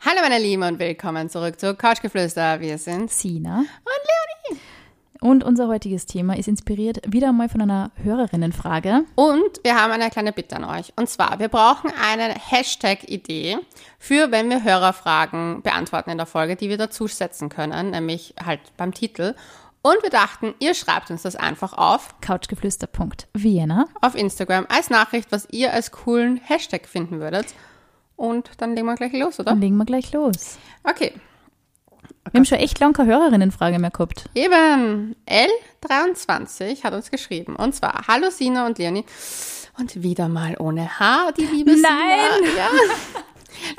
Hallo 0.00 0.20
meine 0.22 0.38
Lieben 0.38 0.62
und 0.62 0.78
willkommen 0.78 1.28
zurück 1.28 1.58
zu 1.58 1.74
Couchgeflüster. 1.74 2.60
Wir 2.60 2.78
sind 2.78 3.10
Sina. 3.10 3.58
und 3.60 3.66
Leonie. 4.50 4.60
Und 5.20 5.42
unser 5.42 5.66
heutiges 5.68 6.06
Thema 6.06 6.36
ist 6.36 6.46
inspiriert 6.46 7.00
wieder 7.08 7.30
einmal 7.30 7.48
von 7.48 7.62
einer 7.62 7.90
Hörerinnenfrage. 8.02 9.04
Und 9.16 9.60
wir 9.64 9.74
haben 9.80 9.90
eine 9.90 10.10
kleine 10.10 10.32
Bitte 10.32 10.56
an 10.56 10.64
euch. 10.64 10.92
Und 10.96 11.08
zwar, 11.08 11.38
wir 11.40 11.48
brauchen 11.48 11.90
eine 12.00 12.34
Hashtag-Idee 12.34 13.58
für, 13.98 14.30
wenn 14.30 14.50
wir 14.50 14.62
Hörerfragen 14.62 15.62
beantworten 15.62 16.10
in 16.10 16.18
der 16.18 16.26
Folge, 16.26 16.54
die 16.56 16.68
wir 16.68 16.78
dazu 16.78 17.08
setzen 17.08 17.48
können, 17.48 17.90
nämlich 17.90 18.34
halt 18.44 18.60
beim 18.76 18.92
Titel. 18.92 19.34
Und 19.82 20.02
wir 20.02 20.10
dachten, 20.10 20.54
ihr 20.58 20.74
schreibt 20.74 21.10
uns 21.10 21.22
das 21.22 21.36
einfach 21.36 21.72
auf, 21.72 22.20
Couchgeflüster.vienna. 22.20 23.86
auf 24.00 24.14
Instagram 24.14 24.66
als 24.68 24.90
Nachricht, 24.90 25.32
was 25.32 25.48
ihr 25.50 25.72
als 25.72 25.90
coolen 25.90 26.36
Hashtag 26.44 26.86
finden 26.86 27.18
würdet. 27.20 27.46
Und 28.16 28.50
dann 28.58 28.74
legen 28.74 28.86
wir 28.86 28.94
gleich 28.94 29.12
los, 29.12 29.38
oder? 29.38 29.50
Dann 29.50 29.60
legen 29.60 29.76
wir 29.76 29.84
gleich 29.84 30.12
los. 30.12 30.58
Okay. 30.84 31.12
Wir 32.30 32.38
haben 32.38 32.44
schon 32.44 32.58
echt 32.58 32.80
lange 32.80 32.94
keine 32.94 33.12
Hörerinnenfrage 33.12 33.78
mehr 33.78 33.90
gehabt. 33.90 34.28
Eben, 34.34 35.14
L23 35.26 36.82
hat 36.82 36.92
uns 36.92 37.10
geschrieben. 37.10 37.54
Und 37.56 37.74
zwar, 37.74 38.06
hallo 38.08 38.30
Sina 38.30 38.66
und 38.66 38.78
Leonie. 38.78 39.04
Und 39.78 40.02
wieder 40.02 40.28
mal 40.28 40.56
ohne 40.58 40.98
H, 40.98 41.32
die 41.32 41.44
liebe 41.44 41.72
Nein! 41.72 42.44
Sina. 42.44 42.56
Ja. 42.56 42.68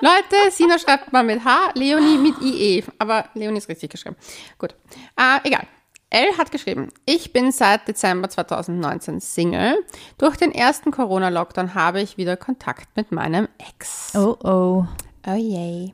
Leute, 0.01 0.51
Sina 0.51 0.79
schreibt 0.79 1.11
mal 1.11 1.23
mit 1.23 1.43
H, 1.43 1.71
Leonie 1.73 2.17
mit 2.17 2.41
IE. 2.41 2.83
Aber 2.99 3.25
Leonie 3.33 3.57
ist 3.57 3.69
richtig 3.69 3.89
geschrieben. 3.91 4.15
Gut. 4.57 4.75
Äh, 5.17 5.39
egal. 5.43 5.67
L 6.09 6.37
hat 6.37 6.51
geschrieben, 6.51 6.89
ich 7.05 7.33
bin 7.33 7.51
seit 7.51 7.87
Dezember 7.87 8.29
2019 8.29 9.19
Single. 9.19 9.77
Durch 10.17 10.37
den 10.37 10.53
ersten 10.53 10.91
Corona-Lockdown 10.91 11.75
habe 11.75 12.01
ich 12.01 12.17
wieder 12.17 12.37
Kontakt 12.37 12.95
mit 12.95 13.11
meinem 13.11 13.49
Ex. 13.57 14.15
Oh 14.15 14.37
oh. 14.43 14.85
Oh 15.29 15.33
je. 15.35 15.91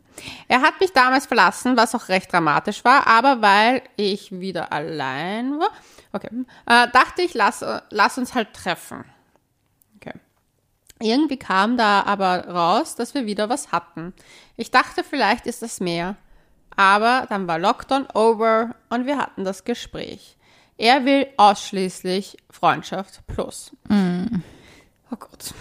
Er 0.47 0.61
hat 0.61 0.79
mich 0.79 0.93
damals 0.93 1.25
verlassen, 1.25 1.75
was 1.75 1.95
auch 1.95 2.07
recht 2.07 2.31
dramatisch 2.31 2.85
war, 2.85 3.07
aber 3.07 3.41
weil 3.41 3.81
ich 3.95 4.31
wieder 4.31 4.71
allein 4.71 5.59
war, 5.59 5.71
okay, 6.11 6.29
äh, 6.67 6.87
dachte 6.91 7.23
ich, 7.23 7.33
lass, 7.33 7.65
lass 7.89 8.19
uns 8.19 8.35
halt 8.35 8.53
treffen. 8.53 9.05
Okay. 9.95 10.13
Irgendwie 11.01 11.37
kam 11.37 11.77
da 11.77 12.03
aber 12.03 12.47
raus, 12.47 12.95
dass 12.95 13.15
wir 13.15 13.25
wieder 13.25 13.49
was 13.49 13.71
hatten. 13.71 14.13
Ich 14.55 14.69
dachte, 14.69 15.03
vielleicht 15.03 15.47
ist 15.47 15.63
das 15.63 15.79
mehr. 15.79 16.15
Aber 16.75 17.25
dann 17.29 17.47
war 17.47 17.59
Lockdown 17.59 18.07
over 18.13 18.75
und 18.89 19.05
wir 19.05 19.17
hatten 19.17 19.43
das 19.43 19.63
Gespräch. 19.63 20.37
Er 20.77 21.05
will 21.05 21.27
ausschließlich 21.37 22.37
Freundschaft 22.49 23.25
plus. 23.27 23.71
Oh 25.11 25.15
Gott. 25.15 25.53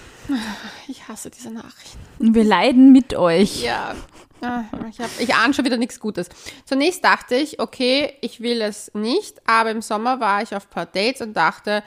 Ich 0.88 1.08
hasse 1.08 1.30
diese 1.30 1.50
Nachrichten. 1.50 1.98
Wir 2.18 2.44
leiden 2.44 2.92
mit 2.92 3.14
euch. 3.14 3.62
Ja, 3.62 3.94
ah, 4.40 4.64
ich, 4.88 5.00
hab, 5.00 5.10
ich 5.18 5.34
ahne 5.34 5.52
schon 5.52 5.64
wieder 5.64 5.76
nichts 5.76 6.00
Gutes. 6.00 6.28
Zunächst 6.64 7.04
dachte 7.04 7.34
ich, 7.34 7.60
okay, 7.60 8.16
ich 8.20 8.40
will 8.40 8.62
es 8.62 8.92
nicht, 8.94 9.46
aber 9.46 9.70
im 9.70 9.82
Sommer 9.82 10.20
war 10.20 10.42
ich 10.42 10.54
auf 10.54 10.66
ein 10.66 10.70
paar 10.70 10.86
Dates 10.86 11.20
und 11.20 11.34
dachte, 11.34 11.82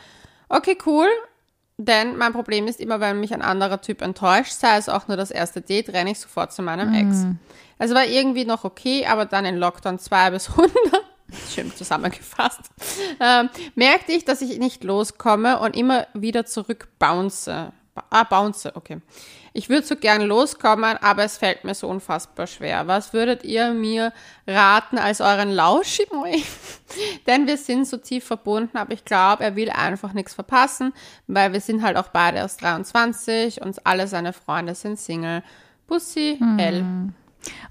okay, 0.50 0.78
cool, 0.86 1.08
denn 1.78 2.18
mein 2.18 2.31
Problem 2.34 2.68
ist 2.68 2.80
immer, 2.80 3.00
wenn 3.00 3.20
mich 3.20 3.34
ein 3.34 3.42
anderer 3.42 3.81
Typ 3.81 4.02
enttäuscht, 4.02 4.54
sei 4.54 4.78
es 4.78 4.88
auch 4.90 5.08
nur 5.08 5.18
das 5.18 5.31
erste 5.31 5.62
Date, 5.62 5.90
renne 5.90 6.12
ich 6.12 6.20
sofort 6.20 6.54
zu 6.54 6.62
meinem 6.62 6.94
Ex. 6.94 7.26
Also 7.78 7.94
war 7.95 8.06
irgendwie 8.06 8.45
noch 8.45 8.64
okay, 8.64 9.06
aber 9.06 9.26
dann 9.26 9.44
in 9.45 9.58
Lockdown 9.58 10.00
2 10.00 10.31
bis 10.31 10.50
100, 10.50 10.72
schön 11.53 11.76
zusammengefasst, 11.76 12.62
ähm, 13.20 13.50
merkte 13.76 14.14
ich, 14.14 14.23
dass 14.23 14.42
ich 14.42 14.58
nicht 14.58 14.84
loskomme 14.86 15.59
und 15.59 15.76
immer 15.76 16.08
wieder 16.14 16.46
zurück 16.46 16.88
bounce. 17.00 17.72
Ah, 18.09 18.23
bounce, 18.23 18.76
okay. 18.76 19.02
Ich 19.58 19.70
würde 19.70 19.88
so 19.88 19.95
gern 19.95 20.22
loskommen, 20.22 20.98
aber 20.98 21.23
es 21.23 21.38
fällt 21.38 21.64
mir 21.64 21.73
so 21.75 21.88
unfassbar 21.88 22.45
schwer. 22.45 22.88
Was 22.88 23.14
würdet 23.14 23.45
ihr 23.45 23.72
mir 23.72 24.12
raten 24.45 24.97
als 24.97 25.22
euren 25.22 25.50
Lauschimoy? 25.50 26.44
Denn 27.28 27.47
wir 27.47 27.56
sind 27.56 27.88
so 27.88 27.95
tief 27.95 28.25
verbunden, 28.25 28.75
aber 28.75 28.91
ich 28.91 29.06
glaube, 29.06 29.46
er 29.46 29.56
will 29.56 29.69
einfach 29.69 30.12
nichts 30.12 30.34
verpassen, 30.34 30.91
weil 31.28 31.53
wir 31.53 31.62
sind 31.62 31.84
halt 31.84 31.96
auch 31.96 32.09
beide 32.09 32.40
erst 32.40 32.63
23 32.63 33.62
und 33.62 33.88
alle 33.88 34.09
seine 34.09 34.34
Freunde 34.34 34.75
sind 34.75 35.00
Single. 35.00 35.41
Bussi, 35.88 36.38
L. 36.57 36.84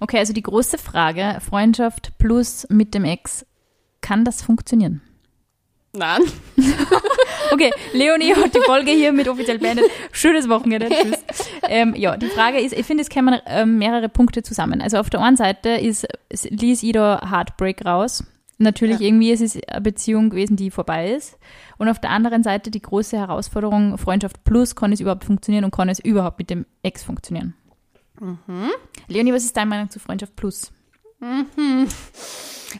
Okay, 0.01 0.19
also 0.21 0.33
die 0.33 0.43
große 0.43 0.79
Frage, 0.79 1.39
Freundschaft 1.47 2.17
plus 2.17 2.67
mit 2.71 2.95
dem 2.95 3.05
Ex, 3.05 3.45
kann 4.01 4.25
das 4.25 4.41
funktionieren? 4.41 5.03
Nein. 5.93 6.23
Okay, 7.53 7.71
Leonie 7.93 8.35
hat 8.35 8.55
die 8.55 8.61
Folge 8.65 8.91
hiermit 8.91 9.29
offiziell 9.29 9.59
beendet. 9.59 9.87
Schönes 10.13 10.49
Wochenende. 10.49 10.89
Tschüss. 10.89 11.19
Ähm, 11.69 11.95
ja, 11.97 12.17
die 12.17 12.27
Frage 12.29 12.59
ist, 12.61 12.73
ich 12.73 12.85
finde, 12.87 13.03
es 13.03 13.09
kämen 13.09 13.39
ähm, 13.47 13.79
mehrere 13.79 14.09
Punkte 14.09 14.43
zusammen. 14.43 14.81
Also 14.81 14.99
auf 14.99 15.11
der 15.11 15.21
einen 15.21 15.37
Seite 15.37 15.71
ist, 15.71 16.07
ließ 16.31 16.83
jeder 16.83 17.31
Heartbreak 17.31 17.85
raus. 17.85 18.25
Natürlich 18.59 19.01
Ja. 19.01 19.07
irgendwie, 19.09 19.33
es 19.33 19.41
ist 19.41 19.69
eine 19.69 19.81
Beziehung 19.81 20.31
gewesen, 20.31 20.57
die 20.57 20.71
vorbei 20.71 21.11
ist. 21.13 21.37
Und 21.77 21.89
auf 21.89 21.99
der 22.01 22.11
anderen 22.11 22.43
Seite 22.45 22.71
die 22.71 22.81
große 22.83 23.17
Herausforderung, 23.17 23.99
Freundschaft 23.99 24.45
plus, 24.45 24.77
kann 24.77 24.93
es 24.93 25.01
überhaupt 25.01 25.25
funktionieren 25.25 25.65
und 25.65 25.73
kann 25.75 25.89
es 25.89 25.99
überhaupt 25.99 26.39
mit 26.39 26.51
dem 26.51 26.65
Ex 26.83 27.03
funktionieren? 27.03 27.55
Leonie, 29.09 29.33
was 29.33 29.45
ist 29.45 29.57
deine 29.57 29.69
Meinung 29.71 29.91
zu 29.91 29.99
Freundschaft 29.99 30.37
plus? 30.37 30.73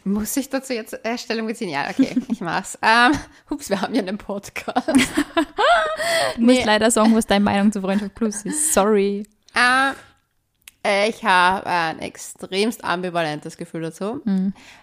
Muss 0.03 0.35
ich 0.37 0.49
dazu 0.49 0.73
jetzt 0.73 0.93
äh, 1.05 1.17
Stellung 1.17 1.47
beziehen? 1.47 1.69
Ja, 1.69 1.89
okay, 1.89 2.15
ich 2.27 2.41
mach's. 2.41 2.77
Ähm, 2.81 3.13
hups, 3.49 3.69
wir 3.69 3.81
haben 3.81 3.93
ja 3.93 4.01
einen 4.01 4.17
Podcast. 4.17 4.87
Du 6.35 6.41
musst 6.41 6.65
leider 6.65 6.91
sagen, 6.91 7.15
was 7.15 7.25
deine 7.25 7.43
Meinung 7.43 7.71
zu 7.71 7.81
Freundschaft 7.81 8.15
plus 8.15 8.43
ist. 8.43 8.73
Sorry. 8.73 9.27
Ähm, 9.55 9.93
äh, 10.85 11.09
ich 11.09 11.23
habe 11.23 11.65
ein 11.65 11.99
extremst 11.99 12.83
ambivalentes 12.83 13.57
Gefühl 13.57 13.81
dazu, 13.81 14.21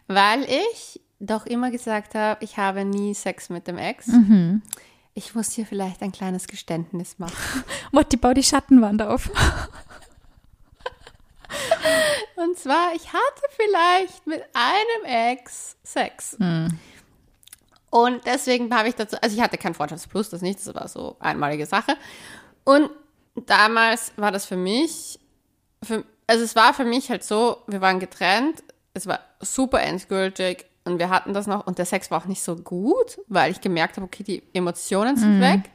weil 0.08 0.44
ich 0.44 1.00
doch 1.20 1.46
immer 1.46 1.70
gesagt 1.70 2.14
habe, 2.14 2.42
ich 2.44 2.56
habe 2.56 2.84
nie 2.84 3.14
Sex 3.14 3.48
mit 3.50 3.68
dem 3.68 3.78
Ex. 3.78 4.08
Ich 5.14 5.34
muss 5.34 5.52
hier 5.52 5.66
vielleicht 5.66 6.02
ein 6.02 6.10
kleines 6.10 6.48
Geständnis 6.48 7.18
machen. 7.18 7.64
Motti, 7.92 8.16
bau 8.16 8.32
die 8.32 8.42
Schattenwand 8.42 9.02
auf. 9.02 9.30
Und 12.36 12.58
zwar, 12.58 12.94
ich 12.94 13.12
hatte 13.12 13.42
vielleicht 13.50 14.26
mit 14.26 14.42
einem 14.52 15.30
Ex 15.30 15.76
Sex. 15.82 16.36
Und 17.90 18.26
deswegen 18.26 18.74
habe 18.74 18.88
ich 18.88 18.94
dazu, 18.94 19.16
also 19.20 19.36
ich 19.36 19.42
hatte 19.42 19.58
kein 19.58 19.74
Freundschaftsplus, 19.74 20.30
das 20.30 20.40
nicht, 20.40 20.58
das 20.58 20.74
war 20.74 20.88
so 20.88 21.16
einmalige 21.20 21.66
Sache. 21.66 21.96
Und 22.64 22.90
damals 23.34 24.12
war 24.16 24.32
das 24.32 24.46
für 24.46 24.56
mich, 24.56 25.20
für, 25.82 26.04
also 26.26 26.42
es 26.42 26.56
war 26.56 26.72
für 26.74 26.84
mich 26.84 27.10
halt 27.10 27.24
so, 27.24 27.58
wir 27.66 27.80
waren 27.80 28.00
getrennt, 28.00 28.62
es 28.94 29.06
war 29.06 29.20
super 29.40 29.82
endgültig 29.82 30.64
und 30.84 30.98
wir 30.98 31.10
hatten 31.10 31.34
das 31.34 31.46
noch 31.46 31.66
und 31.66 31.78
der 31.78 31.86
Sex 31.86 32.10
war 32.10 32.22
auch 32.22 32.26
nicht 32.26 32.42
so 32.42 32.56
gut, 32.56 33.20
weil 33.28 33.52
ich 33.52 33.60
gemerkt 33.60 33.96
habe, 33.96 34.06
okay, 34.06 34.22
die 34.22 34.42
Emotionen 34.52 35.16
sind 35.16 35.40
weg. 35.40 35.70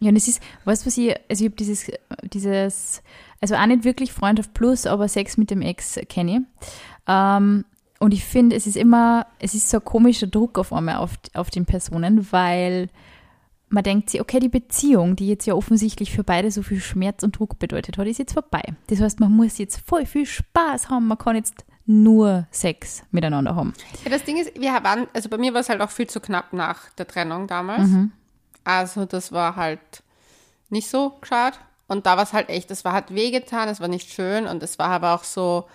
Ja, 0.00 0.08
und 0.08 0.16
es 0.16 0.28
ist, 0.28 0.42
weißt 0.64 0.82
du, 0.82 0.86
was 0.86 0.96
ich, 0.96 1.14
also 1.28 1.44
ich 1.44 1.50
habe 1.50 1.56
dieses, 1.56 1.90
dieses, 2.22 3.02
also 3.40 3.54
auch 3.54 3.66
nicht 3.66 3.84
wirklich 3.84 4.12
Freundschaft 4.12 4.54
plus, 4.54 4.86
aber 4.86 5.08
Sex 5.08 5.36
mit 5.36 5.50
dem 5.50 5.62
Ex 5.62 5.98
kenne 6.08 6.36
ich. 6.36 6.40
Ähm, 7.06 7.64
und 7.98 8.14
ich 8.14 8.24
finde, 8.24 8.56
es 8.56 8.66
ist 8.66 8.76
immer, 8.76 9.26
es 9.38 9.54
ist 9.54 9.68
so 9.68 9.78
ein 9.78 9.84
komischer 9.84 10.26
Druck 10.26 10.58
auf 10.58 10.72
einmal 10.72 10.96
auf, 10.96 11.12
auf 11.34 11.50
den 11.50 11.66
Personen, 11.66 12.26
weil 12.32 12.88
man 13.68 13.84
denkt 13.84 14.10
sich, 14.10 14.20
okay, 14.20 14.40
die 14.40 14.48
Beziehung, 14.48 15.16
die 15.16 15.28
jetzt 15.28 15.46
ja 15.46 15.54
offensichtlich 15.54 16.10
für 16.10 16.24
beide 16.24 16.50
so 16.50 16.62
viel 16.62 16.80
Schmerz 16.80 17.22
und 17.22 17.38
Druck 17.38 17.58
bedeutet 17.58 17.98
hat, 17.98 18.06
ist 18.06 18.18
jetzt 18.18 18.32
vorbei. 18.32 18.62
Das 18.88 19.00
heißt, 19.00 19.20
man 19.20 19.32
muss 19.32 19.58
jetzt 19.58 19.80
voll 19.86 20.06
viel 20.06 20.26
Spaß 20.26 20.88
haben, 20.88 21.06
man 21.06 21.18
kann 21.18 21.36
jetzt 21.36 21.64
nur 21.86 22.46
Sex 22.50 23.02
miteinander 23.10 23.54
haben. 23.54 23.74
Ja, 24.04 24.10
das 24.10 24.24
Ding 24.24 24.38
ist, 24.38 24.58
wir 24.58 24.72
waren, 24.82 25.06
also 25.12 25.28
bei 25.28 25.38
mir 25.38 25.54
war 25.54 25.60
es 25.60 25.68
halt 25.68 25.80
auch 25.80 25.90
viel 25.90 26.08
zu 26.08 26.20
knapp 26.20 26.52
nach 26.52 26.90
der 26.90 27.06
Trennung 27.06 27.46
damals. 27.46 27.90
Also 28.64 29.04
das 29.04 29.32
war 29.32 29.56
halt 29.56 30.02
nicht 30.68 30.88
so 30.88 31.10
gescheit. 31.20 31.58
Und 31.90 32.06
da 32.06 32.16
war 32.16 32.22
es 32.22 32.32
halt 32.32 32.48
echt, 32.50 32.70
es 32.70 32.84
war 32.84 32.92
halt 32.92 33.12
wehgetan, 33.12 33.68
es 33.68 33.80
war 33.80 33.88
nicht 33.88 34.12
schön 34.12 34.46
und 34.46 34.62
es 34.62 34.78
war 34.78 34.90
aber 34.90 35.12
auch 35.12 35.24
so, 35.24 35.68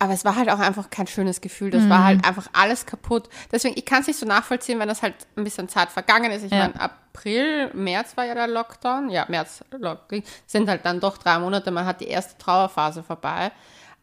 aber 0.00 0.12
es 0.12 0.24
war 0.24 0.34
halt 0.34 0.50
auch 0.50 0.58
einfach 0.58 0.90
kein 0.90 1.06
schönes 1.06 1.40
Gefühl. 1.40 1.70
Das 1.70 1.88
war 1.88 2.02
halt 2.02 2.24
einfach 2.24 2.48
alles 2.52 2.84
kaputt. 2.84 3.28
Deswegen, 3.52 3.76
ich 3.78 3.84
kann 3.84 4.00
es 4.00 4.08
nicht 4.08 4.18
so 4.18 4.26
nachvollziehen, 4.26 4.80
wenn 4.80 4.88
das 4.88 5.02
halt 5.02 5.14
ein 5.36 5.44
bisschen 5.44 5.68
Zeit 5.68 5.90
vergangen 5.90 6.32
ist. 6.32 6.42
Ich 6.42 6.50
Ja. 6.50 6.58
meine, 6.66 6.80
April, 6.80 7.70
März 7.74 8.16
war 8.16 8.24
ja 8.24 8.34
der 8.34 8.48
Lockdown. 8.48 9.08
Ja, 9.08 9.24
März, 9.28 9.62
Lockdown. 9.70 10.24
Sind 10.46 10.68
halt 10.68 10.84
dann 10.84 10.98
doch 10.98 11.16
drei 11.16 11.38
Monate. 11.38 11.70
Man 11.70 11.86
hat 11.86 12.00
die 12.00 12.08
erste 12.08 12.36
Trauerphase 12.38 13.04
vorbei. 13.04 13.52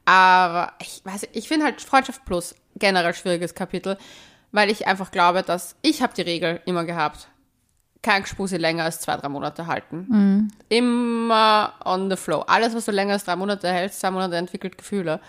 Aber 0.06 0.72
ich 0.80 1.02
weiß, 1.04 1.28
ich 1.34 1.50
finde 1.50 1.66
halt 1.66 1.82
Freundschaft 1.82 2.24
plus 2.24 2.56
generell 2.78 3.14
schwieriges 3.14 3.54
Kapitel, 3.54 3.98
weil 4.54 4.70
ich 4.70 4.88
einfach 4.88 5.12
glaube, 5.12 5.44
dass 5.44 5.76
ich 5.82 6.02
habe 6.02 6.14
die 6.14 6.22
Regel 6.22 6.62
immer 6.66 6.86
gehabt. 6.86 7.28
Kein 8.06 8.22
Gespuse 8.22 8.58
länger 8.58 8.84
als 8.84 9.00
zwei, 9.00 9.18
drei 9.18 9.30
Monate 9.30 9.66
halten. 9.66 10.52
Immer 10.70 11.74
on 11.84 12.08
the 12.12 12.16
flow. 12.16 12.42
Alles, 12.42 12.76
was 12.76 12.86
du 12.86 12.92
länger 12.92 13.14
als 13.14 13.24
drei 13.24 13.36
Monate 13.36 13.68
hältst, 13.68 14.00
zwei 14.00 14.12
Monate 14.12 14.36
entwickelt 14.36 14.78
Gefühle. 14.78 15.20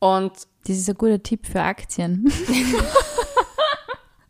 Und 0.00 0.32
Das 0.66 0.76
ist 0.76 0.88
ein 0.88 0.96
guter 0.96 1.22
Tipp 1.22 1.46
für 1.46 1.62
Aktien. 1.62 2.28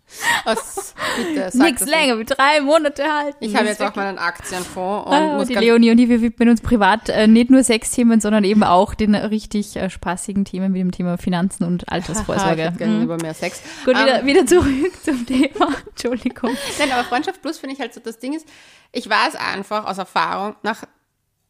Was, 0.44 0.94
bitte, 1.16 1.50
Nichts 1.58 1.84
länger 1.84 2.18
wie 2.18 2.24
drei 2.24 2.60
Monate 2.62 3.04
halten. 3.12 3.36
Ich 3.40 3.54
habe 3.54 3.66
jetzt 3.66 3.82
auch 3.82 3.94
mal 3.94 4.06
einen 4.06 4.18
Aktienfonds 4.18 5.06
und 5.06 5.12
Ah, 5.12 5.36
muss 5.36 5.48
die 5.48 5.54
Leonie 5.54 5.90
und 5.90 5.98
ich, 5.98 6.08
wir 6.08 6.22
widmen 6.22 6.48
uns 6.48 6.60
privat 6.62 7.08
äh, 7.10 7.26
nicht 7.26 7.50
nur 7.50 7.62
Sexthemen, 7.62 8.20
sondern 8.20 8.44
eben 8.44 8.64
auch 8.64 8.94
den 8.94 9.14
richtig 9.14 9.76
äh, 9.76 9.90
spaßigen 9.90 10.44
Themen 10.46 10.72
wie 10.72 10.78
dem 10.78 10.92
Thema 10.92 11.18
Finanzen 11.18 11.64
und 11.64 11.82
ich 11.86 11.92
Altersvorsorge. 11.92 12.72
gerne 12.78 12.94
Mhm. 12.94 13.00
lieber 13.00 13.16
mehr 13.18 13.34
Sex. 13.34 13.60
Gut, 13.84 13.96
Ähm, 13.96 14.04
wieder, 14.06 14.26
wieder 14.26 14.46
zurück 14.46 14.92
zum 15.04 15.26
Thema. 15.26 15.74
Entschuldigung. 15.90 16.56
Nein, 16.78 16.90
aber 16.92 17.04
Freundschaft 17.04 17.42
Plus 17.42 17.58
finde 17.58 17.74
ich 17.74 17.80
halt 17.80 17.92
so, 17.92 18.00
das 18.00 18.18
Ding 18.18 18.32
ist, 18.32 18.46
ich 18.92 19.08
weiß 19.08 19.34
einfach 19.36 19.84
aus 19.86 19.98
Erfahrung, 19.98 20.56
nach 20.62 20.84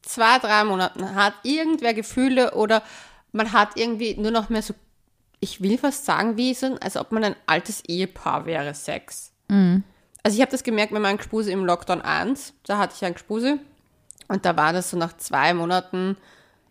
zwei, 0.02 0.38
drei 0.40 0.64
Monaten 0.64 1.14
hat 1.14 1.34
irgendwer 1.44 1.94
Gefühle 1.94 2.54
oder 2.54 2.82
man 3.32 3.52
hat 3.52 3.70
irgendwie 3.76 4.16
nur 4.18 4.30
noch 4.30 4.48
mehr 4.48 4.62
so, 4.62 4.74
ich 5.40 5.60
will 5.60 5.78
fast 5.78 6.04
sagen, 6.04 6.36
wie 6.36 6.54
so, 6.54 6.76
als 6.80 6.96
ob 6.96 7.12
man 7.12 7.24
ein 7.24 7.36
altes 7.46 7.84
Ehepaar 7.84 8.46
wäre, 8.46 8.74
Sex. 8.74 9.32
Also 10.22 10.36
ich 10.36 10.40
habe 10.40 10.50
das 10.50 10.64
gemerkt 10.64 10.92
mit 10.92 11.00
meinem 11.00 11.16
Gespuse 11.18 11.50
im 11.52 11.64
Lockdown 11.64 12.02
1, 12.02 12.54
da 12.64 12.78
hatte 12.78 12.94
ich 12.96 13.04
ein 13.04 13.14
Gespuse 13.14 13.58
und 14.28 14.44
da 14.44 14.56
war 14.56 14.72
das 14.72 14.90
so 14.90 14.96
nach 14.96 15.16
zwei 15.16 15.54
Monaten, 15.54 16.16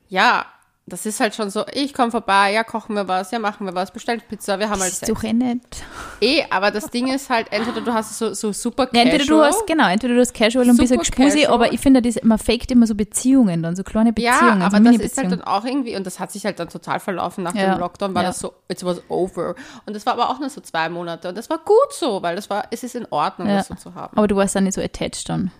ja, 0.10 0.46
das 0.89 1.06
ist 1.06 1.19
halt 1.19 1.36
schon 1.36 1.50
so, 1.50 1.66
ich 1.74 1.94
komme 1.94 2.12
vorbei, 2.12 2.54
ja, 2.54 2.63
kochen 2.63 2.95
wir 2.95 3.07
was, 3.10 3.31
ja, 3.31 3.39
machen 3.39 3.68
wir 3.68 3.75
was, 3.75 3.92
bestellen 3.92 4.22
Pizza, 4.28 4.57
wir 4.57 4.69
haben 4.69 4.80
halt 4.80 4.92
Das 4.94 5.01
ist 5.01 5.06
Sex. 5.06 5.12
doch 5.13 5.24
eh 5.24 5.34
nicht. 5.34 5.84
Eh, 6.22 6.44
aber 6.50 6.72
das 6.72 6.86
Ding 6.89 7.13
ist 7.13 7.30
halt, 7.30 7.48
entweder 7.51 7.81
du 7.81 7.94
hast 7.94 8.18
so, 8.18 8.34
so 8.34 8.54
super 8.54 8.84
Ja, 8.84 8.89
casual, 9.04 9.06
entweder 9.06 9.25
du 9.25 9.42
hast, 9.44 9.68
genau, 9.68 9.89
entweder 9.89 10.13
du 10.16 10.22
hast 10.22 10.34
Casual 10.34 10.69
und 10.69 10.78
bist 10.78 11.12
casual. 11.12 11.48
aber 11.48 11.74
ich 11.74 11.81
finde, 11.81 12.01
das, 12.01 12.24
man 12.24 12.38
faked 12.39 12.72
immer 12.72 12.88
so 12.88 12.95
Beziehungen 12.95 13.62
dann, 13.63 13.75
so 13.75 13.84
kleine 13.84 14.13
Beziehungen, 14.13 14.62
Ja, 14.62 14.69
so 14.72 14.78
aber 14.78 14.80
das 14.89 14.95
ist 15.01 15.18
halt 15.18 15.30
dann 15.34 15.42
auch 15.42 15.66
irgendwie, 15.66 15.98
und 15.98 16.07
das 16.07 16.22
hat 16.22 16.31
sich 16.31 16.45
halt 16.45 16.57
dann 16.57 16.69
total 16.69 17.01
verlaufen 17.01 17.44
nach 17.44 17.54
Ja, 17.54 17.74
dem 17.74 17.80
Lockdown, 17.81 18.16
war 18.16 18.24
ja. 18.24 18.30
das 18.30 18.40
so, 18.40 18.54
it 18.69 18.81
was 18.86 19.01
over. 19.10 19.56
Und 19.86 19.94
das 19.94 20.06
war 20.06 20.13
aber 20.13 20.30
auch 20.30 20.40
nur 20.40 20.50
so 20.50 20.62
zwei 20.62 20.88
Monate. 20.88 21.28
Und 21.28 21.38
das 21.38 21.50
war 21.50 21.57
gut 21.57 21.92
so, 21.92 22.22
weil 22.22 22.38
das 22.38 22.50
war, 22.50 22.63
es 22.72 22.83
ist 22.83 22.95
in 22.95 23.06
Ordnung, 23.10 23.50
Ja. 23.50 23.57
das 23.57 23.68
so 23.68 23.75
zu 23.75 23.94
haben. 23.94 24.18
Aber 24.18 24.28
du 24.30 24.38
warst 24.38 24.56
dann 24.56 24.63
nicht 24.63 24.75
so 24.75 24.81
attached 24.81 25.28
dann. 25.28 25.51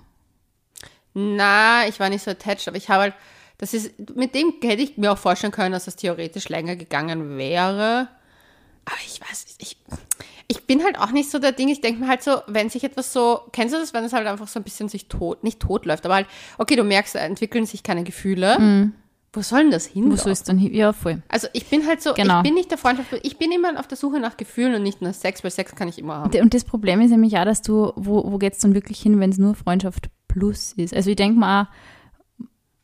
Na, 1.13 1.88
ich 1.88 2.00
war 2.00 2.09
nicht 2.09 2.23
so 2.23 2.31
attached, 2.31 2.68
aber 2.68 2.77
ich 2.77 2.89
habe 2.89 3.01
halt, 3.01 3.13
das 3.57 3.74
ist, 3.74 3.92
mit 4.15 4.36
dem 4.36 4.54
hätte 4.62 4.81
ich 4.83 4.98
mir 4.98 5.12
auch 5.12 5.18
vorstellen 5.18 5.51
können, 5.54 5.71
dass 5.71 5.86
das 5.86 5.95
theoretisch 5.95 6.50
länger 6.50 6.75
gegangen 6.75 7.38
wäre. 7.38 8.07
Aber 8.86 8.95
ich 9.06 9.19
weiß, 9.19 9.45
ich, 9.57 9.77
ich 10.48 10.65
bin 10.65 10.83
halt 10.83 10.98
auch 11.00 11.12
nicht 11.12 11.30
so 11.30 11.39
der 11.39 11.51
Ding. 11.51 11.68
Ich 11.69 11.81
denke 11.81 12.01
mir 12.01 12.07
halt 12.07 12.24
so, 12.24 12.38
wenn 12.48 12.69
sich 12.69 12.83
etwas 12.83 13.12
so, 13.12 13.42
kennst 13.51 13.74
du 13.75 13.80
das, 13.80 13.94
wenn 13.94 14.04
es 14.06 14.13
halt 14.13 14.27
einfach 14.27 14.48
so 14.48 14.59
ein 14.59 14.63
bisschen 14.63 14.88
sich 14.89 15.07
tot, 15.07 15.44
nicht 15.44 15.59
tot 15.59 15.86
läuft, 15.86 16.06
aber 16.06 16.15
halt, 16.15 16.27
okay, 16.57 16.75
du 16.75 16.83
merkst, 16.83 17.15
da 17.15 17.19
entwickeln 17.19 17.65
sich 17.65 17.83
keine 17.83 18.04
Gefühle. 18.04 18.92
Wo 19.33 19.42
soll 19.42 19.63
denn 19.63 19.71
das 19.71 19.86
hin? 19.86 20.09
Wo 20.09 20.15
soll 20.15 20.31
es 20.31 20.44
dann 20.44 20.57
hin? 20.57 20.74
Ja, 20.74 20.94
voll. 20.94 21.21
Also 21.27 21.48
ich 21.51 21.65
bin 21.68 21.86
halt 21.86 22.01
so, 22.01 22.13
Genau. 22.13 22.38
ich 22.38 22.44
bin 22.44 22.54
nicht 22.54 22.71
der 22.71 22.77
Freundschaft, 22.77 23.09
ich 23.24 23.38
bin 23.38 23.51
immer 23.51 23.77
auf 23.80 23.88
der 23.88 23.98
Suche 23.98 24.19
nach 24.19 24.38
Gefühlen 24.38 24.75
und 24.75 24.83
nicht 24.83 25.01
nach 25.01 25.13
Sex, 25.13 25.44
weil 25.44 25.51
Sex 25.51 25.75
kann 25.75 25.89
ich 25.89 26.00
immer 26.00 26.15
haben. 26.15 26.39
Und 26.39 26.54
das 26.54 26.63
Problem 26.63 27.01
ist 27.01 27.12
nämlich 27.12 27.38
auch, 27.38 27.45
dass 27.45 27.62
du, 27.62 27.92
wo, 27.95 28.31
wo 28.31 28.38
geht's 28.38 28.59
dann 28.59 28.74
wirklich 28.74 29.00
hin, 29.01 29.19
wenn 29.19 29.31
es 29.31 29.38
nur 29.38 29.54
Freundschaft 29.54 30.09
plus 30.30 30.74
ist? 30.77 30.94
Also 30.94 31.09
ich 31.09 31.18
denke 31.18 31.38
mal 31.39 31.63
auch, 31.63 31.68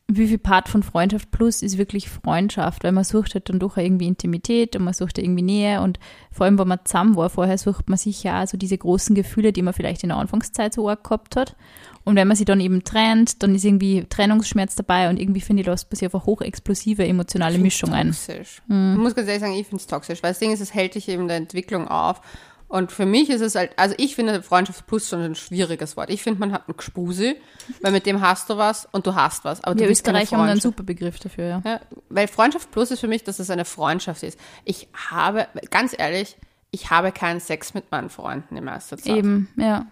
wie 0.06 0.28
viel 0.28 0.38
Part 0.38 0.68
von 0.68 0.82
Freundschaft 0.82 1.30
plus 1.30 1.62
ist 1.62 1.78
wirklich 1.78 2.10
Freundschaft, 2.10 2.84
weil 2.84 2.92
man 2.92 3.04
sucht 3.04 3.34
halt 3.34 3.48
dann 3.48 3.58
doch 3.58 3.78
irgendwie 3.78 4.06
Intimität 4.06 4.76
und 4.76 4.84
man 4.84 4.92
sucht 4.92 5.18
irgendwie 5.18 5.42
Nähe 5.42 5.80
und 5.80 5.98
vor 6.30 6.44
allem, 6.44 6.58
wenn 6.58 6.68
man 6.68 6.80
zusammen 6.84 7.16
war, 7.16 7.30
vorher 7.30 7.56
sucht 7.56 7.88
man 7.88 7.96
sich 7.96 8.22
ja 8.22 8.42
auch 8.42 8.46
so 8.46 8.58
diese 8.58 8.76
großen 8.76 9.14
Gefühle, 9.14 9.52
die 9.52 9.62
man 9.62 9.72
vielleicht 9.72 10.02
in 10.02 10.10
der 10.10 10.18
Anfangszeit 10.18 10.74
so 10.74 10.88
arg 10.90 11.04
gehabt 11.04 11.36
hat. 11.36 11.56
Und 12.04 12.16
wenn 12.16 12.28
man 12.28 12.36
sich 12.36 12.44
dann 12.44 12.60
eben 12.60 12.84
trennt, 12.84 13.42
dann 13.42 13.54
ist 13.54 13.64
irgendwie 13.64 14.04
Trennungsschmerz 14.04 14.74
dabei 14.74 15.08
und 15.08 15.18
irgendwie 15.18 15.40
finde 15.40 15.62
ich, 15.62 15.66
lässt 15.66 15.90
man 15.90 15.96
sich 15.96 16.04
einfach 16.04 16.26
hochexplosive 16.26 17.06
emotionale 17.06 17.56
Mischung 17.56 17.94
ein. 17.94 18.08
Toxisch. 18.08 18.60
Ich 18.68 18.74
muss 18.74 19.14
ganz 19.14 19.26
ehrlich 19.26 19.40
sagen, 19.40 19.54
ich 19.54 19.66
finde 19.66 19.80
es 19.80 19.86
toxisch, 19.86 20.22
weil 20.22 20.32
das 20.32 20.38
Ding 20.38 20.52
ist, 20.52 20.60
es 20.60 20.74
hält 20.74 20.96
dich 20.96 21.08
eben 21.08 21.22
in 21.22 21.28
der 21.28 21.38
Entwicklung 21.38 21.88
auf. 21.88 22.20
Und 22.74 22.90
für 22.90 23.06
mich 23.06 23.30
ist 23.30 23.40
es 23.40 23.54
halt, 23.54 23.70
also 23.76 23.94
ich 23.98 24.16
finde 24.16 24.42
Freundschaft 24.42 24.88
plus 24.88 25.08
schon 25.08 25.20
ein 25.20 25.36
schwieriges 25.36 25.96
Wort. 25.96 26.10
Ich 26.10 26.24
finde, 26.24 26.40
man 26.40 26.50
hat 26.50 26.66
einen 26.66 26.76
Gespuse, 26.76 27.36
weil 27.82 27.92
mit 27.92 28.04
dem 28.04 28.20
hast 28.20 28.50
du 28.50 28.56
was 28.56 28.88
und 28.90 29.06
du 29.06 29.14
hast 29.14 29.44
was. 29.44 29.62
Aber 29.62 29.76
du 29.76 29.86
Österreicher 29.86 30.36
haben 30.36 30.48
einen 30.48 30.60
super 30.60 30.82
Begriff 30.82 31.20
dafür, 31.20 31.44
ja. 31.44 31.62
Ja, 31.64 31.80
weil 32.08 32.26
Freundschaft 32.26 32.72
plus 32.72 32.90
ist 32.90 32.98
für 32.98 33.06
mich, 33.06 33.22
dass 33.22 33.38
es 33.38 33.48
eine 33.48 33.64
Freundschaft 33.64 34.24
ist. 34.24 34.40
Ich 34.64 34.88
habe, 34.92 35.46
ganz 35.70 35.94
ehrlich, 35.96 36.36
ich 36.72 36.90
habe 36.90 37.12
keinen 37.12 37.38
Sex 37.38 37.74
mit 37.74 37.92
meinen 37.92 38.10
Freunden 38.10 38.56
in 38.56 38.64
meiner 38.64 38.80
Zeit. 38.80 39.06
Eben, 39.06 39.48
ja. 39.56 39.86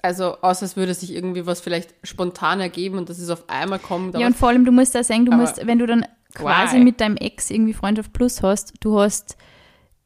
Also, 0.00 0.40
außer 0.40 0.66
es 0.66 0.76
würde 0.76 0.94
sich 0.94 1.12
irgendwie 1.12 1.46
was 1.46 1.60
vielleicht 1.60 1.96
spontan 2.04 2.60
ergeben 2.60 2.96
und 2.98 3.08
das 3.08 3.18
ist 3.18 3.30
auf 3.30 3.48
einmal 3.48 3.80
kommt. 3.80 4.16
Ja, 4.16 4.28
und 4.28 4.36
vor 4.36 4.50
allem, 4.50 4.64
du 4.64 4.70
musst 4.70 4.94
da 4.94 5.02
sagen, 5.02 5.26
du 5.26 5.32
musst, 5.32 5.66
wenn 5.66 5.80
du 5.80 5.86
dann 5.88 6.06
quasi 6.32 6.76
why? 6.76 6.84
mit 6.84 7.00
deinem 7.00 7.16
Ex 7.16 7.50
irgendwie 7.50 7.74
Freundschaft 7.74 8.12
plus 8.12 8.40
hast, 8.40 8.74
du 8.78 9.00
hast, 9.00 9.36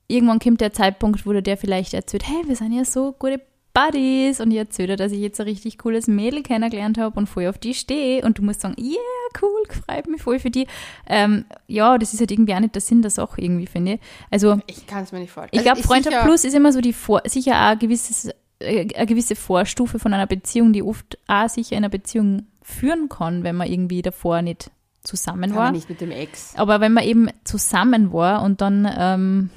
irgendwann 0.07 0.39
kommt 0.39 0.61
der 0.61 0.73
Zeitpunkt, 0.73 1.27
wo 1.27 1.33
du 1.33 1.43
dir 1.43 1.57
vielleicht 1.57 1.95
erzählt, 1.95 2.27
hey, 2.27 2.43
wir 2.47 2.57
sind 2.57 2.73
ja 2.73 2.85
so 2.85 3.13
gute 3.19 3.41
Buddies 3.73 4.41
und 4.41 4.53
ich 4.53 4.59
erzähle 4.59 4.89
dir, 4.89 4.97
dass 4.97 5.11
ich 5.11 5.19
jetzt 5.19 5.41
ein 5.41 5.49
richtig 5.49 5.79
cooles 5.79 6.07
Mädel 6.07 6.43
kennengelernt 6.45 6.97
habe 6.97 7.19
und 7.19 7.27
voll 7.27 7.49
auf 7.49 7.59
die 7.59 7.75
stehe 7.75 8.23
und 8.23 8.39
du 8.39 8.43
musst 8.43 8.61
sagen, 8.61 8.77
yeah, 8.79 8.97
cool, 9.43 9.63
freut 9.85 10.07
mich 10.07 10.23
voll 10.23 10.39
für 10.39 10.51
die. 10.51 10.69
Ähm, 11.09 11.45
ja, 11.67 11.99
das 11.99 12.15
ist 12.15 12.21
halt 12.21 12.31
irgendwie 12.31 12.55
auch 12.55 12.61
nicht 12.61 12.75
der 12.77 12.83
Sinn 12.83 13.03
der 13.03 13.11
Sache 13.11 13.41
irgendwie, 13.41 13.67
finde 13.67 13.95
ich. 13.95 14.01
Also, 14.31 14.61
ich 14.69 14.87
kann 14.87 15.03
es 15.03 15.11
mir 15.11 15.19
nicht 15.19 15.33
vorstellen. 15.33 15.59
ich 15.59 15.65
glaube, 15.65 15.79
Also, 15.79 15.89
Freundschaft 15.89 16.23
Plus 16.25 16.45
ist 16.45 16.55
immer 16.55 16.73
so 16.73 16.81
die 16.81 16.93
Vor 16.93 17.23
sicher 17.27 17.53
auch 17.53 17.71
ein 17.73 17.79
gewisses, 17.81 18.31
äh, 18.61 18.87
eine 18.95 19.07
gewisse 19.07 19.35
Vorstufe 19.35 19.99
von 19.99 20.15
einer 20.15 20.29
Beziehung, 20.29 20.73
die 20.73 20.83
oft 20.85 21.19
auch 21.27 21.49
sicher 21.49 21.73
in 21.73 21.79
einer 21.79 21.89
Beziehung 21.89 22.47
führen 22.63 23.09
kann, 23.09 23.43
wenn 23.43 23.57
man 23.57 23.69
irgendwie 23.69 24.03
davor 24.03 24.41
nicht 24.41 24.71
zusammen 25.03 25.53
war. 25.55 25.65
man 25.65 25.75
nicht 25.75 25.89
mit 25.91 26.01
dem 26.01 26.13
Ex. 26.13 26.55
Aber 26.57 26.81
wenn 26.81 26.93
man 26.93 27.03
eben 27.05 27.29
zusammen 27.43 28.13
war 28.13 28.43
und 28.43 28.61
dann 28.61 28.89
ähm, 28.97 29.51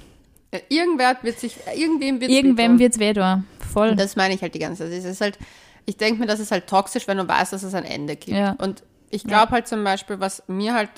Irgendwer 0.69 1.18
wird 1.21 1.39
sich, 1.39 1.57
irgendwem 1.75 2.21
wird 2.21 2.31
irgendwem 2.31 2.80
wird 2.80 2.94
es 2.94 3.00
weh 3.00 3.13
da. 3.13 3.44
Voll. 3.71 3.89
Und 3.89 4.00
das 4.00 4.15
meine 4.15 4.33
ich 4.33 4.42
halt 4.42 4.54
die 4.56 4.59
ganze 4.59 4.83
Zeit. 4.83 4.94
Es 4.94 5.06
ist 5.06 5.21
halt, 5.21 5.38
ich 5.86 5.98
denke 5.98 6.19
mir, 6.19 6.27
das 6.27 6.39
ist 6.39 6.51
halt 6.51 6.68
toxisch, 6.68 7.07
wenn 7.07 7.18
du 7.18 7.27
weißt, 7.27 7.54
dass 7.54 7.63
es 7.63 7.74
ein 7.74 7.86
Ende 7.86 8.15
gibt. 8.15 8.38
Ja. 8.38 8.56
Und 8.59 8.83
ich 9.09 9.24
glaube 9.24 9.51
halt 9.51 9.68
zum 9.68 9.83
Beispiel, 9.83 10.19
was 10.19 10.44
mir 10.48 10.74
halt, 10.74 10.89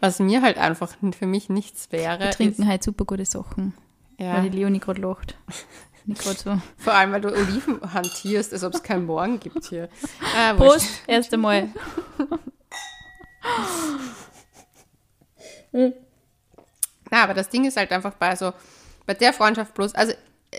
was 0.00 0.18
mir 0.18 0.42
halt 0.42 0.58
einfach 0.58 0.94
für 1.18 1.26
mich 1.26 1.48
nichts 1.48 1.92
wäre, 1.92 2.18
Wir 2.18 2.30
trinken 2.30 2.66
halt 2.66 2.82
super 2.82 3.04
gute 3.04 3.24
Sachen, 3.24 3.74
ist, 4.18 4.24
ja, 4.24 4.34
weil 4.34 4.50
die 4.50 4.56
Leonie 4.56 4.80
gerade 4.80 5.00
lacht. 5.00 5.36
Nicht 6.06 6.22
gerade 6.22 6.38
so. 6.38 6.58
vor 6.78 6.94
allem, 6.94 7.12
weil 7.12 7.20
du 7.20 7.28
Oliven 7.28 7.78
hantierst, 7.92 8.54
als 8.54 8.64
ob 8.64 8.74
es 8.74 8.82
keinen 8.82 9.04
Morgen 9.04 9.38
gibt 9.38 9.66
hier. 9.66 9.88
Ah. 10.36 10.54
Prost, 10.54 10.88
erst 11.06 11.32
einmal. 11.34 11.68
Na, 17.10 17.22
aber 17.24 17.34
das 17.34 17.48
Ding 17.48 17.64
ist 17.64 17.76
halt 17.76 17.90
einfach 17.92 18.14
bei 18.14 18.36
so, 18.36 18.52
bei 19.06 19.14
der 19.14 19.32
Freundschaft 19.32 19.74
plus, 19.74 19.94
also 19.94 20.12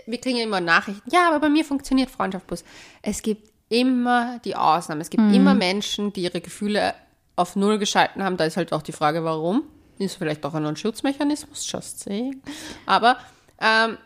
wir 0.06 0.20
kriegen 0.20 0.38
ja 0.38 0.44
immer 0.44 0.60
Nachrichten, 0.60 1.10
ja, 1.10 1.28
aber 1.28 1.40
bei 1.40 1.48
mir 1.48 1.64
funktioniert 1.64 2.10
Freundschaft 2.10 2.46
plus. 2.46 2.64
Es 3.02 3.22
gibt 3.22 3.52
immer 3.68 4.38
die 4.44 4.54
Ausnahmen. 4.54 5.00
Es 5.00 5.08
gibt 5.08 5.32
immer 5.32 5.54
Menschen, 5.54 6.12
die 6.12 6.22
ihre 6.22 6.42
Gefühle 6.42 6.94
auf 7.36 7.56
Null 7.56 7.78
geschalten 7.78 8.22
haben. 8.22 8.36
Da 8.36 8.44
ist 8.44 8.58
halt 8.58 8.72
auch 8.72 8.82
die 8.82 8.92
Frage, 8.92 9.24
warum. 9.24 9.62
Ist 9.98 10.16
vielleicht 10.16 10.44
auch 10.44 10.54
ein 10.54 10.76
Schutzmechanismus, 10.76 11.70
just 11.70 12.00
saying. 12.00 12.42
Aber 12.86 13.18
ähm, 13.60 13.96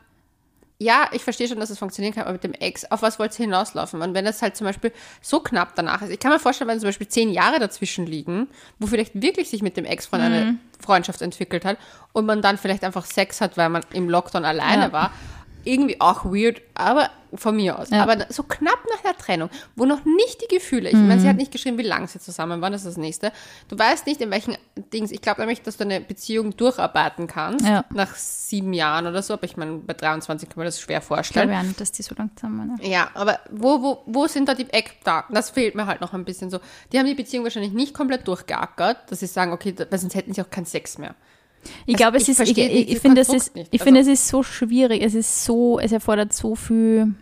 ja, 0.79 1.09
ich 1.13 1.25
verstehe 1.25 1.49
schon, 1.49 1.59
dass 1.59 1.71
es 1.71 1.79
funktionieren 1.79 2.15
kann, 2.15 2.25
aber 2.25 2.33
mit 2.35 2.45
dem 2.45 2.53
Ex, 2.53 2.85
auf 2.91 3.01
was 3.01 3.19
wollt 3.19 3.39
ihr 3.39 3.45
hinauslaufen? 3.47 4.03
Und 4.03 4.13
wenn 4.13 4.27
das 4.27 4.43
halt 4.43 4.57
zum 4.57 4.67
Beispiel 4.67 4.93
so 5.23 5.41
knapp 5.41 5.75
danach 5.75 6.03
ist, 6.03 6.11
ich 6.11 6.19
kann 6.21 6.31
mir 6.33 6.39
vorstellen, 6.39 6.69
wenn 6.69 6.79
zum 6.81 6.89
Beispiel 6.89 7.09
zehn 7.09 7.31
Jahre 7.31 7.59
dazwischen 7.59 8.05
liegen, 8.05 8.49
wo 8.79 8.87
vielleicht 8.87 9.21
wirklich 9.21 9.49
sich 9.49 9.63
mit 9.63 9.77
dem 9.79 9.87
Ex 9.87 10.05
von 10.07 10.21
einer 10.21 10.55
Freundschaft 10.79 11.23
entwickelt 11.23 11.65
hat 11.65 11.79
und 12.13 12.27
man 12.27 12.43
dann 12.43 12.59
vielleicht 12.59 12.85
einfach 12.85 13.07
Sex 13.07 13.41
hat, 13.41 13.57
weil 13.57 13.71
man 13.71 13.83
im 13.95 14.11
Lockdown 14.11 14.45
alleine 14.45 14.83
Ja. 14.85 14.93
war, 14.93 15.11
irgendwie 15.67 16.01
auch 16.01 16.25
weird, 16.25 16.63
aber 16.75 17.11
von 17.35 17.57
mir 17.57 17.79
aus. 17.79 17.91
Ja. 17.91 18.03
Aber 18.03 18.25
so 18.31 18.45
knapp 18.45 18.79
nach 18.89 19.03
der 19.03 19.17
Trennung, 19.19 19.51
wo 19.75 19.85
noch 19.85 20.05
nicht 20.05 20.41
die 20.41 20.55
Gefühle, 20.55 20.89
ich 20.89 20.95
meine, 20.95 21.21
sie 21.21 21.29
hat 21.29 21.37
nicht 21.37 21.53
geschrieben, 21.53 21.77
wie 21.77 21.83
lange 21.83 22.07
sie 22.07 22.19
zusammen 22.19 22.63
waren, 22.63 22.73
das 22.73 22.83
ist 22.83 22.89
das 22.93 22.97
nächste. 22.97 23.31
Du 23.69 23.79
weißt 23.79 24.07
nicht, 24.07 24.21
in 24.23 24.31
welchen 24.31 24.57
Dings, 24.93 25.11
ich 25.11 25.21
glaube 25.21 25.41
nämlich, 25.43 25.61
dass 25.61 25.77
du 25.77 25.85
eine 25.85 26.01
Beziehung 26.01 26.57
durcharbeiten 26.57 27.27
kannst, 27.27 27.67
Ja. 27.67 27.85
nach 27.93 28.15
sieben 28.15 28.73
Jahren 28.73 29.07
oder 29.07 29.23
so, 29.23 29.35
aber 29.35 29.45
ich 29.45 29.57
meine, 29.57 29.79
bei 29.79 29.93
23 29.93 30.49
kann 30.49 30.57
man 30.59 30.67
das 30.67 30.81
schwer 30.81 30.99
Ich 31.01 31.05
glaube 31.07 31.17
vorstellen. 31.17 31.51
ja 31.51 31.63
nicht, 31.63 31.81
dass 31.81 31.93
die 31.93 32.03
so 32.03 32.15
langsam 32.17 32.57
waren. 32.59 32.77
Ne? 32.81 32.89
Ja, 32.89 33.11
aber 33.15 33.41
wo, 33.51 33.83
wo, 33.83 34.03
wo 34.07 34.27
sind 34.29 34.49
da 34.49 34.55
die 34.55 34.71
Eckdaten? 34.71 35.35
Das 35.35 35.51
fehlt 35.51 35.75
mir 35.75 35.87
halt 35.87 36.01
noch 36.01 36.15
ein 36.15 36.25
bisschen 36.25 36.49
so. 36.49 36.61
Die 36.93 36.99
haben 36.99 37.07
die 37.07 37.15
Beziehung 37.15 37.45
wahrscheinlich 37.45 37.73
nicht 37.73 37.93
komplett 37.93 38.27
durchgeackert, 38.29 39.11
dass 39.11 39.21
sie 39.21 39.27
sagen, 39.27 39.53
okay, 39.53 39.75
weil 39.91 39.99
sonst 39.99 40.15
hätten 40.15 40.33
sie 40.33 40.41
auch 40.41 40.51
keinen 40.51 40.67
Sex 40.67 40.97
mehr. 40.97 41.15
Ich 41.87 41.95
Also 41.95 41.97
glaube, 41.97 42.17
es 42.19 42.29
ist, 42.29 42.41
ich, 42.41 42.57
ich, 42.57 42.89
ich 42.91 42.99
finde, 43.01 43.21
es 43.21 43.29
ist, 43.29 43.53
ich 43.55 43.67
Also- 43.73 43.85
finde, 43.85 44.01
es 44.01 44.07
ist 44.07 44.29
so 44.29 44.43
schwierig. 44.43 45.03
Es 45.03 45.15
ist 45.15 45.45
so, 45.45 45.79
es 45.79 45.93
erfordert 45.93 46.33
so 46.33 46.55
viel 46.55 47.15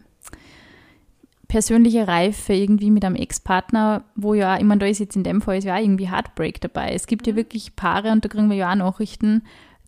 persönliche 1.48 2.08
Reife 2.08 2.52
irgendwie 2.54 2.90
mit 2.90 3.04
einem 3.04 3.16
Ex-Partner, 3.16 4.04
wo 4.16 4.34
ja, 4.34 4.56
ich 4.56 4.64
meine, 4.64 4.80
da 4.80 4.86
ist 4.86 4.98
jetzt 4.98 5.14
in 5.14 5.22
dem 5.24 5.40
Fall 5.40 5.58
ist 5.58 5.64
ja 5.64 5.76
auch 5.76 5.80
irgendwie 5.80 6.10
Heartbreak 6.10 6.60
dabei. 6.60 6.92
Es 6.94 7.06
gibt 7.06 7.26
Mhm. 7.26 7.32
ja 7.32 7.36
wirklich 7.36 7.76
Paare 7.76 8.10
und 8.12 8.24
da 8.24 8.28
kriegen 8.28 8.48
wir 8.50 8.56
ja 8.56 8.70
auch 8.72 8.76
Nachrichten, 8.76 9.42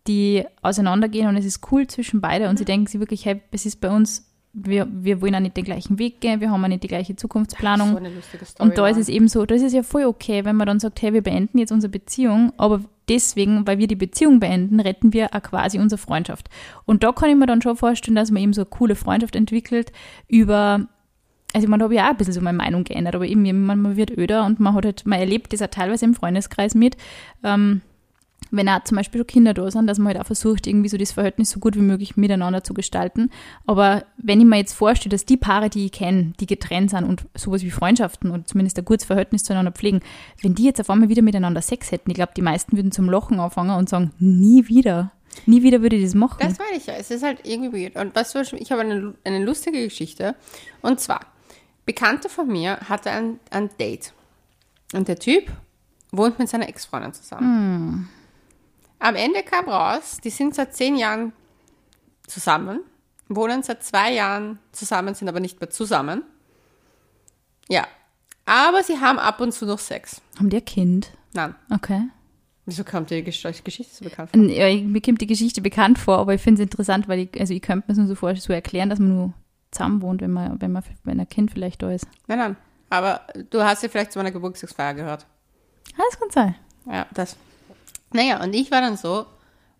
die 0.06 0.44
auseinandergehen 0.62 1.26
und 1.28 1.36
es 1.36 1.44
ist 1.44 1.60
cool 1.72 1.86
zwischen 1.86 2.20
beide 2.20 2.48
und 2.48 2.58
sie 2.58 2.64
Mhm. 2.64 2.66
denken 2.66 2.86
sich 2.86 3.00
wirklich, 3.00 3.24
hey, 3.24 3.40
es 3.50 3.66
ist 3.66 3.80
bei 3.80 3.90
uns, 3.90 4.25
wir, 4.58 4.88
wir 4.90 5.20
wollen 5.20 5.34
auch 5.34 5.40
nicht 5.40 5.56
den 5.56 5.64
gleichen 5.64 5.98
Weg 5.98 6.20
gehen, 6.20 6.40
wir 6.40 6.50
haben 6.50 6.64
auch 6.64 6.68
nicht 6.68 6.82
die 6.82 6.88
gleiche 6.88 7.14
Zukunftsplanung. 7.14 7.90
So 7.90 7.96
eine 7.98 8.08
lustige 8.08 8.44
Story. 8.44 8.68
Und 8.68 8.78
da 8.78 8.88
ist 8.88 8.96
es 8.96 9.08
eben 9.10 9.28
so, 9.28 9.44
da 9.44 9.54
ist 9.54 9.62
es 9.62 9.74
ja 9.74 9.82
voll 9.82 10.04
okay, 10.04 10.44
wenn 10.46 10.56
man 10.56 10.66
dann 10.66 10.80
sagt, 10.80 11.02
hey, 11.02 11.12
wir 11.12 11.22
beenden 11.22 11.58
jetzt 11.58 11.72
unsere 11.72 11.90
Beziehung, 11.90 12.52
aber 12.56 12.80
deswegen, 13.08 13.66
weil 13.66 13.78
wir 13.78 13.86
die 13.86 13.96
Beziehung 13.96 14.40
beenden, 14.40 14.80
retten 14.80 15.12
wir 15.12 15.34
auch 15.34 15.42
quasi 15.42 15.78
unsere 15.78 15.98
Freundschaft. 15.98 16.48
Und 16.86 17.04
da 17.04 17.12
kann 17.12 17.28
ich 17.28 17.36
mir 17.36 17.46
dann 17.46 17.60
schon 17.60 17.76
vorstellen, 17.76 18.16
dass 18.16 18.30
man 18.30 18.42
eben 18.42 18.54
so 18.54 18.62
eine 18.62 18.70
coole 18.70 18.96
Freundschaft 18.96 19.36
entwickelt 19.36 19.92
über 20.26 20.88
also 21.54 21.68
da 21.68 21.84
habe 21.84 21.94
ich 21.94 22.00
auch 22.00 22.06
ein 22.06 22.16
bisschen 22.16 22.34
so 22.34 22.40
meine 22.42 22.58
Meinung 22.58 22.84
geändert, 22.84 23.14
aber 23.14 23.24
eben, 23.24 23.64
man, 23.64 23.80
man 23.80 23.96
wird 23.96 24.10
öder 24.10 24.44
und 24.44 24.60
man 24.60 24.74
hat 24.74 24.84
halt, 24.84 25.06
man 25.06 25.18
erlebt 25.18 25.54
das 25.54 25.62
auch 25.62 25.68
teilweise 25.68 26.04
im 26.04 26.12
Freundeskreis 26.14 26.74
mit, 26.74 26.98
ähm, 27.44 27.80
wenn 28.50 28.68
auch 28.68 28.84
zum 28.84 28.96
Beispiel 28.96 29.24
Kinder 29.24 29.54
da 29.54 29.70
sind, 29.70 29.86
dass 29.86 29.98
man 29.98 30.08
halt 30.08 30.20
auch 30.20 30.26
versucht, 30.26 30.66
irgendwie 30.66 30.88
so 30.88 30.96
das 30.96 31.12
Verhältnis 31.12 31.50
so 31.50 31.60
gut 31.60 31.74
wie 31.76 31.80
möglich 31.80 32.16
miteinander 32.16 32.62
zu 32.62 32.74
gestalten. 32.74 33.30
Aber 33.66 34.04
wenn 34.18 34.40
ich 34.40 34.46
mir 34.46 34.56
jetzt 34.56 34.74
vorstelle, 34.74 35.10
dass 35.10 35.24
die 35.24 35.36
Paare, 35.36 35.68
die 35.68 35.86
ich 35.86 35.92
kenne, 35.92 36.32
die 36.38 36.46
getrennt 36.46 36.90
sind 36.90 37.04
und 37.04 37.26
sowas 37.34 37.62
wie 37.62 37.70
Freundschaften 37.70 38.30
und 38.30 38.48
zumindest 38.48 38.78
ein 38.78 38.84
gutes 38.84 39.06
Verhältnis 39.06 39.44
zueinander 39.44 39.72
pflegen, 39.72 40.00
wenn 40.42 40.54
die 40.54 40.64
jetzt 40.64 40.80
auf 40.80 40.90
einmal 40.90 41.08
wieder 41.08 41.22
miteinander 41.22 41.62
Sex 41.62 41.90
hätten, 41.90 42.10
ich 42.10 42.16
glaube, 42.16 42.32
die 42.36 42.42
meisten 42.42 42.76
würden 42.76 42.92
zum 42.92 43.10
Lochen 43.10 43.40
anfangen 43.40 43.76
und 43.76 43.88
sagen, 43.88 44.12
nie 44.18 44.68
wieder. 44.68 45.12
Nie 45.44 45.62
wieder 45.62 45.82
würde 45.82 45.96
ich 45.96 46.04
das 46.04 46.14
machen. 46.14 46.38
Das 46.40 46.58
meine 46.58 46.76
ich 46.76 46.86
ja. 46.86 46.94
Es 46.94 47.10
ist 47.10 47.22
halt 47.22 47.40
irgendwie 47.44 47.84
weird. 47.84 47.96
Und 47.96 48.14
weißt 48.14 48.34
du, 48.34 48.56
ich 48.56 48.72
habe 48.72 48.82
eine, 48.82 49.14
eine 49.24 49.44
lustige 49.44 49.82
Geschichte. 49.84 50.34
Und 50.80 51.00
zwar, 51.00 51.20
Bekannter 51.84 52.28
von 52.28 52.48
mir 52.48 52.78
hatte 52.88 53.10
ein, 53.10 53.38
ein 53.50 53.68
Date. 53.78 54.12
Und 54.94 55.08
der 55.08 55.18
Typ 55.18 55.50
wohnt 56.10 56.38
mit 56.38 56.48
seiner 56.48 56.68
Ex-Freundin 56.68 57.12
zusammen. 57.12 58.08
Am 58.98 59.14
Ende 59.14 59.42
kam 59.42 59.68
raus, 59.68 60.18
die 60.22 60.30
sind 60.30 60.54
seit 60.54 60.74
zehn 60.74 60.96
Jahren 60.96 61.32
zusammen, 62.26 62.80
wohnen 63.28 63.62
seit 63.62 63.82
zwei 63.84 64.12
Jahren 64.12 64.58
zusammen, 64.72 65.14
sind 65.14 65.28
aber 65.28 65.40
nicht 65.40 65.60
mehr 65.60 65.70
zusammen. 65.70 66.22
Ja. 67.68 67.86
Aber 68.46 68.82
sie 68.82 68.98
haben 69.00 69.18
ab 69.18 69.40
und 69.40 69.52
zu 69.52 69.66
noch 69.66 69.78
Sex. 69.80 70.20
Haben 70.38 70.50
die 70.50 70.56
ein 70.58 70.64
Kind? 70.64 71.10
Nein. 71.34 71.54
Okay. 71.74 72.02
Wieso 72.64 72.82
dir 72.82 73.00
die 73.02 73.24
Gesch- 73.30 73.62
Geschichte 73.62 73.94
so 73.94 74.04
bekannt 74.04 74.30
vor? 74.30 74.40
Ja, 74.42 74.74
mir 74.82 75.00
kommt 75.00 75.20
die 75.20 75.26
Geschichte 75.26 75.60
bekannt 75.60 75.98
vor, 75.98 76.18
aber 76.18 76.34
ich 76.34 76.40
finde 76.40 76.62
es 76.62 76.66
interessant, 76.66 77.06
weil 77.08 77.20
ich, 77.20 77.40
also 77.40 77.52
ich 77.54 77.62
könnte 77.62 77.84
mir 77.86 77.94
das 77.94 77.98
nur 77.98 78.06
so 78.08 78.14
vor, 78.14 78.34
so 78.36 78.52
erklären, 78.52 78.88
dass 78.90 78.98
man 78.98 79.08
nur 79.16 79.34
zusammen 79.70 80.00
wohnt, 80.02 80.20
wenn 80.20 80.32
man, 80.32 80.60
wenn 80.60 80.72
man, 80.72 80.82
wenn 81.04 81.20
ein 81.20 81.28
Kind 81.28 81.50
vielleicht 81.52 81.82
da 81.82 81.90
ist. 81.90 82.06
Nein, 82.26 82.38
nein. 82.38 82.56
Aber 82.88 83.20
du 83.50 83.62
hast 83.62 83.82
ja 83.82 83.88
vielleicht 83.88 84.12
zu 84.12 84.18
meiner 84.18 84.30
Geburtstagsfeier 84.32 84.94
gehört. 84.94 85.26
Ah, 85.96 86.02
das 86.10 86.18
kann 86.18 86.30
sein. 86.30 86.54
Ja, 86.86 87.06
das. 87.12 87.36
Naja, 88.16 88.42
und 88.42 88.54
ich 88.54 88.70
war 88.70 88.80
dann 88.80 88.96
so, 88.96 89.26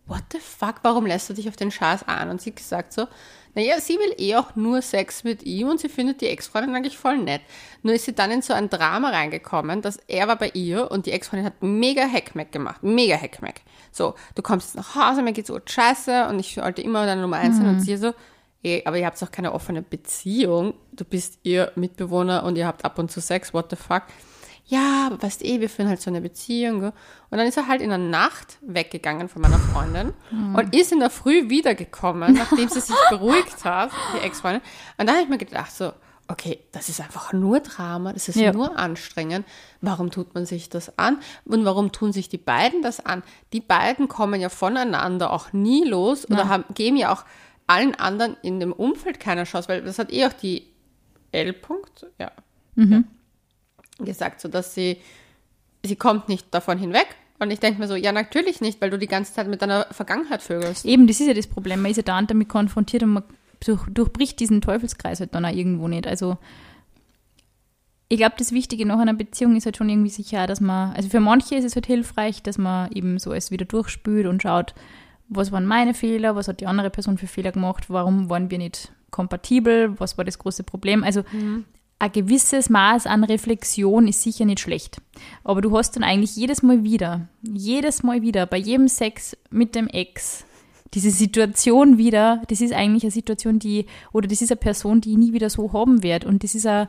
what 0.07 0.23
the 0.31 0.39
fuck, 0.39 0.77
warum 0.83 1.07
lässt 1.07 1.29
du 1.29 1.35
dich 1.35 1.49
auf 1.49 1.57
den 1.57 1.71
Scheiß 1.71 2.07
an? 2.07 2.31
Und 2.31 2.41
sie 2.41 2.55
gesagt 2.55 2.93
so, 2.93 3.07
naja, 3.55 3.81
sie 3.81 3.95
will 3.95 4.15
eh 4.19 4.37
auch 4.37 4.55
nur 4.55 4.83
Sex 4.83 5.25
mit 5.25 5.43
ihm 5.45 5.69
und 5.71 5.81
sie 5.81 5.89
findet 5.89 6.21
die 6.21 6.27
Ex-Freundin 6.27 6.77
eigentlich 6.77 6.99
voll 6.99 7.17
nett. 7.17 7.41
Nur 7.83 7.95
ist 7.95 8.05
sie 8.05 8.13
dann 8.13 8.31
in 8.31 8.43
so 8.43 8.53
ein 8.53 8.69
Drama 8.69 9.09
reingekommen, 9.09 9.81
dass 9.81 9.97
er 10.09 10.29
war 10.29 10.37
bei 10.37 10.51
ihr 10.51 10.91
und 10.91 11.07
die 11.07 11.13
Ex-Freundin 11.13 11.47
hat 11.47 11.63
mega 11.63 12.03
Heckmeck 12.03 12.53
gemacht. 12.53 12.83
Mega 12.83 13.17
Heckmeck. 13.17 13.63
So, 13.93 14.15
du 14.35 14.43
kommst 14.43 14.69
jetzt 14.69 14.77
nach 14.77 14.95
Hause, 14.95 15.23
mir 15.23 15.33
geht's 15.33 15.49
so 15.49 15.59
scheiße 15.65 16.29
und 16.29 16.39
ich 16.39 16.55
sollte 16.55 16.83
immer 16.83 17.07
deine 17.07 17.23
Nummer 17.23 17.39
eins 17.39 17.57
sein 17.57 17.67
und 17.67 17.81
sie 17.81 17.97
so, 17.97 18.13
ey, 18.63 18.83
aber 18.85 18.99
ihr 18.99 19.07
habt 19.07 19.21
doch 19.23 19.31
keine 19.31 19.53
offene 19.53 19.81
Beziehung. 19.81 20.75
Du 20.93 21.07
bist 21.07 21.39
ihr 21.43 21.73
Mitbewohner 21.77 22.45
und 22.45 22.57
ihr 22.57 22.67
habt 22.67 22.85
ab 22.85 22.99
und 22.99 23.11
zu 23.11 23.23
Sex, 23.23 23.55
what 23.55 23.71
the 23.71 23.77
fuck? 23.77 24.03
Ja, 24.69 25.07
aber 25.07 25.23
weißt 25.23 25.45
eh, 25.45 25.61
wir 25.61 25.71
führen 25.71 25.89
halt 25.89 26.01
so 26.03 26.11
eine 26.11 26.21
Beziehung. 26.21 26.81
gell? 26.81 26.93
Und 27.31 27.39
dann 27.39 27.47
ist 27.47 27.57
er 27.57 27.69
halt 27.69 27.81
in 27.81 27.89
der 27.91 27.99
Nacht 27.99 28.59
weggegangen 28.63 29.29
von 29.29 29.43
meiner 29.43 29.59
Freundin 29.61 30.13
und 30.57 30.75
ist 30.75 30.91
in 30.93 30.99
der 30.99 31.11
Früh 31.11 31.49
wiedergekommen, 31.49 32.35
nachdem 32.35 32.69
sie 32.69 32.81
sich 32.81 32.97
beruhigt 33.11 33.65
hat, 33.65 33.91
die 34.15 34.25
Ex-Freundin. 34.25 34.63
Und 34.99 35.07
da 35.07 35.13
habe 35.13 35.23
ich 35.23 35.29
mir 35.29 35.39
gedacht, 35.39 35.71
so, 35.71 35.93
okay, 36.27 36.59
das 36.73 36.89
ist 36.89 37.01
einfach 37.01 37.33
nur 37.33 37.61
Drama, 37.61 38.13
das 38.13 38.27
ist 38.29 38.35
Ja. 38.37 38.53
nur 38.53 38.77
anstrengend. 38.77 39.47
Warum 39.81 40.11
tut 40.11 40.35
man 40.35 40.47
sich 40.47 40.69
das 40.69 40.99
an? 40.99 41.21
Und 41.45 41.65
warum 41.65 41.93
tun 41.93 42.13
sich 42.13 42.29
die 42.29 42.37
beiden 42.39 42.83
das 42.83 42.99
an? 43.05 43.23
Die 43.53 43.61
beiden 43.61 44.09
kommen 44.09 44.41
ja 44.41 44.49
voneinander 44.49 45.33
auch 45.33 45.53
nie 45.53 45.85
los 45.85 46.29
oder 46.29 46.49
haben, 46.49 46.65
geben 46.75 46.97
ja 46.97 47.13
auch 47.13 47.25
allen 47.69 47.95
anderen 47.95 48.37
in 48.43 48.59
dem 48.59 48.73
Umfeld 48.73 49.21
keine 49.21 49.45
Chance, 49.45 49.69
weil 49.69 49.83
das 49.83 50.01
hat 50.01 50.13
eh 50.13 50.27
auch 50.27 50.33
die 50.33 50.67
L. 51.31 51.51
-Punkt, 51.51 52.07
ja, 52.19 52.33
ja, 52.77 53.03
gesagt, 53.99 54.41
so 54.41 54.49
dass 54.49 54.75
sie, 54.75 54.99
sie 55.85 55.97
kommt 55.97 56.29
nicht 56.29 56.53
davon 56.53 56.79
hinweg. 56.79 57.07
Und 57.39 57.51
ich 57.51 57.61
denke 57.61 57.81
mir 57.81 57.89
so, 57.89 57.97
ja, 57.97 58.13
natürlich 58.13 58.61
nicht, 58.61 58.81
weil 58.81 58.91
du 58.91 58.99
die 58.99 59.07
ganze 59.07 59.35
Zeit 59.35 59.47
mit 59.47 59.61
deiner 59.61 59.87
Vergangenheit 59.91 60.43
vögelst. 60.43 60.87
Eben, 60.87 61.07
das 61.07 61.21
ist 61.21 61.27
ja 61.27 61.35
das 61.35 61.47
Problem. 61.47 61.83
Man 61.83 61.91
ist 61.91 61.99
ja 61.99 62.03
dauernd 62.03 62.31
damit 62.31 62.49
konfrontiert 62.49 63.03
und 63.03 63.11
man 63.11 63.25
durch, 63.61 63.83
durchbricht 63.91 64.41
diesen 64.41 64.61
Teufelskreis 64.61 65.21
halt 65.21 65.35
dann 65.35 65.45
auch 65.45 65.53
irgendwo 65.53 65.89
nicht. 65.89 66.07
Also 66.07 66.39
ich 68.09 68.19
glaube, 68.19 68.37
das 68.39 68.53
Wichtige 68.53 68.87
nach 68.87 68.99
einer 68.99 69.15
Beziehung 69.15 69.57
ist 69.57 69.67
halt 69.67 69.77
schon 69.77 69.89
irgendwie 69.89 70.11
sicher, 70.11 70.47
dass 70.47 70.61
man, 70.61 70.95
also 70.95 71.09
für 71.09 71.21
manche 71.21 71.57
ist 71.57 71.65
es 71.65 71.75
halt 71.75 71.87
hilfreich, 71.87 72.43
dass 72.43 72.57
man 72.57 72.91
eben 72.93 73.19
so 73.19 73.33
es 73.33 73.51
wieder 73.51 73.65
durchspült 73.65 74.27
und 74.27 74.43
schaut, 74.43 74.75
was 75.29 75.51
waren 75.51 75.67
meine 75.67 75.93
Fehler, 75.93 76.37
was 76.37 76.47
hat 76.49 76.61
die 76.61 76.67
andere 76.67 76.91
Person 76.91 77.19
für 77.19 77.27
Fehler 77.27 77.51
gemacht, 77.51 77.91
warum 77.91 78.31
waren 78.31 78.51
wir 78.51 78.59
nicht 78.59 78.93
kompatibel, 79.11 79.99
was 79.99 80.17
war 80.19 80.25
das 80.25 80.39
große 80.39 80.63
Problem. 80.63 81.03
Also 81.03 81.25
ein 81.99 82.13
gewisses 82.13 82.69
Maß 82.69 83.07
an 83.07 83.25
Reflexion 83.25 84.07
ist 84.07 84.23
sicher 84.23 84.45
nicht 84.45 84.61
schlecht. 84.61 84.99
Aber 85.45 85.63
du 85.63 85.77
hast 85.77 85.97
dann 85.97 86.05
eigentlich 86.05 86.37
jedes 86.37 86.63
Mal 86.63 86.85
wieder, 86.85 87.29
jedes 87.43 88.03
Mal 88.03 88.23
wieder, 88.23 88.47
bei 88.47 88.59
jedem 88.59 88.89
Sex 88.89 89.37
mit 89.51 89.75
dem 89.75 89.89
Ex, 89.89 90.45
diese 90.93 91.11
Situation 91.11 91.99
wieder, 91.99 92.43
das 92.49 92.61
ist 92.61 92.73
eigentlich 92.73 93.05
eine 93.05 93.11
Situation, 93.11 93.59
die, 93.59 93.87
oder 94.13 94.29
das 94.29 94.43
ist 94.43 94.51
eine 94.51 94.57
Person, 94.57 95.01
die 95.01 95.13
ich 95.13 95.19
nie 95.19 95.33
wieder 95.33 95.51
so 95.51 95.73
haben 95.73 96.03
wird. 96.03 96.25
Und 96.25 96.45
das 96.45 96.55
ist 96.55 96.67
eine, 96.67 96.89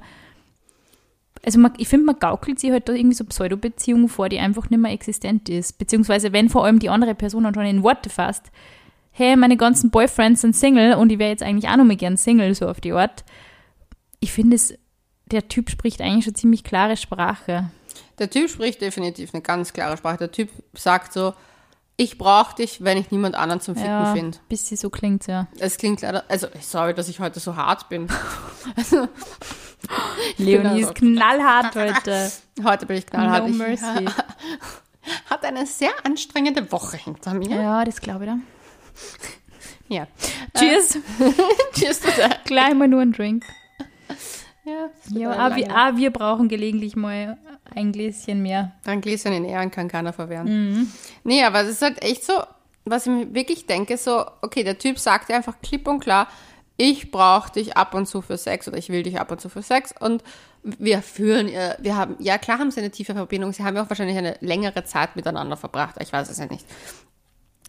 also 1.45 1.59
man, 1.59 1.73
ich 1.77 1.87
finde, 1.87 2.05
man 2.05 2.19
gaukelt 2.19 2.59
sich 2.59 2.71
halt 2.71 2.89
da 2.89 2.93
irgendwie 2.93 3.15
so 3.15 3.23
Pseudo-Beziehungen 3.23 4.09
vor, 4.09 4.27
die 4.27 4.39
einfach 4.39 4.69
nicht 4.69 4.79
mehr 4.79 4.91
existent 4.91 5.47
ist. 5.47 5.77
Beziehungsweise 5.77 6.33
wenn 6.33 6.49
vor 6.49 6.65
allem 6.65 6.79
die 6.79 6.89
andere 6.89 7.15
Person 7.15 7.43
dann 7.43 7.53
schon 7.53 7.65
in 7.65 7.83
Worte 7.83 8.09
fasst, 8.09 8.51
hey, 9.11 9.35
meine 9.35 9.57
ganzen 9.57 9.89
Boyfriends 9.89 10.41
sind 10.41 10.55
Single 10.55 10.95
und 10.95 11.11
ich 11.11 11.19
wäre 11.19 11.31
jetzt 11.31 11.43
eigentlich 11.43 11.69
auch 11.69 11.77
noch 11.77 11.85
mal 11.85 11.95
gern 11.95 12.17
Single, 12.17 12.53
so 12.53 12.67
auf 12.67 12.81
die 12.81 12.91
Art. 12.91 13.23
Ich 14.19 14.31
finde 14.31 14.55
es, 14.55 14.77
der 15.31 15.47
Typ 15.47 15.69
spricht 15.69 16.01
eigentlich 16.01 16.25
schon 16.25 16.35
ziemlich 16.35 16.63
klare 16.63 16.97
Sprache. 16.97 17.69
Der 18.19 18.29
Typ 18.29 18.49
spricht 18.49 18.81
definitiv 18.81 19.33
eine 19.33 19.41
ganz 19.41 19.73
klare 19.73 19.97
Sprache. 19.97 20.17
Der 20.17 20.31
Typ 20.31 20.49
sagt 20.73 21.13
so, 21.13 21.33
ich 21.99 22.17
brauche 22.19 22.55
dich, 22.55 22.83
wenn 22.83 22.97
ich 22.97 23.09
niemand 23.11 23.35
anderen 23.35 23.59
zum 23.59 23.75
Ficken 23.75 23.89
Ja, 23.89 24.13
finde. 24.13 24.37
bis 24.49 24.67
sie 24.67 24.75
so 24.75 24.89
klingt, 24.91 25.25
ja. 25.27 25.47
Es 25.59 25.77
klingt 25.77 26.01
leider, 26.01 26.23
also 26.27 26.47
sorry, 26.61 26.93
dass 26.93 27.09
ich 27.09 27.19
heute 27.19 27.39
so 27.39 27.55
hart 27.55 27.89
bin. 27.89 28.07
Also, 28.75 29.07
Leonie 30.37 30.63
Genau. 30.63 30.75
ist 30.89 30.95
knallhart 30.95 31.75
heute. 31.75 32.31
heute 32.63 32.85
bin 32.85 32.97
ich 32.97 33.05
knallhart. 33.07 33.43
No 33.47 33.49
Ich 33.49 33.57
mercy. 33.57 34.05
hatte 35.29 35.47
eine 35.47 35.65
sehr 35.65 35.89
anstrengende 36.03 36.71
Woche 36.71 36.97
hinter 36.97 37.33
mir. 37.33 37.49
Ja, 37.49 37.83
das 37.85 37.99
glaube 38.01 38.25
ich 38.25 38.31
da. 38.31 38.37
Ja. 39.89 40.07
Cheers. 40.57 40.97
Cheers. 41.73 42.01
Gleich 42.45 42.73
mal 42.75 42.87
nur 42.87 43.01
ein 43.01 43.13
Drink. 43.13 43.45
Ja, 44.67 44.89
Ja, 45.09 45.47
auch 45.47 45.55
wir, 45.55 45.69
auch 45.69 45.95
wir 45.95 46.11
brauchen 46.11 46.49
gelegentlich 46.49 46.95
mal 46.95 47.37
ein 47.73 47.91
Gläschen 47.91 48.41
mehr. 48.41 48.73
Ein 48.85 49.01
Gläschen 49.01 49.33
in 49.33 49.45
Ehren 49.45 49.71
kann 49.71 49.87
keiner 49.87 50.13
verwehren. 50.13 50.47
Mhm. 50.47 50.91
Nee, 51.23 51.43
aber 51.43 51.61
es 51.61 51.69
ist 51.69 51.81
halt 51.81 52.03
echt 52.03 52.25
so, 52.25 52.33
was 52.85 53.05
ich 53.05 53.11
mir 53.11 53.33
wirklich 53.33 53.65
denke, 53.65 53.97
so, 53.97 54.25
okay, 54.41 54.63
der 54.63 54.77
Typ 54.77 54.99
sagt 54.99 55.31
einfach 55.31 55.55
klipp 55.61 55.87
und 55.87 55.99
klar, 55.99 56.27
ich 56.77 57.11
brauche 57.11 57.51
dich 57.51 57.75
ab 57.75 57.93
und 57.93 58.07
zu 58.07 58.21
für 58.21 58.37
Sex 58.37 58.67
oder 58.67 58.77
ich 58.77 58.89
will 58.89 59.03
dich 59.03 59.19
ab 59.19 59.31
und 59.31 59.41
zu 59.41 59.49
für 59.49 59.61
Sex 59.61 59.93
und 59.99 60.23
wir 60.63 61.01
führen, 61.01 61.47
äh, 61.47 61.75
wir 61.79 61.95
haben, 61.95 62.15
ja 62.19 62.37
klar 62.37 62.59
haben 62.59 62.71
sie 62.71 62.81
eine 62.81 62.91
tiefe 62.91 63.13
Verbindung, 63.13 63.53
sie 63.53 63.63
haben 63.63 63.75
ja 63.75 63.83
auch 63.83 63.89
wahrscheinlich 63.89 64.17
eine 64.17 64.37
längere 64.41 64.83
Zeit 64.83 65.15
miteinander 65.15 65.57
verbracht, 65.57 65.95
ich 66.01 66.11
weiß 66.11 66.29
es 66.29 66.37
ja 66.39 66.45
nicht. 66.45 66.65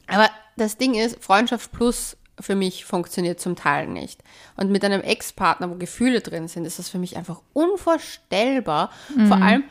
Aber 0.09 0.29
das 0.57 0.77
Ding 0.77 0.95
ist, 0.95 1.23
Freundschaft 1.23 1.71
plus 1.73 2.17
für 2.41 2.55
mich 2.55 2.85
funktioniert 2.85 3.41
zum 3.41 3.57
Teil 3.57 3.87
nicht. 3.87 4.23
Und 4.57 4.71
mit 4.71 4.85
einem 4.85 5.01
Ex-Partner, 5.03 5.71
wo 5.71 5.75
Gefühle 5.75 6.21
drin 6.21 6.49
sind, 6.49 6.65
ist 6.65 6.79
das 6.79 6.89
für 6.89 6.99
mich 6.99 7.17
einfach 7.17 7.41
unvorstellbar. 7.53 8.91
Vor 9.27 9.37
allem, 9.43 9.65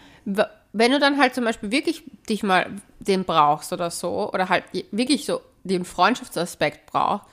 wenn 0.73 0.91
du 0.91 0.99
dann 0.99 1.17
halt 1.19 1.33
zum 1.35 1.43
Beispiel 1.43 1.71
wirklich 1.71 2.03
dich 2.29 2.43
mal 2.43 2.67
den 2.99 3.23
brauchst 3.23 3.73
oder 3.73 3.89
so, 3.91 4.31
oder 4.33 4.49
halt 4.49 4.63
wirklich 4.91 5.25
so 5.25 5.41
den 5.63 5.85
Freundschaftsaspekt 5.85 6.85
brauchst, 6.91 7.25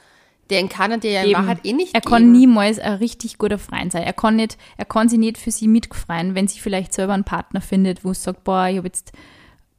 den 0.50 0.68
kann 0.68 0.90
er 0.90 0.98
dir 0.98 1.10
ja 1.10 1.22
in 1.22 1.30
Eben. 1.30 1.40
Wahrheit 1.40 1.64
eh 1.64 1.72
nicht 1.72 1.94
Er 1.94 2.00
geben. 2.02 2.10
kann 2.10 2.32
niemals 2.32 2.78
ein 2.78 2.94
richtig 2.94 3.38
guter 3.38 3.58
Freund 3.58 3.92
sein. 3.92 4.02
Er 4.02 4.12
kann 4.12 4.36
nicht, 4.36 4.58
er 4.76 4.84
kann 4.84 5.08
sie 5.08 5.16
nicht 5.16 5.38
für 5.38 5.50
sie 5.50 5.68
mitfreien, 5.68 6.34
wenn 6.34 6.48
sie 6.48 6.60
vielleicht 6.60 6.92
selber 6.92 7.14
einen 7.14 7.24
Partner 7.24 7.62
findet, 7.62 8.04
wo 8.04 8.10
es 8.10 8.22
sagt, 8.22 8.44
boah, 8.44 8.68
ich 8.68 8.76
habe 8.76 8.86
jetzt, 8.86 9.12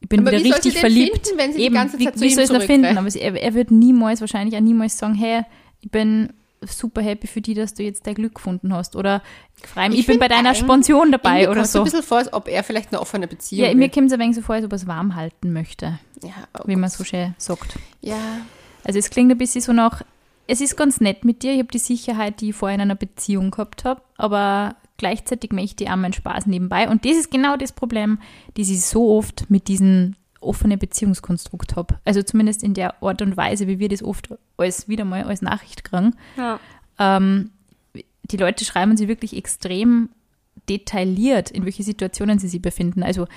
ich 0.05 0.09
bin 0.09 0.19
Aber 0.21 0.31
wieder 0.31 0.43
wie 0.43 0.51
richtig 0.51 0.77
verliebt. 0.77 1.25
finden, 1.27 1.39
wenn 1.39 1.51
sie 1.53 1.57
die 1.59 1.65
Eben, 1.65 1.75
ganze 1.75 1.97
wie, 1.99 2.05
Zeit 2.05 2.15
zu 2.15 2.21
wie 2.21 2.25
ihm 2.27 2.35
soll 2.35 2.43
es 2.43 2.49
er 2.49 2.55
zurückrennt? 2.59 2.85
finden? 2.85 2.97
Aber 2.99 3.15
er, 3.15 3.41
er 3.41 3.53
wird 3.53 3.71
niemals, 3.71 4.21
wahrscheinlich 4.21 4.55
auch 4.55 4.61
niemals 4.61 4.97
sagen, 4.97 5.15
hey, 5.15 5.41
ich 5.81 5.89
bin 5.91 6.31
super 6.61 7.01
happy 7.01 7.27
für 7.27 7.41
dich, 7.41 7.55
dass 7.55 7.73
du 7.73 7.83
jetzt 7.83 8.07
dein 8.07 8.15
Glück 8.15 8.35
gefunden 8.35 8.73
hast. 8.73 8.95
Oder 8.95 9.21
ich 9.61 9.67
freue 9.67 9.89
mich, 9.89 9.99
ich, 9.99 10.07
bin 10.07 10.17
bei 10.19 10.27
deiner 10.27 10.49
eigentlich- 10.49 10.59
Sponsion 10.59 11.11
dabei 11.11 11.41
Mir 11.41 11.49
oder 11.49 11.61
kommt 11.61 11.67
so. 11.67 11.79
ein 11.79 11.83
bisschen 11.85 12.03
vor, 12.03 12.17
als 12.19 12.33
ob 12.33 12.47
er 12.47 12.63
vielleicht 12.63 12.91
eine 12.91 13.01
offene 13.01 13.27
Beziehung 13.27 13.67
Ja, 13.69 13.75
mir 13.75 13.89
kommt 13.89 14.07
es 14.07 14.13
ein 14.13 14.19
wenig 14.19 14.35
so 14.35 14.41
vor, 14.41 14.55
als 14.55 14.65
ob 14.65 14.71
er 14.71 14.75
es 14.77 14.87
warm 14.87 15.15
halten 15.15 15.53
möchte, 15.53 15.99
ja, 16.23 16.29
oh 16.57 16.63
wie 16.65 16.75
man 16.75 16.89
so 16.89 17.03
schön 17.03 17.35
sagt. 17.37 17.77
Ja, 18.01 18.15
Also 18.83 18.97
es 18.99 19.09
klingt 19.09 19.31
ein 19.31 19.37
bisschen 19.37 19.61
so 19.61 19.73
nach, 19.73 20.01
es 20.47 20.61
ist 20.61 20.75
ganz 20.75 21.01
nett 21.01 21.23
mit 21.25 21.43
dir, 21.43 21.51
ich 21.53 21.59
habe 21.59 21.67
die 21.71 21.79
Sicherheit, 21.79 22.41
die 22.41 22.49
ich 22.49 22.55
vorher 22.55 22.75
in 22.75 22.81
einer 22.81 22.95
Beziehung 22.95 23.51
gehabt 23.51 23.83
habe, 23.85 24.01
aber 24.17 24.75
gleichzeitig 24.97 25.51
möchte 25.51 25.83
ich 25.83 25.89
auch 25.89 25.95
meinen 25.95 26.13
Spaß 26.13 26.45
nebenbei. 26.45 26.89
Und 26.89 27.05
das 27.05 27.17
ist 27.17 27.31
genau 27.31 27.57
das 27.57 27.71
Problem, 27.71 28.19
das 28.55 28.69
ich 28.69 28.81
so 28.81 29.17
oft 29.17 29.49
mit 29.49 29.67
diesen 29.67 30.15
offene 30.39 30.77
Beziehungskonstrukt 30.77 31.75
habe. 31.75 31.95
Also 32.05 32.21
zumindest 32.21 32.63
in 32.63 32.73
der 32.73 33.01
Art 33.03 33.21
und 33.21 33.35
Weise, 33.35 33.67
wie 33.67 33.79
wir 33.79 33.89
das 33.89 34.03
oft 34.03 34.29
als 34.57 34.87
wieder 34.87 35.05
mal 35.05 35.23
als 35.23 35.41
Nachricht 35.41 35.83
kriegen. 35.83 36.15
Ja. 36.37 36.59
Ähm, 36.99 37.51
die 38.23 38.37
Leute 38.37 38.65
schreiben 38.65 38.97
sie 38.97 39.07
wirklich 39.07 39.35
extrem 39.35 40.09
detailliert, 40.69 41.51
in 41.51 41.65
welche 41.65 41.83
Situationen 41.83 42.39
sie 42.39 42.47
sich 42.47 42.61
befinden. 42.61 43.03
Also 43.03 43.27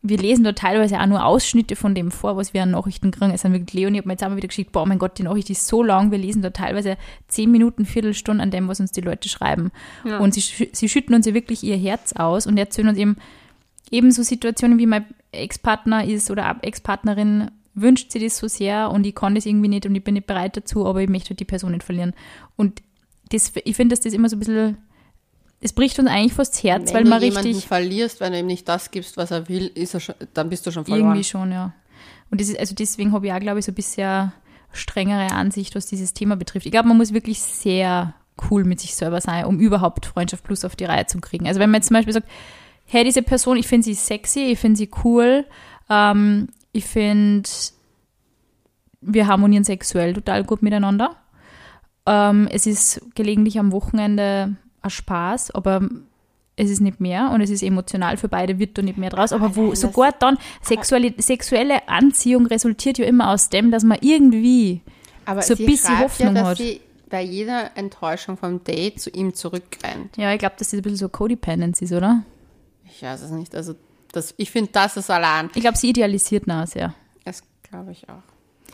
wir 0.00 0.18
lesen 0.18 0.44
da 0.44 0.52
teilweise 0.52 1.00
auch 1.00 1.06
nur 1.06 1.24
Ausschnitte 1.24 1.74
von 1.74 1.94
dem 1.94 2.10
vor, 2.10 2.36
was 2.36 2.54
wir 2.54 2.62
an 2.62 2.70
Nachrichten 2.70 3.10
kriegen. 3.10 3.32
Es 3.32 3.44
haben 3.44 3.52
wirklich 3.52 3.74
Leonie 3.74 3.98
hat 3.98 4.06
mir 4.06 4.12
jetzt 4.12 4.22
einmal 4.22 4.36
wieder 4.36 4.48
geschickt, 4.48 4.70
boah, 4.70 4.86
mein 4.86 4.98
Gott, 4.98 5.18
die 5.18 5.24
Nachricht 5.24 5.50
ist 5.50 5.66
so 5.66 5.82
lang, 5.82 6.12
wir 6.12 6.18
lesen 6.18 6.40
da 6.40 6.50
teilweise 6.50 6.96
zehn 7.26 7.50
Minuten, 7.50 7.84
Viertelstunde 7.84 8.42
an 8.42 8.52
dem, 8.52 8.68
was 8.68 8.78
uns 8.78 8.92
die 8.92 9.00
Leute 9.00 9.28
schreiben. 9.28 9.72
Ja. 10.04 10.18
Und 10.18 10.34
sie, 10.34 10.68
sie 10.72 10.88
schütten 10.88 11.14
uns 11.14 11.26
ja 11.26 11.34
wirklich 11.34 11.64
ihr 11.64 11.76
Herz 11.76 12.12
aus 12.12 12.46
und 12.46 12.56
erzählen 12.58 12.88
uns 12.88 12.98
eben, 12.98 13.16
eben 13.90 14.12
so 14.12 14.22
Situationen, 14.22 14.78
wie 14.78 14.86
mein 14.86 15.04
Ex-Partner 15.32 16.04
ist 16.04 16.30
oder 16.30 16.56
Ex-Partnerin 16.62 17.50
wünscht 17.74 18.12
sie 18.12 18.20
das 18.20 18.38
so 18.38 18.48
sehr 18.48 18.90
und 18.90 19.06
ich 19.06 19.14
kann 19.14 19.34
das 19.34 19.46
irgendwie 19.46 19.68
nicht 19.68 19.86
und 19.86 19.94
ich 19.94 20.04
bin 20.04 20.14
nicht 20.14 20.26
bereit 20.26 20.56
dazu, 20.56 20.86
aber 20.86 21.02
ich 21.02 21.08
möchte 21.08 21.30
halt 21.30 21.40
die 21.40 21.44
Person 21.44 21.72
nicht 21.72 21.84
verlieren. 21.84 22.14
Und 22.56 22.82
das, 23.30 23.52
ich 23.64 23.76
finde, 23.76 23.94
dass 23.94 24.00
das 24.00 24.14
immer 24.14 24.28
so 24.28 24.36
ein 24.36 24.38
bisschen, 24.40 24.78
es 25.60 25.72
bricht 25.72 25.98
uns 25.98 26.08
eigentlich 26.08 26.34
fast 26.34 26.54
das 26.54 26.62
Herz, 26.62 26.88
Wenn 26.88 26.94
weil 26.94 27.04
du 27.04 27.10
man 27.10 27.22
jemanden 27.22 27.48
richtig 27.48 27.66
verlierst, 27.66 28.20
wenn 28.20 28.32
du 28.32 28.38
ihm 28.38 28.46
nicht 28.46 28.68
das 28.68 28.90
gibst, 28.90 29.16
was 29.16 29.30
er 29.30 29.48
will, 29.48 29.66
ist 29.74 29.94
er 29.94 30.00
schon, 30.00 30.14
dann 30.34 30.48
bist 30.48 30.66
du 30.66 30.70
schon 30.70 30.84
verloren. 30.84 31.10
irgendwie 31.10 31.24
schon, 31.24 31.50
ja. 31.50 31.72
Und 32.30 32.40
das 32.40 32.48
ist, 32.48 32.58
also 32.58 32.74
deswegen 32.74 33.12
habe 33.12 33.26
ich 33.26 33.32
auch, 33.32 33.40
glaube 33.40 33.58
ich, 33.58 33.64
so 33.64 33.72
ein 33.72 33.74
bisschen 33.74 34.32
strengere 34.72 35.32
Ansicht, 35.32 35.74
was 35.74 35.86
dieses 35.86 36.14
Thema 36.14 36.36
betrifft. 36.36 36.66
Ich 36.66 36.72
glaube, 36.72 36.88
man 36.88 36.96
muss 36.96 37.12
wirklich 37.12 37.40
sehr 37.40 38.14
cool 38.50 38.64
mit 38.64 38.80
sich 38.80 38.94
selber 38.94 39.20
sein, 39.20 39.46
um 39.46 39.58
überhaupt 39.58 40.06
Freundschaft 40.06 40.44
Plus 40.44 40.64
auf 40.64 40.76
die 40.76 40.84
Reihe 40.84 41.06
zu 41.06 41.20
kriegen. 41.20 41.48
Also 41.48 41.58
wenn 41.58 41.70
man 41.70 41.80
jetzt 41.80 41.88
zum 41.88 41.96
Beispiel 41.96 42.14
sagt, 42.14 42.28
hey, 42.84 43.02
diese 43.02 43.22
Person, 43.22 43.56
ich 43.56 43.66
finde 43.66 43.84
sie 43.84 43.94
sexy, 43.94 44.52
ich 44.52 44.58
finde 44.58 44.78
sie 44.78 44.90
cool, 45.04 45.44
ähm, 45.90 46.48
ich 46.72 46.84
finde, 46.84 47.48
wir 49.00 49.26
harmonieren 49.26 49.64
sexuell 49.64 50.14
total 50.14 50.44
gut 50.44 50.62
miteinander. 50.62 51.16
Ähm, 52.06 52.48
es 52.50 52.66
ist 52.66 53.02
gelegentlich 53.14 53.58
am 53.58 53.72
Wochenende 53.72 54.56
ein 54.82 54.90
Spaß, 54.90 55.50
aber 55.52 55.88
es 56.56 56.70
ist 56.70 56.80
nicht 56.80 57.00
mehr 57.00 57.30
und 57.30 57.40
es 57.40 57.50
ist 57.50 57.62
emotional 57.62 58.16
für 58.16 58.28
beide, 58.28 58.58
wird 58.58 58.76
da 58.78 58.82
nicht 58.82 58.98
mehr 58.98 59.10
draus. 59.10 59.32
Aber 59.32 59.54
wo 59.54 59.62
Nein, 59.62 59.70
das- 59.70 59.80
sogar 59.80 60.12
dann 60.12 60.38
sexuelle, 60.62 61.14
sexuelle 61.18 61.88
Anziehung 61.88 62.46
resultiert 62.46 62.98
ja 62.98 63.04
immer 63.06 63.30
aus 63.30 63.48
dem, 63.48 63.70
dass 63.70 63.84
man 63.84 63.98
irgendwie 64.00 64.82
so 65.40 65.54
ein 65.54 65.66
bisschen 65.66 65.98
Hoffnung 66.00 66.34
ja, 66.34 66.42
dass 66.42 66.50
hat. 66.50 66.58
sie 66.58 66.80
bei 67.10 67.22
jeder 67.22 67.76
Enttäuschung 67.76 68.36
vom 68.36 68.62
Date 68.64 69.00
zu 69.00 69.10
ihm 69.10 69.34
zurückrennt. 69.34 70.16
Ja, 70.16 70.32
ich 70.32 70.38
glaube, 70.38 70.56
dass 70.58 70.70
das 70.70 70.78
ein 70.78 70.82
bisschen 70.82 70.98
so 70.98 71.08
Codependence 71.08 71.80
ist, 71.80 71.92
oder? 71.92 72.22
Ich 72.84 73.02
weiß 73.02 73.22
es 73.22 73.30
nicht. 73.30 73.54
Also 73.54 73.74
das, 74.12 74.34
ich 74.36 74.50
finde, 74.50 74.70
das 74.72 74.96
ist 74.96 75.10
allein. 75.10 75.50
Ich 75.54 75.60
glaube, 75.62 75.78
sie 75.78 75.90
idealisiert 75.90 76.46
nah 76.46 76.66
sehr. 76.66 76.94
Das 77.24 77.42
glaube 77.62 77.92
ich 77.92 78.08
auch. 78.08 78.22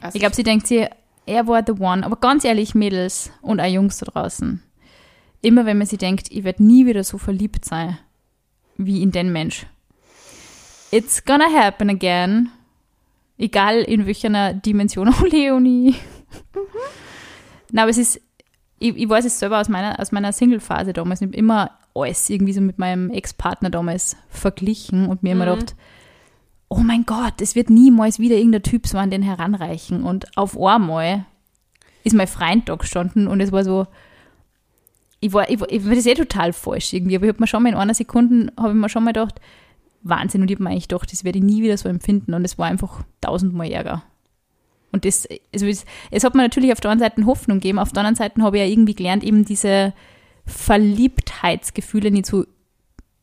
Also 0.01 0.17
Ich 0.17 0.21
glaube, 0.21 0.35
sie 0.35 0.43
denkt 0.43 0.67
sie, 0.67 0.87
er 1.27 1.47
war 1.47 1.63
the 1.67 1.73
one. 1.73 2.05
Aber 2.05 2.17
ganz 2.17 2.45
ehrlich, 2.45 2.75
Mädels 2.75 3.31
und 3.43 3.61
auch 3.61 3.67
Jungs 3.67 3.99
da 3.99 4.07
draußen, 4.07 4.63
immer 5.45 5.67
wenn 5.67 5.79
man 5.79 5.87
sie 5.87 5.99
denkt, 5.99 6.31
ich 6.31 6.45
werde 6.45 6.65
nie 6.65 6.87
wieder 6.87 7.05
so 7.05 7.19
verliebt 7.19 7.65
sein 7.65 7.99
wie 8.77 9.03
in 9.03 9.13
den 9.13 9.33
Mensch. 9.33 9.67
It's 10.91 11.25
gonna 11.25 11.51
happen 11.53 11.91
again. 11.91 12.51
Egal 13.37 13.83
in 13.83 14.07
welcher 14.07 14.55
Dimension. 14.55 15.09
Oh, 15.21 15.27
Leonie. 15.27 15.97
Na, 17.73 17.83
aber 17.83 17.91
es 17.91 17.99
ist, 17.99 18.21
ich, 18.79 18.97
ich 18.97 19.09
weiß 19.09 19.25
es 19.25 19.39
selber 19.39 19.61
aus 19.61 19.69
meiner, 19.69 19.99
aus 19.99 20.13
meiner 20.13 20.33
Single-Phase 20.33 20.93
damals, 20.93 21.21
ich 21.21 21.29
habe 21.29 21.37
immer 21.37 21.71
alles 21.95 22.31
irgendwie 22.31 22.53
so 22.53 22.61
mit 22.61 22.79
meinem 22.79 23.11
Ex-Partner 23.11 23.71
damals 23.71 24.17
verglichen 24.29 25.07
und 25.07 25.23
mir 25.23 25.33
immer 25.33 25.47
gedacht, 25.47 25.75
oh 26.69 26.79
mein 26.79 27.05
Gott, 27.07 27.41
es 27.41 27.55
wird 27.55 27.71
niemals 27.71 28.19
wieder 28.19 28.37
irgendein 28.37 28.63
Typ 28.63 28.87
so 28.87 28.99
an 28.99 29.11
den 29.11 29.23
heranreichen. 29.23 30.05
Und 30.05 30.37
auf 30.37 30.61
einmal 30.61 31.25
ist 32.03 32.15
mein 32.15 32.27
Freund 32.27 32.69
da 32.69 32.75
gestanden 32.75 33.29
und 33.29 33.41
es 33.41 33.53
war 33.53 33.65
so, 33.65 33.87
ich 35.25 35.33
war, 35.33 35.49
ich 35.49 35.59
war, 35.59 35.71
ich 35.71 35.87
war 35.87 35.95
das 35.95 36.05
eh 36.05 36.15
total 36.15 36.53
falsch 36.53 36.93
irgendwie, 36.93 37.17
aber 37.17 37.25
ich 37.25 37.31
habe 37.31 37.41
mir 37.41 37.47
schon 37.47 37.63
mal 37.63 37.71
in 37.71 37.75
einer 37.77 37.95
Sekunde, 37.95 38.53
habe 38.59 38.71
ich 38.71 38.75
mir 38.75 38.91
schon 38.91 39.05
mal 39.05 39.13
gedacht, 39.13 39.41
Wahnsinn, 40.03 40.43
und 40.43 40.51
ich 40.51 40.57
habe 40.57 40.65
mir 40.65 40.71
eigentlich 40.71 40.89
gedacht, 40.89 41.11
das 41.11 41.25
werde 41.25 41.39
ich 41.39 41.45
nie 41.45 41.63
wieder 41.63 41.79
so 41.79 41.89
empfinden 41.89 42.35
und 42.35 42.45
es 42.45 42.59
war 42.59 42.67
einfach 42.67 43.03
tausendmal 43.23 43.71
Ärger. 43.71 44.03
Und 44.93 45.07
das, 45.07 45.27
also 45.53 45.67
es, 45.67 45.87
es 46.11 46.25
hat 46.25 46.35
mir 46.35 46.43
natürlich 46.43 46.73
auf 46.73 46.81
der 46.81 46.91
einen 46.91 47.01
Seite 47.01 47.25
Hoffnung 47.25 47.59
gegeben, 47.59 47.79
auf 47.79 47.91
der 47.91 48.01
anderen 48.01 48.17
Seite 48.17 48.43
habe 48.43 48.59
ich 48.59 48.65
ja 48.65 48.69
irgendwie 48.69 48.95
gelernt, 48.95 49.25
eben 49.25 49.47
diese 49.47 49.95
Verliebtheitsgefühle 50.45 52.11
nicht 52.11 52.27
so 52.27 52.45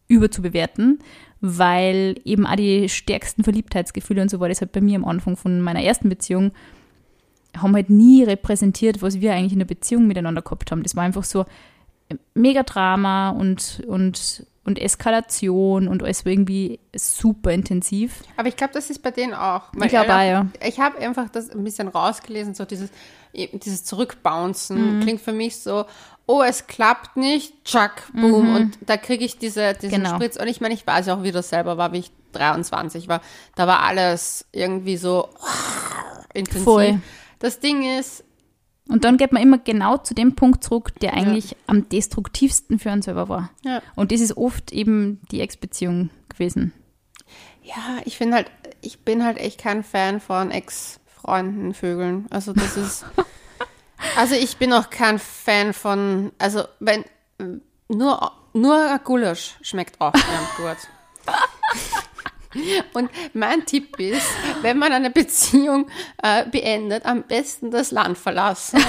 überzubewerten, 0.08 1.00
weil 1.40 2.20
eben 2.26 2.48
auch 2.48 2.56
die 2.56 2.90
stärksten 2.90 3.44
Verliebtheitsgefühle 3.44 4.24
und 4.24 4.32
so 4.32 4.40
war 4.40 4.50
das 4.50 4.62
halt 4.62 4.72
bei 4.72 4.82
mir 4.82 4.96
am 4.96 5.06
Anfang 5.06 5.38
von 5.38 5.62
meiner 5.62 5.84
ersten 5.84 6.10
Beziehung, 6.10 6.52
haben 7.56 7.76
halt 7.76 7.92
nie 7.92 8.24
repräsentiert, 8.24 9.04
was 9.04 9.22
wir 9.22 9.34
eigentlich 9.34 9.54
in 9.54 9.60
der 9.60 9.66
Beziehung 9.66 10.08
miteinander 10.08 10.42
gehabt 10.42 10.72
haben. 10.72 10.82
Das 10.82 10.96
war 10.96 11.04
einfach 11.04 11.24
so 11.24 11.46
mega 12.34 12.64
Drama 12.64 13.30
und, 13.32 13.82
und, 13.88 14.46
und 14.66 14.80
Eskalation 14.80 15.88
und 15.88 16.04
alles 16.04 16.26
irgendwie 16.26 16.80
super 16.96 17.52
intensiv. 17.52 18.22
Aber 18.38 18.48
ich 18.48 18.56
glaube, 18.56 18.74
das 18.74 18.90
ist 18.90 19.02
bei 19.02 19.12
denen 19.12 19.34
auch. 19.34 19.64
Ich 19.82 19.90
glaube 19.90 20.14
auch, 20.14 20.22
ja. 20.22 20.48
Ich 20.66 20.80
habe 20.80 20.98
einfach 21.00 21.30
das 21.30 21.50
ein 21.50 21.64
bisschen 21.64 21.88
rausgelesen, 21.88 22.54
so 22.54 22.66
dieses, 22.66 22.90
dieses 23.34 23.84
Zurückbouncen 23.86 24.98
Mhm. 24.98 25.02
klingt 25.02 25.22
für 25.22 25.34
mich 25.34 25.58
so, 25.62 25.86
oh, 26.28 26.44
es 26.44 26.68
klappt 26.68 27.18
nicht, 27.18 27.66
tschack, 27.66 28.04
boom, 28.14 28.56
und 28.56 28.78
da 28.86 28.96
kriege 28.98 29.26
ich 29.26 29.38
diese, 29.38 29.74
diesen 29.74 30.00
Mhm. 30.02 30.04
Genau. 30.06 30.16
Spritz. 30.16 30.38
Und 30.38 30.48
ich 30.48 30.62
meine, 30.62 30.74
ich 30.74 30.86
weiß 30.86 31.08
ja 31.08 31.16
auch, 31.18 31.24
wie 31.24 31.32
das 31.32 31.50
selber 31.50 31.78
war, 31.78 31.92
wie 31.94 32.00
ich 32.00 32.12
23 32.34 33.08
war. 33.10 33.22
Da 33.56 33.68
war 33.68 33.82
alles 33.84 34.46
irgendwie 34.54 34.96
so 34.98 35.28
intensiv. 36.34 36.64
Voll. 36.64 37.00
Das 37.40 37.60
Ding 37.60 37.84
ist, 38.00 38.24
Und 38.92 39.06
dann 39.06 39.18
geht 39.18 39.32
man 39.32 39.42
immer 39.42 39.58
genau 39.58 39.98
zu 39.98 40.14
dem 40.14 40.36
Punkt 40.36 40.64
zurück, 40.64 41.00
der 41.00 41.14
eigentlich 41.14 41.56
am 41.68 41.88
destruktivsten 41.88 42.78
für 42.78 42.92
einen 42.92 43.02
selber 43.02 43.30
war. 43.30 43.50
ja, 43.64 43.82
Und 43.96 44.12
das 44.12 44.20
ist 44.22 44.36
oft 44.36 44.72
eben 44.72 45.22
die 45.32 45.42
Ex-Beziehung 45.42 46.10
gewesen. 46.30 46.74
ja 47.64 48.00
ich 48.06 48.18
finde 48.18 48.36
halt, 48.36 48.52
ich 48.82 49.00
bin 49.00 49.24
halt 49.24 49.38
echt 49.38 49.60
kein 49.62 49.84
Fan 49.84 50.20
von 50.20 50.52
Ex-Freunden, 50.52 51.74
Vögeln. 51.74 52.28
Also 52.30 52.54
das 52.54 52.76
ist, 52.78 53.06
also 54.18 54.36
ich 54.36 54.58
bin 54.58 54.74
auch 54.74 54.90
kein 54.90 55.20
Fan 55.20 55.74
von, 55.74 56.32
also 56.38 56.64
wenn, 56.80 57.06
nur, 57.88 58.32
nur 58.54 59.00
Gulasch 59.04 59.58
schmeckt 59.62 60.02
auch 60.02 60.14
ganz 60.14 60.56
gut. 60.58 61.34
Und 62.94 63.10
mein 63.34 63.66
Tipp 63.66 64.00
ist, 64.00 64.28
wenn 64.62 64.78
man 64.78 64.92
eine 64.92 65.10
Beziehung 65.10 65.90
äh, 66.22 66.46
beendet, 66.46 67.06
am 67.06 67.24
besten 67.24 67.72
das 67.72 67.92
Land 67.92 68.18
verlassen 68.18 68.84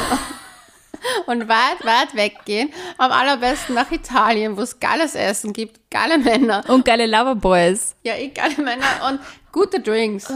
und 1.26 1.48
weit, 1.48 1.84
weit 1.84 2.14
weggehen. 2.14 2.72
Am 2.98 3.12
allerbesten 3.12 3.74
nach 3.74 3.90
Italien, 3.90 4.56
wo 4.56 4.62
es 4.62 4.80
geiles 4.80 5.14
Essen 5.14 5.52
gibt, 5.52 5.90
geile 5.90 6.18
Männer. 6.18 6.64
Und 6.68 6.84
geile 6.84 7.06
Loverboys. 7.06 7.94
Ja, 8.02 8.14
eh 8.14 8.28
geile 8.28 8.60
Männer 8.62 8.86
und 9.08 9.20
gute 9.52 9.80
Drinks. 9.80 10.32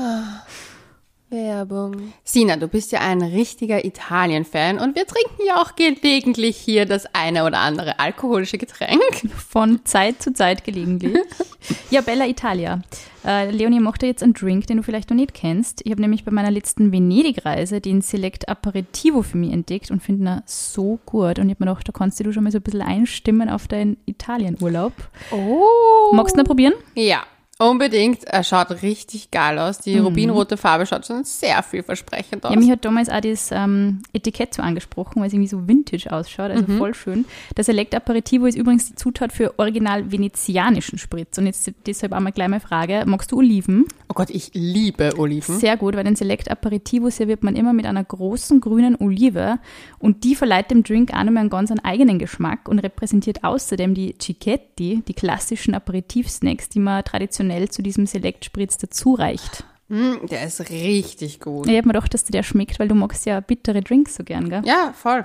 Werbung. 1.29 2.13
Sina, 2.23 2.57
du 2.57 2.69
bist 2.69 2.93
ja 2.93 3.01
ein 3.01 3.21
richtiger 3.21 3.85
Italien-Fan 3.85 4.79
und 4.79 4.95
wir 4.95 5.07
trinken 5.07 5.43
ja 5.45 5.61
auch 5.61 5.75
gelegentlich 5.75 6.57
hier 6.57 6.87
das 6.87 7.07
eine 7.15 7.45
oder 7.45 7.59
andere 7.59 7.99
alkoholische 7.99 8.59
Getränk. 8.59 9.03
Von 9.37 9.85
Zeit 9.85 10.23
zu 10.23 10.33
Zeit 10.33 10.63
gelegentlich. 10.63 11.19
ja, 11.91 12.01
Bella 12.01 12.27
Italia. 12.27 12.81
Äh, 13.25 13.51
Leonie 13.51 13.81
macht 13.81 14.05
da 14.05 14.07
jetzt 14.07 14.23
einen 14.23 14.35
Drink, 14.35 14.69
den 14.69 14.77
du 14.77 14.85
vielleicht 14.85 15.11
noch 15.11 15.17
nicht 15.17 15.35
kennst. 15.35 15.83
Ich 15.85 15.91
habe 15.91 16.01
nämlich 16.01 16.25
bei 16.25 16.31
meiner 16.31 16.53
letzten 16.53 16.93
Venedig-Reise 16.93 17.81
den 17.81 18.03
Select 18.03 18.49
Aperitivo 18.49 19.23
für 19.23 19.37
mich 19.37 19.53
entdeckt 19.53 19.91
und 19.91 20.01
finde 20.05 20.31
ihn 20.31 20.43
so 20.47 21.01
gut. 21.07 21.41
Und 21.41 21.49
ich 21.49 21.57
habe 21.57 21.65
mir 21.65 21.71
gedacht, 21.73 21.89
da 21.89 21.93
kannst 21.93 22.21
du 22.21 22.33
schon 22.33 22.45
mal 22.45 22.53
so 22.53 22.59
ein 22.59 22.63
bisschen 22.63 22.83
einstimmen 22.83 23.49
auf 23.49 23.67
deinen 23.67 23.97
Italien-Urlaub. 24.07 24.93
Oh. 25.33 26.13
Magst 26.13 26.37
du 26.37 26.41
ihn 26.43 26.47
probieren? 26.47 26.75
Ja, 26.95 27.25
unbedingt. 27.59 28.25
Er 28.25 28.45
schaut 28.45 28.83
richtig 28.83 29.31
geil 29.31 29.59
aus. 29.59 29.79
Die 29.79 29.99
rubinrote 29.99 30.57
Farbe 30.57 30.87
schaut 30.87 31.07
schon 31.07 31.25
sehr 31.25 31.63
vielversprechend 31.63 32.45
aus. 32.45 32.53
Ja, 32.53 32.59
mich 32.59 32.71
hat 32.71 32.85
damals 32.85 33.09
auch 33.09 33.21
das 33.21 33.51
ähm, 33.53 34.03
Etikett 34.13 34.55
so 34.55 34.63
angesprochen, 34.63 35.21
weil 35.21 35.29
es 35.29 35.33
irgendwie 35.33 35.49
so 35.49 35.67
vintage 35.67 36.11
ausschaut, 36.11 36.51
also 36.51 36.67
voll 36.77 36.95
schön. 36.95 37.25
Das 37.55 37.67
Select 37.67 37.95
Aperitivo 37.95 38.47
ist 38.47 38.57
übrigens 38.57 38.87
die 38.89 38.95
Zutat 38.95 39.33
für 39.33 39.59
original 39.59 40.11
venezianischen 40.13 40.99
Spritz. 40.99 41.39
Und 41.39 41.47
jetzt 41.47 41.71
deshalb 41.87 42.13
einmal 42.13 42.33
gleich 42.33 42.49
mal 42.49 42.61
Frage, 42.61 43.05
magst 43.07 43.33
du 43.33 43.39
Oliven? 43.39 43.87
oh 44.09 44.15
Gott, 44.15 44.31
ich 44.31 44.51
liebe 44.55 45.19
Oliven. 45.19 45.59
Sehr 45.59 45.77
gut, 45.77 45.97
weil 45.97 46.05
den 46.05 46.17
Select 46.17 46.51
Aperitivo 46.51 47.11
serviert 47.11 47.43
man 47.43 47.57
immer 47.57 47.73
mit 47.73 47.87
einer 47.87 48.05
großen 48.05 48.61
grünen 48.61 48.97
Olive 48.97 49.59
und 49.99 50.25
die 50.25 50.35
verleiht 50.35 50.71
dem 50.71 50.83
Drink 50.83 51.13
auch 51.13 51.25
nochmal 51.25 51.43
einen 51.43 51.51
ganz 51.51 51.73
eigenen 51.83 52.19
Geschmack 52.19 52.69
und 52.69 52.79
repräsentiert 52.79 53.45
außerdem 53.45 53.95
die 53.95 54.15
Cicchetti, 54.21 55.03
die 55.07 55.15
klassischen 55.15 55.75
Aperitivsnacks, 55.75 56.69
die 56.69 56.79
man 56.79 57.05
traditionell 57.05 57.46
zu 57.71 57.83
diesem 57.83 58.07
Select-Spritz 58.07 58.79
dazu 58.79 59.15
reicht. 59.15 59.65
Mm, 59.89 60.27
der 60.31 60.45
ist 60.47 60.69
richtig 60.71 61.41
gut. 61.41 61.67
Ich 61.69 61.77
habe 61.77 61.87
mir 61.87 61.93
gedacht, 61.95 62.13
dass 62.13 62.25
dir 62.25 62.33
der 62.33 62.43
schmeckt, 62.43 62.79
weil 62.81 62.89
du 62.89 62.95
magst 62.95 63.25
ja 63.27 63.41
bittere 63.41 63.83
Drinks 63.83 64.17
so 64.17 64.25
gern, 64.25 64.49
gell? 64.51 64.63
Ja, 64.65 64.93
voll. 64.97 65.25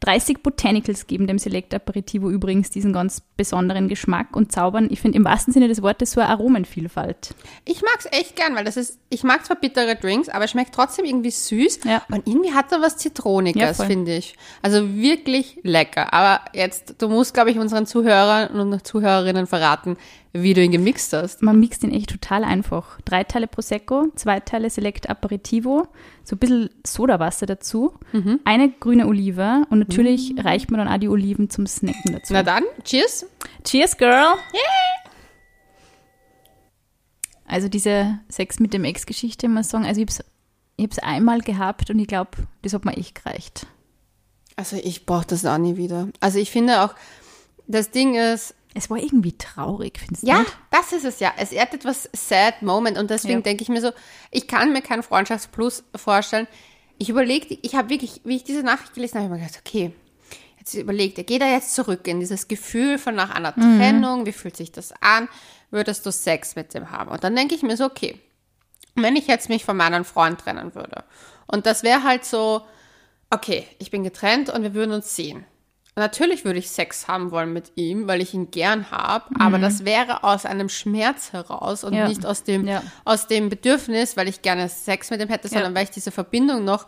30 0.00 0.42
Botanicals 0.42 1.06
geben 1.06 1.26
dem 1.26 1.38
Select 1.38 1.74
Aperitivo 1.74 2.30
übrigens 2.30 2.70
diesen 2.70 2.92
ganz 2.92 3.20
besonderen 3.36 3.88
Geschmack 3.88 4.34
und 4.34 4.50
zaubern, 4.50 4.88
ich 4.90 5.00
finde 5.00 5.18
im 5.18 5.24
wahrsten 5.24 5.52
Sinne 5.52 5.68
des 5.68 5.82
Wortes 5.82 6.12
so 6.12 6.20
eine 6.20 6.30
Aromenvielfalt. 6.30 7.34
Ich 7.66 7.82
mag 7.82 7.96
es 7.98 8.06
echt 8.18 8.34
gern, 8.36 8.56
weil 8.56 8.64
das 8.64 8.76
ist, 8.76 8.98
ich 9.10 9.22
mag 9.22 9.44
zwar 9.44 9.56
bittere 9.56 9.96
Drinks, 9.96 10.28
aber 10.28 10.44
es 10.46 10.50
schmeckt 10.52 10.74
trotzdem 10.74 11.04
irgendwie 11.04 11.30
süß. 11.30 11.80
Ja. 11.84 12.02
Und 12.10 12.26
irgendwie 12.26 12.52
hat 12.52 12.72
er 12.72 12.80
was 12.80 12.92
Ja, 12.94 12.98
Zitroniges, 12.98 13.76
voll. 13.76 13.86
finde 13.86 14.16
ich. 14.16 14.34
Also 14.62 14.94
wirklich 14.94 15.58
lecker. 15.62 16.12
Aber 16.14 16.40
jetzt, 16.54 16.94
du 16.98 17.08
musst, 17.08 17.34
glaube 17.34 17.50
ich, 17.50 17.58
unseren 17.58 17.86
Zuhörern 17.86 18.58
und 18.58 18.86
Zuhörerinnen 18.86 19.46
verraten, 19.46 19.96
wie 20.32 20.54
du 20.54 20.62
ihn 20.62 20.70
gemixt 20.70 21.12
hast. 21.12 21.42
Man 21.42 21.58
mixt 21.58 21.82
ihn 21.82 21.92
echt 21.92 22.10
total 22.10 22.44
einfach. 22.44 23.00
Drei 23.04 23.24
Teile 23.24 23.48
Prosecco, 23.48 24.08
zwei 24.14 24.40
Teile 24.40 24.70
Select 24.70 25.10
Aperitivo, 25.10 25.88
so 26.24 26.36
ein 26.36 26.38
bisschen 26.38 26.70
Sodawasser 26.86 27.46
dazu, 27.46 27.94
eine 28.44 28.70
grüne 28.70 29.06
Olive 29.06 29.66
und 29.70 29.80
natürlich 29.80 30.34
reicht 30.38 30.70
man 30.70 30.78
dann 30.78 30.88
auch 30.88 30.98
die 30.98 31.08
Oliven 31.08 31.50
zum 31.50 31.66
Snacken 31.66 32.12
dazu. 32.12 32.32
Na 32.32 32.42
dann, 32.42 32.64
cheers. 32.84 33.26
Cheers, 33.64 33.96
Girl! 33.96 34.34
Also 37.44 37.68
diese 37.68 38.20
Sex 38.28 38.60
mit 38.60 38.72
dem 38.72 38.84
Ex-Geschichte, 38.84 39.48
muss 39.48 39.66
ich 39.66 39.72
sagen, 39.72 39.84
also 39.84 40.00
ich 40.00 40.06
habe 40.06 40.12
es 40.12 40.24
ich 40.76 40.84
hab's 40.84 40.98
einmal 41.00 41.40
gehabt 41.40 41.90
und 41.90 41.98
ich 41.98 42.06
glaube, 42.06 42.30
das 42.62 42.72
hat 42.72 42.86
mir 42.86 42.96
echt 42.96 43.22
gereicht. 43.22 43.66
Also 44.56 44.76
ich 44.76 45.04
brauche 45.04 45.26
das 45.26 45.44
auch 45.44 45.58
nie 45.58 45.76
wieder. 45.76 46.08
Also 46.20 46.38
ich 46.38 46.50
finde 46.50 46.82
auch, 46.82 46.94
das 47.66 47.90
Ding 47.90 48.14
ist, 48.14 48.54
Es 48.74 48.88
war 48.88 48.98
irgendwie 48.98 49.36
traurig, 49.36 49.98
findest 49.98 50.22
du 50.22 50.28
Ja, 50.28 50.38
nicht? 50.40 50.56
das 50.70 50.92
ist 50.92 51.04
es 51.04 51.18
ja. 51.20 51.32
Es 51.36 51.50
ehrt 51.52 51.74
etwas 51.74 52.08
sad 52.12 52.62
Moment 52.62 52.98
und 52.98 53.10
deswegen 53.10 53.38
Ja. 53.38 53.42
denke 53.42 53.62
ich 53.62 53.68
mir 53.68 53.80
so, 53.80 53.90
ich 54.30 54.46
kann 54.46 54.72
mir 54.72 54.80
kein 54.82 55.02
Freundschaftsplus 55.02 55.82
vorstellen. 55.96 56.46
Ich 56.98 57.08
überlege, 57.08 57.58
ich 57.62 57.74
habe 57.74 57.88
wirklich, 57.88 58.20
wie 58.24 58.36
ich 58.36 58.44
diese 58.44 58.62
Nachricht 58.62 58.94
gelesen 58.94 59.16
habe, 59.16 59.24
habe 59.24 59.36
ich 59.36 59.40
mir 59.42 59.46
gedacht, 59.48 59.62
okay, 59.66 59.92
jetzt 60.58 60.74
überlegt, 60.74 61.18
er 61.18 61.24
geht 61.24 61.42
da 61.42 61.50
jetzt 61.50 61.74
zurück 61.74 62.06
in 62.06 62.20
dieses 62.20 62.46
Gefühl 62.46 62.98
von 62.98 63.14
nach 63.14 63.30
einer 63.30 63.54
Mhm. 63.56 63.78
Trennung, 63.78 64.26
wie 64.26 64.32
fühlt 64.32 64.56
sich 64.56 64.70
das 64.70 64.92
an, 65.00 65.28
würdest 65.70 66.04
du 66.06 66.12
Sex 66.12 66.54
mit 66.56 66.72
dem 66.74 66.90
haben? 66.90 67.10
Und 67.10 67.24
dann 67.24 67.34
denke 67.34 67.54
ich 67.54 67.62
mir 67.62 67.76
so, 67.76 67.86
okay, 67.86 68.20
wenn 68.94 69.16
ich 69.16 69.26
jetzt 69.26 69.48
mich 69.48 69.64
von 69.64 69.76
meinem 69.76 70.04
Freund 70.04 70.38
trennen 70.40 70.74
würde 70.74 71.04
und 71.46 71.64
das 71.66 71.82
wäre 71.82 72.02
halt 72.04 72.24
so, 72.24 72.62
okay, 73.30 73.66
ich 73.78 73.90
bin 73.90 74.04
getrennt 74.04 74.50
und 74.50 74.62
wir 74.62 74.74
würden 74.74 74.92
uns 74.92 75.16
sehen. 75.16 75.44
Natürlich 75.96 76.44
würde 76.44 76.58
ich 76.60 76.70
Sex 76.70 77.08
haben 77.08 77.30
wollen 77.32 77.52
mit 77.52 77.72
ihm, 77.74 78.06
weil 78.06 78.20
ich 78.22 78.32
ihn 78.32 78.50
gern 78.50 78.90
habe, 78.90 79.24
aber 79.38 79.58
das 79.58 79.84
wäre 79.84 80.22
aus 80.24 80.46
einem 80.46 80.68
Schmerz 80.68 81.32
heraus 81.32 81.82
und 81.84 81.92
Mhm. 81.92 81.98
Ja. 81.98 82.08
nicht 82.08 82.24
aus 82.24 82.44
dem, 82.44 82.66
Ja. 82.66 82.82
aus 83.04 83.26
dem 83.26 83.48
Bedürfnis, 83.48 84.16
weil 84.16 84.28
ich 84.28 84.40
gerne 84.40 84.68
Sex 84.68 85.10
mit 85.10 85.20
ihm 85.20 85.28
hätte, 85.28 85.48
sondern 85.48 85.74
weil 85.74 85.84
ich 85.84 85.90
diese 85.90 86.10
Verbindung 86.12 86.64
noch 86.64 86.86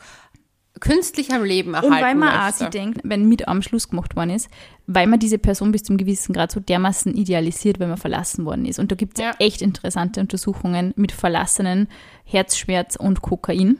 künstlich 0.81 1.33
am 1.33 1.45
Leben 1.45 1.75
erhalten 1.75 1.95
Und 1.95 2.01
weil 2.01 2.15
man 2.15 2.29
auch 2.31 2.43
möchte. 2.45 2.59
sich 2.59 2.69
denkt, 2.69 3.01
wenn 3.05 3.29
mit 3.29 3.47
am 3.47 3.61
Schluss 3.63 3.89
gemacht 3.91 4.17
worden 4.17 4.31
ist, 4.31 4.49
weil 4.87 5.07
man 5.07 5.19
diese 5.21 5.39
Person 5.39 5.71
bis 5.71 5.83
zum 5.83 5.97
gewissen 5.97 6.33
Grad 6.33 6.51
so 6.51 6.61
dermaßen 6.61 7.15
idealisiert, 7.15 7.79
wenn 7.79 7.89
man 7.89 7.99
verlassen 7.99 8.45
worden 8.47 8.65
ist. 8.65 8.79
Und 8.79 8.91
da 8.91 8.97
gibt 8.97 9.19
es 9.19 9.25
Ja. 9.25 9.33
echt 9.39 9.63
interessante 9.63 10.21
Untersuchungen 10.21 10.93
mit 10.97 11.13
Verlassenen, 11.13 11.89
Herzschmerz 12.25 12.97
und 12.97 13.21
Kokain. 13.23 13.79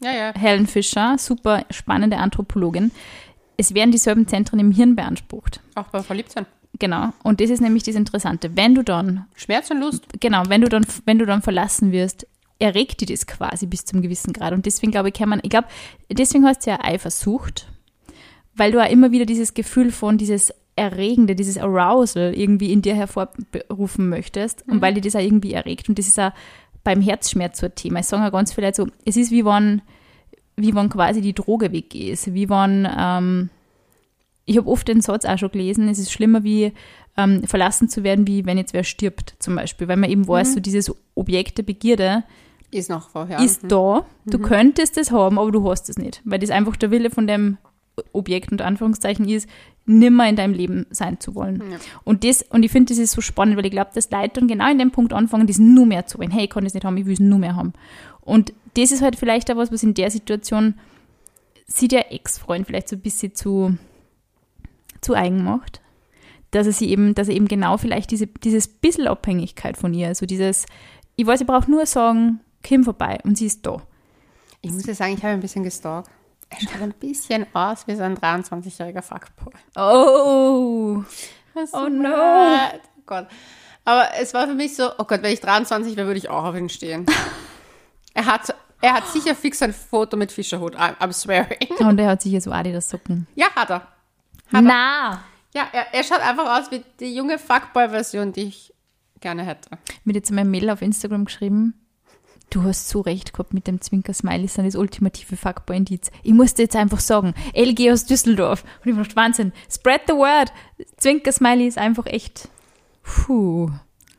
ja, 0.00 0.12
ja. 0.12 0.32
Helen 0.38 0.66
Fischer, 0.68 1.16
super 1.18 1.64
spannende 1.70 2.18
Anthropologin. 2.18 2.92
Es 3.58 3.74
werden 3.74 3.90
dieselben 3.90 4.26
Zentren 4.26 4.60
im 4.60 4.72
Hirn 4.72 4.96
beansprucht. 4.96 5.60
Auch 5.74 5.88
beim 5.88 6.04
Verliebtsein. 6.04 6.46
Genau. 6.78 7.12
Und 7.24 7.40
das 7.40 7.50
ist 7.50 7.60
nämlich 7.60 7.82
das 7.82 7.96
Interessante. 7.96 8.56
Wenn 8.56 8.74
du 8.74 8.82
dann, 8.82 9.26
Schmerz 9.34 9.70
und 9.70 9.80
Lust. 9.80 10.04
genau, 10.20 10.44
wenn 10.48 10.60
du 10.60 10.68
dann, 10.68 10.86
wenn 11.04 11.18
du 11.18 11.26
dann 11.26 11.42
verlassen 11.42 11.90
wirst, 11.90 12.26
erregt 12.60 13.00
dich 13.00 13.08
das 13.08 13.26
quasi 13.26 13.66
bis 13.66 13.84
zum 13.84 14.00
gewissen 14.00 14.32
Grad. 14.32 14.52
Und 14.52 14.64
deswegen 14.64 14.92
glaube 14.92 15.08
ich, 15.08 15.14
kann 15.14 15.28
man, 15.28 15.40
ich 15.42 15.50
glaube, 15.50 15.68
deswegen 16.10 16.46
heißt 16.46 16.60
es 16.60 16.66
ja 16.66 16.78
Eifersucht, 16.82 17.68
weil 18.54 18.72
du 18.72 18.82
auch 18.82 18.90
immer 18.90 19.10
wieder 19.10 19.26
dieses 19.26 19.54
Gefühl 19.54 19.90
von 19.90 20.18
dieses 20.18 20.52
Erregende, 20.76 21.34
dieses 21.34 21.58
Arousal 21.58 22.34
irgendwie 22.36 22.72
in 22.72 22.82
dir 22.82 22.94
hervorrufen 22.94 24.08
möchtest 24.08 24.64
und 24.68 24.80
weil 24.80 24.94
dir 24.94 25.00
das 25.00 25.16
auch 25.16 25.20
irgendwie 25.20 25.52
erregt. 25.52 25.88
Und 25.88 25.98
das 25.98 26.06
ist 26.06 26.20
auch 26.20 26.30
beim 26.84 27.00
Herzschmerz 27.00 27.58
so 27.58 27.66
ein 27.66 27.74
Thema. 27.74 28.00
Ich 28.00 28.06
sage 28.06 28.22
ja 28.22 28.30
ganz 28.30 28.52
vielleicht 28.52 28.76
so, 28.76 28.86
es 29.04 29.16
ist 29.16 29.32
wie 29.32 29.44
wenn, 29.44 29.82
wie 30.58 30.74
wenn 30.74 30.88
quasi 30.88 31.20
die 31.20 31.32
Droge 31.32 31.72
weg 31.72 31.94
ist, 31.94 32.34
wie 32.34 32.48
wenn, 32.48 32.88
ähm, 32.98 33.50
ich 34.44 34.56
habe 34.56 34.68
oft 34.68 34.88
den 34.88 35.00
Satz 35.00 35.24
auch 35.24 35.38
schon 35.38 35.52
gelesen, 35.52 35.88
es 35.88 35.98
ist 35.98 36.12
schlimmer 36.12 36.42
wie 36.42 36.72
ähm, 37.16 37.44
verlassen 37.44 37.88
zu 37.88 38.04
werden, 38.04 38.26
wie 38.26 38.46
wenn 38.46 38.58
jetzt 38.58 38.72
wer 38.72 38.84
stirbt 38.84 39.36
zum 39.38 39.56
Beispiel, 39.56 39.88
weil 39.88 39.96
man 39.96 40.10
eben 40.10 40.26
weiß, 40.26 40.54
so 40.54 40.60
dieses 40.60 40.94
Objekt 41.14 41.58
der 41.58 41.64
Begierde 41.64 42.24
Ist 42.70 42.90
noch 42.90 43.08
vorher. 43.10 43.40
ist 43.40 43.62
da, 43.68 44.04
du 44.26 44.38
könntest 44.38 44.98
es 44.98 45.10
haben, 45.10 45.38
aber 45.38 45.50
du 45.52 45.68
hast 45.68 45.88
es 45.88 45.98
nicht, 45.98 46.22
weil 46.24 46.38
das 46.38 46.50
einfach 46.50 46.76
der 46.76 46.90
Wille 46.90 47.10
von 47.10 47.26
dem 47.26 47.58
Objekt 48.12 48.52
unter 48.52 48.64
Anführungszeichen 48.64 49.28
ist, 49.28 49.48
nimmer 49.84 50.28
in 50.28 50.36
deinem 50.36 50.54
Leben 50.54 50.86
sein 50.90 51.18
zu 51.18 51.34
wollen. 51.34 51.62
Und 52.04 52.22
das, 52.22 52.42
und 52.42 52.62
ich 52.62 52.70
finde, 52.70 52.92
das 52.92 52.98
ist 52.98 53.12
so 53.12 53.20
spannend, 53.20 53.56
weil 53.56 53.64
ich 53.66 53.72
glaube, 53.72 53.90
dass 53.94 54.10
Leute 54.10 54.40
dann 54.40 54.48
genau 54.48 54.70
in 54.70 54.78
dem 54.78 54.90
Punkt 54.90 55.12
anfangen, 55.12 55.46
das 55.46 55.58
nur 55.58 55.86
mehr 55.86 56.06
zu 56.06 56.18
wollen. 56.18 56.30
Hey, 56.30 56.44
ich 56.44 56.50
kann 56.50 56.62
das 56.64 56.74
nicht 56.74 56.84
haben, 56.84 56.96
ich 56.96 57.06
will 57.06 57.14
es 57.14 57.20
nur 57.20 57.38
mehr 57.38 57.56
haben. 57.56 57.72
Und 58.28 58.52
das 58.74 58.92
ist 58.92 59.02
halt 59.02 59.16
vielleicht 59.16 59.50
auch 59.50 59.56
was, 59.56 59.72
was 59.72 59.82
in 59.82 59.94
der 59.94 60.10
Situation 60.10 60.78
sie 61.66 61.88
der 61.88 62.12
Ex-Freund 62.12 62.66
vielleicht 62.66 62.88
so 62.88 62.96
ein 62.96 63.00
bisschen 63.00 63.34
zu, 63.34 63.76
zu 65.00 65.14
eigen 65.14 65.42
macht. 65.42 65.80
Dass 66.50 66.66
er 66.66 66.72
sie 66.72 66.90
eben, 66.90 67.14
dass 67.14 67.28
er 67.28 67.34
eben 67.34 67.48
genau 67.48 67.76
vielleicht 67.76 68.10
diese, 68.10 68.26
dieses 68.26 68.68
bisschen 68.68 69.06
Abhängigkeit 69.06 69.76
von 69.76 69.92
ihr, 69.92 70.08
also 70.08 70.24
dieses, 70.26 70.66
ich 71.16 71.26
weiß, 71.26 71.40
ich 71.40 71.46
brauche 71.46 71.70
nur 71.70 71.84
sagen, 71.86 72.40
Kim 72.62 72.84
vorbei 72.84 73.18
und 73.24 73.36
sie 73.36 73.46
ist 73.46 73.66
da. 73.66 73.82
Ich 74.62 74.72
muss 74.72 74.86
ja 74.86 74.94
sagen, 74.94 75.14
ich 75.14 75.22
habe 75.22 75.34
ein 75.34 75.40
bisschen 75.40 75.64
gestalkt. 75.64 76.08
Er 76.50 76.60
schaut 76.60 76.80
ein 76.80 76.94
bisschen 76.94 77.46
aus 77.52 77.86
wie 77.86 77.94
so 77.94 78.02
ein 78.02 78.16
23-jähriger 78.16 79.02
Fuckboy. 79.02 79.52
Oh, 79.76 81.02
Oh 81.72 81.88
no. 81.88 82.08
Oh 82.08 83.02
Gott. 83.06 83.26
Aber 83.84 84.08
es 84.20 84.34
war 84.34 84.46
für 84.46 84.54
mich 84.54 84.76
so, 84.76 84.90
oh 84.98 85.04
Gott, 85.04 85.22
wenn 85.22 85.32
ich 85.32 85.40
23 85.40 85.96
wäre, 85.96 86.06
würde 86.06 86.18
ich 86.18 86.28
auch 86.28 86.44
auf 86.44 86.56
ihn 86.56 86.68
stehen. 86.68 87.06
er 88.14 88.26
hat, 88.26 88.54
er 88.80 88.94
hat 88.94 89.08
sicher 89.08 89.34
fix 89.34 89.62
ein 89.62 89.72
Foto 89.72 90.16
mit 90.16 90.32
Fischerhut. 90.32 90.76
I'm, 90.76 90.96
I'm 90.98 91.12
swearing. 91.12 91.58
und 91.78 91.98
er 91.98 92.10
hat 92.10 92.22
sich 92.22 92.30
hier 92.30 92.40
so 92.40 92.50
Adidas 92.50 92.88
Socken. 92.88 93.26
Ja, 93.34 93.46
hat 93.54 93.70
er. 93.70 93.88
Na! 94.50 95.24
Ja, 95.54 95.66
er, 95.72 95.94
er 95.94 96.04
schaut 96.04 96.20
einfach 96.20 96.58
aus 96.58 96.70
wie 96.70 96.84
die 97.00 97.14
junge 97.14 97.38
Fuckboy-Version, 97.38 98.32
die 98.32 98.42
ich 98.42 98.74
gerne 99.20 99.44
hätte. 99.44 99.70
Mir 100.04 100.12
hat 100.12 100.16
jetzt 100.16 100.30
mein 100.30 100.50
Mail 100.50 100.70
auf 100.70 100.82
Instagram 100.82 101.24
geschrieben, 101.24 101.74
du 102.50 102.62
hast 102.62 102.88
so 102.88 103.00
recht 103.00 103.32
gehabt 103.32 103.54
mit 103.54 103.66
dem 103.66 103.80
Zwinker-Smiley, 103.80 104.48
sind 104.48 104.66
das 104.66 104.76
ultimative 104.76 105.36
Fuckboy-Indiz. 105.36 106.10
Ich 106.22 106.32
musste 106.32 106.62
jetzt 106.62 106.76
einfach 106.76 107.00
sagen, 107.00 107.34
LG 107.54 107.90
aus 107.92 108.04
Düsseldorf. 108.06 108.64
Und 108.84 108.90
ich 108.90 108.96
dachte, 108.96 109.16
Wahnsinn, 109.16 109.52
spread 109.70 110.02
the 110.06 110.14
word. 110.14 110.52
Zwinker-Smiley 110.96 111.66
ist 111.66 111.78
einfach 111.78 112.06
echt, 112.06 112.48
puh, 113.02 113.70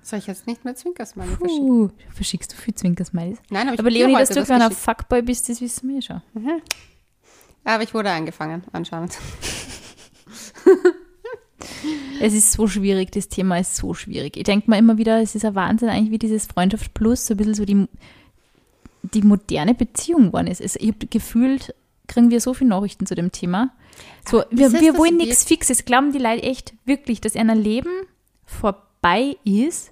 Soll 0.10 0.20
ich 0.20 0.28
jetzt 0.28 0.48
nicht 0.48 0.66
mehr 0.66 0.74
Zwinkersmiley 0.76 1.36
verschicken? 1.36 1.68
puh. 1.68 1.90
Verschickst 2.16 2.52
du 2.52 2.56
viel 2.56 2.74
Zwinker-Smileys? 2.74 3.38
Nein, 3.52 3.68
aber 3.68 3.74
ich 3.76 3.80
Aber 3.80 3.90
Leonie, 3.92 4.14
dass 4.14 4.30
du 4.30 4.36
das 4.36 4.48
für 4.48 4.56
ein. 4.56 4.72
Fuckboy 4.72 5.22
bist, 5.22 5.48
das 5.50 5.62
wissen 5.62 5.88
wir 5.90 6.02
schon. 6.02 6.22
Aber 7.64 7.84
ich 7.84 7.94
wurde 7.94 8.10
eingefangen, 8.10 8.64
anscheinend. 8.72 9.18
Es 12.22 12.34
ist 12.34 12.52
so 12.52 12.68
schwierig, 12.68 13.12
das 13.12 13.30
Thema 13.30 13.60
ist 13.60 13.76
so 13.76 13.94
schwierig. 13.94 14.36
Ich 14.36 14.44
denke 14.44 14.70
mir 14.70 14.78
immer 14.78 14.98
wieder, 14.98 15.22
es 15.22 15.36
ist 15.36 15.46
ein 15.46 15.56
Wahnsinn 15.56 15.90
eigentlich, 15.90 16.12
wie 16.12 16.20
dieses 16.20 16.48
Freundschaft 16.48 16.94
Plus 16.94 17.26
so 17.26 17.34
ein 17.34 17.38
bisschen 17.38 17.54
so 17.54 17.66
die, 17.66 17.88
die 19.04 19.22
moderne 19.22 19.74
Beziehung 19.74 20.28
geworden 20.28 20.48
ist. 20.48 20.60
Es, 20.60 20.76
ich 20.76 20.90
habe 20.90 21.08
gefühlt, 21.08 21.74
kriegen 22.08 22.30
wir 22.30 22.42
so 22.42 22.54
viele 22.54 22.72
Nachrichten 22.72 23.06
zu 23.06 23.16
dem 23.16 23.32
Thema. 23.32 23.72
So, 24.30 24.44
wir, 24.50 24.74
wir 24.74 24.98
wollen 24.98 25.18
nichts 25.18 25.46
Fixes. 25.46 25.86
Glauben 25.86 26.12
die 26.12 26.20
Leute 26.20 26.44
echt 26.44 26.74
wirklich, 26.86 27.22
dass 27.22 27.36
ein 27.36 27.50
Leben 27.50 27.92
vorbei 28.46 29.38
ist, 29.46 29.92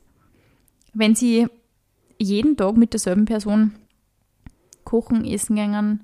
wenn 0.97 1.15
sie 1.15 1.47
jeden 2.17 2.57
Tag 2.57 2.75
mit 2.77 2.93
derselben 2.93 3.25
Person 3.25 3.75
kochen, 4.83 5.25
essen 5.25 5.55
gehen, 5.55 6.01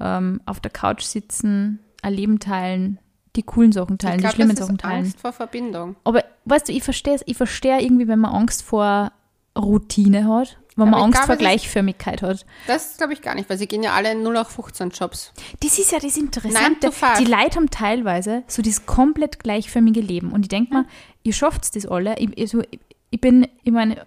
ähm, 0.00 0.40
auf 0.46 0.60
der 0.60 0.70
Couch 0.70 1.02
sitzen, 1.02 1.78
ein 2.02 2.14
Leben 2.14 2.40
teilen, 2.40 2.98
die 3.36 3.42
coolen 3.42 3.72
Sachen 3.72 3.98
teilen, 3.98 4.20
ich 4.20 4.26
die 4.26 4.34
schlimmen 4.34 4.56
Sachen 4.56 4.78
teilen. 4.78 5.04
Angst 5.04 5.20
vor 5.20 5.32
Verbindung. 5.32 5.96
Aber 6.04 6.24
weißt 6.44 6.68
du, 6.68 6.72
ich 6.72 6.82
verstehe 6.82 7.18
ich 7.26 7.36
verstehe 7.36 7.80
irgendwie, 7.80 8.08
wenn 8.08 8.18
man 8.18 8.34
Angst 8.34 8.62
vor 8.62 9.12
Routine 9.56 10.26
hat, 10.26 10.58
wenn 10.76 10.90
man 10.90 11.00
Angst 11.00 11.18
glaube, 11.20 11.26
vor 11.26 11.36
Gleichförmigkeit 11.36 12.22
hat. 12.22 12.44
Das 12.66 12.96
glaube 12.96 13.12
ich 13.12 13.22
gar 13.22 13.34
nicht, 13.34 13.48
weil 13.48 13.58
sie 13.58 13.68
gehen 13.68 13.82
ja 13.82 13.92
alle 13.92 14.12
in 14.12 14.22
0 14.22 14.36
auf 14.38 14.48
15 14.48 14.90
Jobs. 14.90 15.32
Das 15.60 15.78
ist 15.78 15.92
ja 15.92 15.98
das 15.98 16.16
Interessante. 16.16 16.90
Die 17.18 17.24
Leute 17.24 17.56
haben 17.56 17.70
teilweise 17.70 18.42
so 18.48 18.62
dieses 18.62 18.84
komplett 18.86 19.38
gleichförmige 19.38 20.00
Leben. 20.00 20.32
Und 20.32 20.42
ich 20.42 20.48
denke 20.48 20.74
mir, 20.74 20.86
ihr 21.22 21.32
schafft 21.32 21.76
das 21.76 21.86
alle. 21.86 22.18
Ich, 22.18 22.36
also, 22.38 22.62
ich, 22.70 22.80
ich 23.10 23.20
bin, 23.20 23.46
ich 23.62 23.72
meine, 23.72 24.04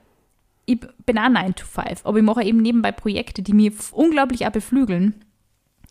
ich 0.68 0.80
bin 1.06 1.18
auch 1.18 1.30
9 1.30 1.56
to 1.56 1.66
5, 1.66 2.06
aber 2.06 2.18
ich 2.18 2.24
mache 2.24 2.44
eben 2.44 2.62
nebenbei 2.62 2.92
Projekte, 2.92 3.42
die 3.42 3.68
f- 3.68 3.94
unglaublich 3.94 4.46
auch 4.46 4.52
beflügeln. 4.52 5.16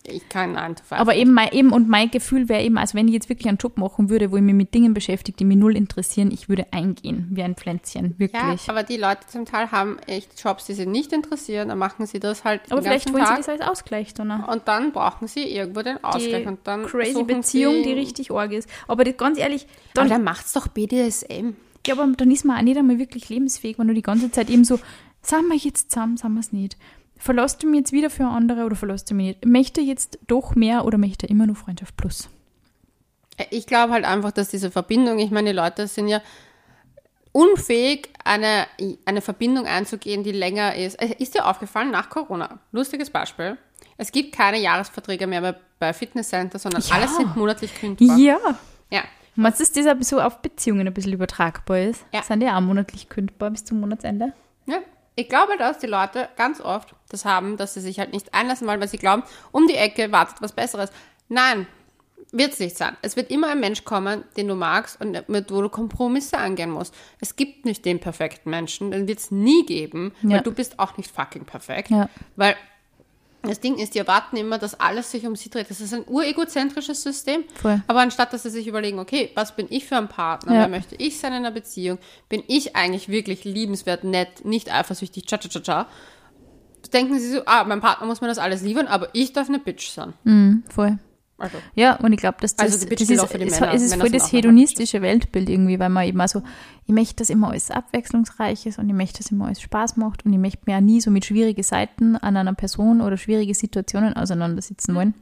Ich 0.09 0.29
kann 0.29 0.53
9 0.53 0.77
to 0.77 0.85
5. 0.85 1.01
Aber 1.01 1.17
eben, 1.17 1.33
mein, 1.33 1.51
eben, 1.51 1.73
und 1.73 1.89
mein 1.89 2.11
Gefühl 2.13 2.49
wäre 2.49 2.63
eben, 2.63 2.79
als 2.79 2.95
wenn 2.95 3.09
ich 3.09 3.15
jetzt 3.15 3.29
wirklich 3.29 3.49
einen 3.49 3.57
Job 3.57 3.77
machen 3.79 4.09
würde, 4.09 4.31
wo 4.31 4.37
ich 4.37 4.43
mich 4.43 4.55
mit 4.55 4.73
Dingen 4.75 4.95
beschäftige, 4.95 5.37
die 5.37 5.45
mich 5.45 5.57
null 5.57 5.75
interessieren, 5.77 6.31
ich 6.31 6.49
würde 6.49 6.67
eingehen, 6.73 7.27
wie 7.31 7.43
ein 7.43 7.57
Pflänzchen, 7.57 8.13
ja, 8.13 8.19
wirklich. 8.19 8.69
aber 8.69 8.83
die 8.85 8.99
Leute 8.99 9.27
zum 9.27 9.47
Teil 9.47 9.73
haben 9.73 9.99
echt 10.07 10.41
Jobs, 10.41 10.67
die 10.67 10.75
sie 10.75 10.87
nicht 10.87 11.13
interessieren, 11.13 11.71
dann 11.71 11.79
machen 11.79 12.07
sie 12.07 12.21
das 12.21 12.45
halt 12.45 12.71
Aber, 12.71 12.83
vielleicht 12.83 13.13
wollen 13.13 13.25
Tag 13.25 13.43
sie 13.43 13.51
das 13.51 13.61
als 13.61 13.61
Ausgleich, 13.63 14.15
Donna. 14.15 14.45
und 14.53 14.69
dann 14.69 14.93
brauchen 14.93 15.27
sie 15.27 15.43
irgendwo 15.43 15.83
den 15.83 16.05
Ausgleich 16.05 16.43
Die 16.43 16.49
und 16.49 16.61
dann 16.65 16.85
crazy 16.85 17.25
Beziehung, 17.25 17.75
sie, 17.77 17.83
die 17.83 17.93
richtig 17.95 18.31
arg 18.31 18.53
ist. 18.53 18.69
Aber 18.87 19.03
das, 19.03 19.17
ganz 19.17 19.39
ehrlich, 19.39 19.63
Aber 19.95 20.03
dann, 20.03 20.09
dann 20.11 20.23
macht's 20.25 20.53
doch 20.53 20.69
BDSM. 20.69 21.55
Ja, 21.87 21.95
aber 21.95 22.07
dann 22.17 22.31
ist 22.31 22.45
man 22.45 22.59
auch 22.59 22.63
nicht 22.63 22.77
einmal 22.79 22.99
wirklich 22.99 23.29
lebensfähig, 23.29 23.79
wenn 23.79 23.89
du 23.89 23.95
die 23.95 24.03
ganze 24.03 24.31
Zeit 24.31 24.51
eben 24.51 24.65
so, 24.65 24.79
sind 25.23 25.49
wir 25.49 25.57
jetzt 25.57 25.91
zusammen, 25.91 26.17
sind 26.17 26.33
wir 26.35 26.41
es 26.41 26.53
nicht. 26.53 26.77
Verlässt 27.19 27.63
du 27.63 27.67
mich 27.67 27.79
jetzt 27.79 27.93
wieder 27.93 28.11
für 28.11 28.27
andere 28.27 28.65
oder 28.67 28.77
verlässt 28.77 29.11
du 29.11 29.15
mich 29.15 29.27
nicht? 29.27 29.47
Möchte 29.47 29.81
jetzt 29.81 30.19
doch 30.27 30.55
mehr 30.55 30.85
oder 30.85 30.99
möchte 30.99 31.27
immer 31.27 31.47
nur 31.47 31.57
Freundschaft 31.57 31.97
plus? 31.97 32.29
Ich 33.51 33.67
glaube 33.67 33.93
halt 33.93 34.05
einfach, 34.05 34.33
dass 34.33 34.49
diese 34.49 34.71
Verbindung, 34.71 35.19
ich 35.19 35.31
meine, 35.31 35.51
die 35.51 35.57
Leute 35.57 35.87
sind 35.89 36.09
ja 36.09 36.21
unfähig, 37.33 38.09
eine, 38.25 38.67
eine 39.05 39.21
Verbindung 39.21 39.67
einzugehen, 39.67 40.23
die 40.23 40.33
länger 40.33 40.75
ist. 40.75 40.95
Äh, 41.01 41.17
Ist 41.19 41.35
dir 41.35 41.47
aufgefallen 41.47 41.91
nach 41.91 42.09
Corona? 42.09 42.59
Lustiges 42.73 43.11
Beispiel. 43.11 43.59
Es 43.99 44.13
gibt 44.13 44.35
keine 44.35 44.59
Jahresverträge 44.59 45.27
mehr 45.27 45.41
bei, 45.41 45.55
bei 45.79 45.93
Fitnesscenter, 45.93 46.59
sondern 46.59 46.83
Ja. 46.83 46.95
alles 46.97 47.17
sind 47.17 47.37
monatlich 47.37 47.75
kündbar. 47.75 48.17
Ja. 48.17 48.39
Ja. 48.91 49.03
Meinst 49.37 49.61
du, 49.61 49.65
dass 49.65 49.73
das 49.73 49.87
aber 49.87 50.03
so 50.03 50.21
auf 50.21 50.41
Beziehungen 50.43 50.87
ein 50.87 50.95
bisschen 50.95 51.13
übertragbar 51.13 51.79
ist? 51.81 52.05
Ja. 52.13 52.23
Sind 52.23 52.41
die 52.41 52.49
auch 52.49 52.61
monatlich 52.61 53.09
kündbar 53.09 53.51
bis 53.51 53.65
zum 53.65 53.81
Monatsende? 53.81 54.33
ja. 54.67 54.79
Ich 55.19 55.31
glaube, 55.31 55.57
dass 55.57 55.79
die 55.79 55.87
Leute 55.87 56.29
ganz 56.37 56.61
oft 56.61 56.95
das 57.09 57.25
haben, 57.25 57.57
dass 57.57 57.73
sie 57.73 57.81
sich 57.81 57.99
halt 57.99 58.13
nicht 58.13 58.35
einlassen 58.35 58.67
wollen, 58.69 58.81
weil 58.83 58.89
sie 58.89 58.99
glauben, 58.99 59.23
um 59.51 59.67
die 59.67 59.75
Ecke 59.75 60.13
wartet 60.13 60.43
was 60.43 60.53
Besseres. 60.53 60.91
Nein, 61.31 61.67
wird 62.33 62.53
es 62.53 62.59
nicht 62.61 62.77
sein. 62.77 62.99
Es 63.01 63.17
wird 63.17 63.31
immer 63.31 63.49
ein 63.49 63.61
Mensch 63.61 63.83
kommen, 63.85 64.25
den 64.37 64.47
du 64.49 64.55
magst 64.55 65.01
und 65.01 65.27
mit 65.31 65.51
wo 65.51 65.63
du 65.63 65.71
Kompromisse 65.71 66.37
angehen 66.37 66.71
musst. 66.71 66.95
Es 67.19 67.35
gibt 67.35 67.65
nicht 67.65 67.87
den 67.87 67.99
perfekten 67.99 68.51
Menschen, 68.51 68.91
den 68.91 69.09
wird 69.09 69.21
es 69.21 69.31
nie 69.31 69.65
geben, 69.65 70.13
Ja. 70.21 70.33
weil 70.37 70.41
du 70.43 70.53
bist 70.53 70.79
auch 70.79 70.99
nicht 70.99 71.11
fucking 71.11 71.47
perfekt. 71.47 71.89
Ja. 71.89 72.11
Weil 72.37 72.55
das 73.49 73.61
Ding 73.61 73.77
ist, 73.77 73.95
die 73.95 73.99
erwarten 73.99 74.37
immer, 74.37 74.59
dass 74.59 74.79
alles 74.79 75.11
sich 75.11 75.27
um 75.27 75.37
sie 75.37 75.51
dreht. 75.51 75.71
Das 75.71 75.81
ist 75.81 75.95
ein 75.95 76.05
uregozentrisches 76.07 77.03
System. 77.03 77.45
Voll. 77.55 77.81
Aber 77.87 78.01
anstatt, 78.01 78.33
dass 78.33 78.43
sie 78.43 78.51
sich 78.51 78.67
überlegen, 78.67 78.99
okay, 78.99 79.31
was 79.35 79.57
bin 79.57 79.67
ich 79.71 79.87
für 79.87 79.97
ein 79.97 80.09
Partner? 80.09 80.55
Ja. 80.55 80.61
Wer 80.61 80.69
möchte 80.69 80.95
ich 80.97 81.19
sein 81.19 81.33
in 81.33 81.39
einer 81.39 81.51
Beziehung? 81.51 81.99
Bin 82.29 82.43
ich 82.47 82.77
eigentlich 82.77 83.09
wirklich 83.09 83.45
liebenswert, 83.45 84.05
nett, 84.05 84.45
nicht 84.45 84.73
eifersüchtig, 84.73 85.27
cha 85.27 85.39
cha 85.39 85.49
cha 85.49 85.61
cha? 85.61 85.87
Denken 86.93 87.19
sie 87.19 87.31
so, 87.31 87.43
ah, 87.47 87.65
mein 87.65 87.81
Partner 87.81 88.07
muss 88.07 88.21
mir 88.21 88.29
das 88.29 88.39
alles 88.39 88.63
liefern, 88.63 88.87
aber 88.87 89.09
ich 89.13 89.33
darf 89.33 89.49
eine 89.49 89.59
Bitch 89.59 89.91
sein. 89.91 90.13
Mhm, 90.25 90.65
voll. 90.69 90.99
Also, 91.39 91.59
Ja, 91.75 91.97
und 91.97 92.13
ich 92.13 92.19
glaube, 92.19 92.39
dass 92.41 92.57
das, 92.57 92.73
Also 92.73 92.87
das 92.89 93.01
ist, 93.01 93.21
auch 93.21 93.29
für 93.29 93.39
die 93.39 93.45
es, 93.45 93.61
Männer. 93.61 93.75
es 93.75 93.83
ist 93.83 93.91
Männer 93.91 94.05
voll 94.05 94.11
das 94.11 94.33
hedonistische 94.33 95.03
Weltbild 95.03 95.51
irgendwie, 95.51 95.79
weil 95.79 95.91
man 95.91 96.07
eben 96.07 96.21
also, 96.21 96.43
ich 96.87 96.95
möchte, 96.95 97.17
dass 97.17 97.31
immer 97.31 97.51
alles 97.51 97.71
abwechslungsreich 97.71 98.65
ist 98.65 98.79
und 98.79 98.89
ich 98.89 98.95
möchte, 98.95 99.19
dass 99.19 99.31
immer 99.31 99.47
alles 99.47 99.61
Spaß 99.61 99.97
macht 99.97 100.25
und 100.25 100.33
ich 100.33 100.39
möchte 100.39 100.63
mir 100.67 100.73
ja 100.73 100.81
nie 100.81 101.01
so 101.01 101.11
mit 101.11 101.27
schwierigen 101.27 101.63
Seiten 101.63 102.17
an 102.17 102.37
einer 102.37 102.55
Person 102.55 103.03
oder 103.03 103.19
schwierige 103.19 103.55
Situationen 103.55 104.15
auseinandersetzen 104.15 104.95
wollen. 104.95 105.15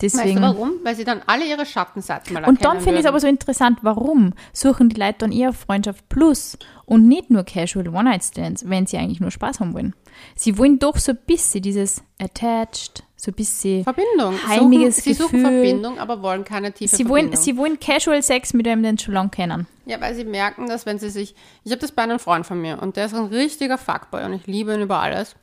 Deswegen. 0.00 0.42
weißt 0.42 0.54
du 0.54 0.58
warum? 0.58 0.72
Weil 0.82 0.96
sie 0.96 1.04
dann 1.04 1.22
alle 1.26 1.46
ihre 1.46 1.64
Schattenseiten 1.64 2.34
mal 2.34 2.44
Und 2.44 2.64
dann 2.64 2.80
finde 2.80 2.94
ich 2.94 3.04
es 3.04 3.06
aber 3.06 3.20
so 3.20 3.28
interessant, 3.28 3.78
warum 3.82 4.32
suchen 4.52 4.88
die 4.88 5.00
Leute 5.00 5.18
dann 5.18 5.32
eher 5.32 5.52
Freundschaft 5.52 6.08
plus 6.08 6.58
und 6.86 7.06
nicht 7.06 7.30
nur 7.30 7.44
Casual 7.44 7.88
One-Night-Stands, 7.88 8.68
wenn 8.68 8.86
sie 8.86 8.98
eigentlich 8.98 9.20
nur 9.20 9.30
Spaß 9.30 9.60
haben 9.60 9.74
wollen. 9.74 9.94
Sie 10.34 10.56
wollen 10.58 10.78
doch 10.78 10.96
so 10.98 11.12
ein 11.12 11.18
bisschen 11.26 11.62
dieses 11.62 12.02
attached, 12.20 13.04
so 13.16 13.30
ein 13.30 13.34
bisschen 13.34 13.84
Verbindung. 13.84 14.34
heimiges 14.46 14.96
suchen, 14.96 15.02
sie 15.04 15.14
suchen 15.14 15.42
Gefühl. 15.42 15.54
Verbindung, 15.62 15.98
aber 15.98 16.22
wollen 16.22 16.44
keine 16.44 16.72
tiefe 16.72 16.96
Sie 16.96 17.08
wollen, 17.08 17.26
Verbindung. 17.32 17.42
sie 17.44 17.56
wollen 17.56 17.80
Casual 17.80 18.22
Sex 18.22 18.52
mit 18.54 18.66
einem, 18.66 18.82
den 18.82 18.98
sie 18.98 19.04
schon 19.04 19.14
lange 19.14 19.30
kennen. 19.30 19.66
Ja, 19.86 20.00
weil 20.00 20.14
sie 20.14 20.24
merken, 20.24 20.66
dass 20.68 20.86
wenn 20.86 20.98
sie 20.98 21.10
sich. 21.10 21.34
Ich 21.64 21.72
habe 21.72 21.80
das 21.80 21.92
bei 21.92 22.02
einem 22.02 22.18
Freund 22.18 22.46
von 22.46 22.60
mir 22.60 22.80
und 22.82 22.96
der 22.96 23.06
ist 23.06 23.14
ein 23.14 23.26
richtiger 23.26 23.78
Fuckboy 23.78 24.24
und 24.24 24.32
ich 24.32 24.46
liebe 24.46 24.74
ihn 24.74 24.80
über 24.82 25.00
alles. 25.00 25.34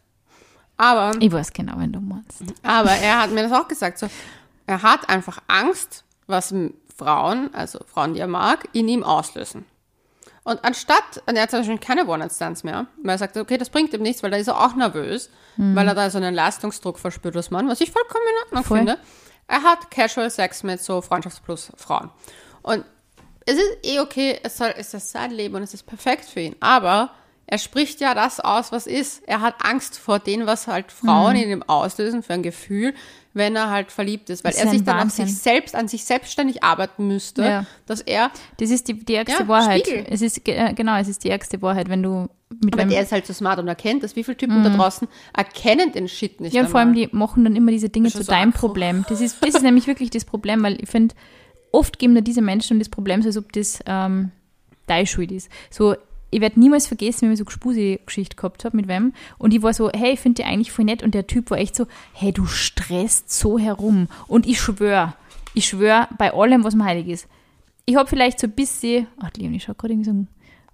Aber, 0.77 1.12
Ich 1.19 1.32
weiß 1.32 1.51
genau, 1.53 1.73
wenn 1.77 1.91
du 1.91 1.99
meinst. 1.99 2.41
aber 2.63 2.91
er 2.91 3.21
hat 3.21 3.32
mir 3.32 3.43
das 3.43 3.51
auch 3.51 3.67
gesagt. 3.67 3.97
So, 3.99 4.08
er 4.65 4.82
hat 4.82 5.10
einfach 5.10 5.39
Angst, 5.47 6.05
was 6.27 6.53
Frauen, 6.97 7.49
also 7.53 7.79
Frauen, 7.86 8.13
die 8.13 8.19
er 8.19 8.27
mag, 8.27 8.67
in 8.73 8.88
ihm 8.88 9.03
auslösen. 9.03 9.65
Und 10.43 10.63
anstatt, 10.63 11.21
und 11.25 11.36
er 11.36 11.43
hat 11.43 11.52
zum 11.52 11.60
Beispiel 11.60 11.78
keine 11.78 12.08
One-Night-Stands 12.08 12.63
mehr, 12.63 12.88
weil 13.04 13.15
er 13.15 13.17
sagt, 13.17 13.38
okay, 13.38 13.58
das 13.58 13.69
bringt 13.69 13.93
ihm 13.93 14.02
nichts, 14.02 14.23
weil 14.23 14.32
da 14.32 14.38
ist 14.38 14.47
er 14.47 14.60
auch 14.60 14.75
nervös, 14.75 15.30
weil 15.58 15.88
er 15.88 15.93
da 15.95 16.10
so 16.10 16.17
einen 16.17 16.34
Leistungsdruck 16.34 16.97
verspürt 16.97 17.36
als 17.36 17.52
Mann, 17.52 17.67
was 17.67 17.82
ich 17.82 17.91
vollkommen 17.91 18.23
in 18.30 18.45
Ordnung 18.45 18.63
Voll. 18.63 18.78
finde. 18.78 18.97
Er 19.47 19.63
hat 19.63 19.91
Casual 19.91 20.30
Sex 20.30 20.63
mit 20.63 20.82
so 20.82 21.02
Freundschaftsplus 21.02 21.71
Frauen. 21.75 22.10
Und 22.62 22.86
es 23.45 23.56
ist 23.56 23.78
eh 23.84 23.99
okay, 23.99 24.39
es, 24.43 24.58
soll, 24.58 24.73
es 24.78 24.93
ist 24.93 25.12
sein 25.12 25.32
Leben 25.32 25.56
und 25.56 25.63
es 25.63 25.73
ist 25.73 25.84
perfekt 25.84 26.25
für 26.25 26.39
ihn. 26.39 26.56
Aber 26.60 27.12
er 27.51 27.57
spricht 27.57 27.99
ja 28.01 28.13
das 28.13 28.39
aus, 28.39 28.71
was 28.71 28.85
ist. 28.88 29.23
Er 29.27 29.41
hat 29.41 29.55
Angst 29.65 29.97
vor 29.97 30.19
dem, 30.19 30.45
was 30.45 30.67
halt 30.67 30.91
Frauen 30.91 31.35
Mhm. 31.35 31.41
in 31.43 31.49
ihm 31.49 31.63
auslösen 31.63 32.21
für 32.23 32.33
ein 32.33 32.43
Gefühl, 32.43 32.93
wenn 33.33 33.55
er 33.55 33.69
halt 33.71 33.91
verliebt 33.91 34.29
ist. 34.29 34.43
Weil 34.43 34.51
Das 34.51 34.59
er 34.62 34.65
ist 34.65 34.71
sich 34.71 34.83
dann 34.83 34.95
auf 34.97 35.01
Wahnsinn. 35.03 35.27
sich 35.27 35.38
selbst, 35.38 35.75
an 35.75 35.88
sich 35.88 36.03
selbstständig 36.05 36.63
arbeiten 36.63 37.07
müsste, 37.07 37.43
Ja. 37.43 37.65
dass 37.85 38.01
er, 38.01 38.31
Das 38.57 38.69
ist 38.69 38.88
die, 38.88 38.93
die 39.03 39.15
ärgste 39.15 39.43
Ja, 39.43 39.47
Wahrheit. 39.47 39.88
Spiegel. 39.88 40.05
Es 40.09 40.21
ist, 40.21 40.47
äh, 40.47 40.73
genau, 40.73 40.97
es 40.97 41.07
ist 41.07 41.23
die 41.23 41.29
ärgste 41.29 41.62
Wahrheit, 41.62 41.89
wenn 41.89 42.03
du 42.03 42.29
mit 42.62 42.73
aber 42.73 42.85
der 42.85 43.01
ist 43.03 43.12
halt 43.12 43.25
so 43.27 43.33
smart 43.33 43.59
und 43.59 43.67
erkennt 43.67 44.03
das. 44.03 44.15
Wie 44.15 44.23
viele 44.23 44.35
Typen 44.38 44.63
da 44.63 44.69
draußen 44.71 45.07
erkennen 45.38 45.91
den 45.91 46.07
Shit 46.07 46.41
nicht 46.41 46.53
Mhm. 46.53 46.57
ja, 46.57 46.63
und 46.63 46.69
vor 46.69 46.79
allem 46.79 46.93
die 46.93 47.07
machen 47.12 47.43
dann 47.43 47.55
immer 47.55 47.71
diese 47.71 47.89
Dinge 47.89 48.09
zu 48.09 48.19
ist 48.19 48.25
so 48.25 48.31
deinem. 48.31 48.53
Problem. 48.53 49.05
Das 49.09 49.21
ist, 49.21 49.38
das 49.43 49.55
ist 49.55 49.62
nämlich 49.62 49.85
wirklich 49.88 50.09
das 50.09 50.25
Problem, 50.25 50.63
weil 50.63 50.81
ich 50.81 50.89
finde, 50.89 51.13
oft 51.71 51.99
geben 51.99 52.15
da 52.15 52.21
diese 52.21 52.41
Menschen 52.41 52.79
das 52.79 52.89
Problem, 52.89 53.21
so 53.21 53.27
als 53.29 53.38
ob 53.38 53.51
das 53.53 53.79
ähm, 53.85 54.31
deine 54.88 55.05
Schuld 55.05 55.31
ist. 55.31 55.49
So, 55.69 55.95
ich 56.32 56.42
werde 56.42 56.60
niemals 56.60 56.88
vergessen, 56.88 57.24
wenn 57.24 57.32
ich 57.34 57.39
so 57.39 57.46
eine 57.46 57.52
Spusi-Geschichte 57.52 58.36
gehabt 58.36 58.65
habe 58.65 58.76
mit 58.78 58.88
wem. 58.88 59.13
Und 59.38 59.54
ich 59.54 59.62
war 59.62 59.74
so, 59.74 59.89
hey, 59.92 60.13
ich 60.13 60.20
finde 60.20 60.42
die 60.42 60.48
eigentlich 60.48 60.72
voll 60.72 60.86
nett. 60.86 61.04
Und 61.04 61.13
der 61.13 61.28
Typ 61.28 61.50
war 61.52 61.58
echt 61.58 61.76
so, 61.76 61.88
hey, 62.13 62.32
du 62.32 62.46
stresst 62.46 63.32
so 63.32 63.58
herum. 63.60 64.08
Und 64.28 64.46
ich 64.48 64.60
schwöre, 64.60 65.13
ich 65.54 65.65
schwöre 65.68 66.08
bei 66.18 66.34
allem, 66.34 66.63
was 66.63 66.76
mir 66.76 66.86
heilig 66.86 67.08
ist. 67.08 67.28
Ich 67.86 67.96
habe 67.96 68.08
vielleicht 68.08 68.39
so 68.39 68.48
ein 68.48 68.52
bisschen, 68.52 69.08
ach, 69.20 69.32
Leonie, 69.38 69.60
schau 69.60 69.74
gerade 69.74 69.94
irgendwie 69.94 70.06
so 70.06 70.12
einen 70.12 70.28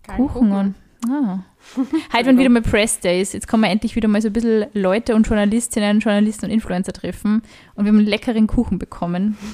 Kuchen 0.07 0.27
Kuchen. 0.27 0.51
an. 0.51 0.75
Ah. 1.07 1.39
Heute, 2.13 2.25
wenn 2.27 2.37
wieder 2.39 2.49
mal 2.49 2.61
Press 2.63 2.99
Day 2.99 3.21
ist, 3.21 3.33
jetzt 3.33 3.47
kann 3.47 3.59
man 3.59 3.69
endlich 3.69 3.95
wieder 3.95 4.07
mal 4.07 4.21
so 4.21 4.27
ein 4.29 4.33
bisschen 4.33 4.65
Leute 4.73 5.15
und 5.15 5.27
Journalistinnen, 5.27 5.99
Journalisten 5.99 6.45
und 6.45 6.51
Influencer 6.51 6.93
treffen 6.93 7.43
und 7.75 7.85
wir 7.85 7.89
haben 7.91 7.99
einen 7.99 8.07
leckeren 8.07 8.47
Kuchen 8.47 8.79
bekommen. 8.79 9.37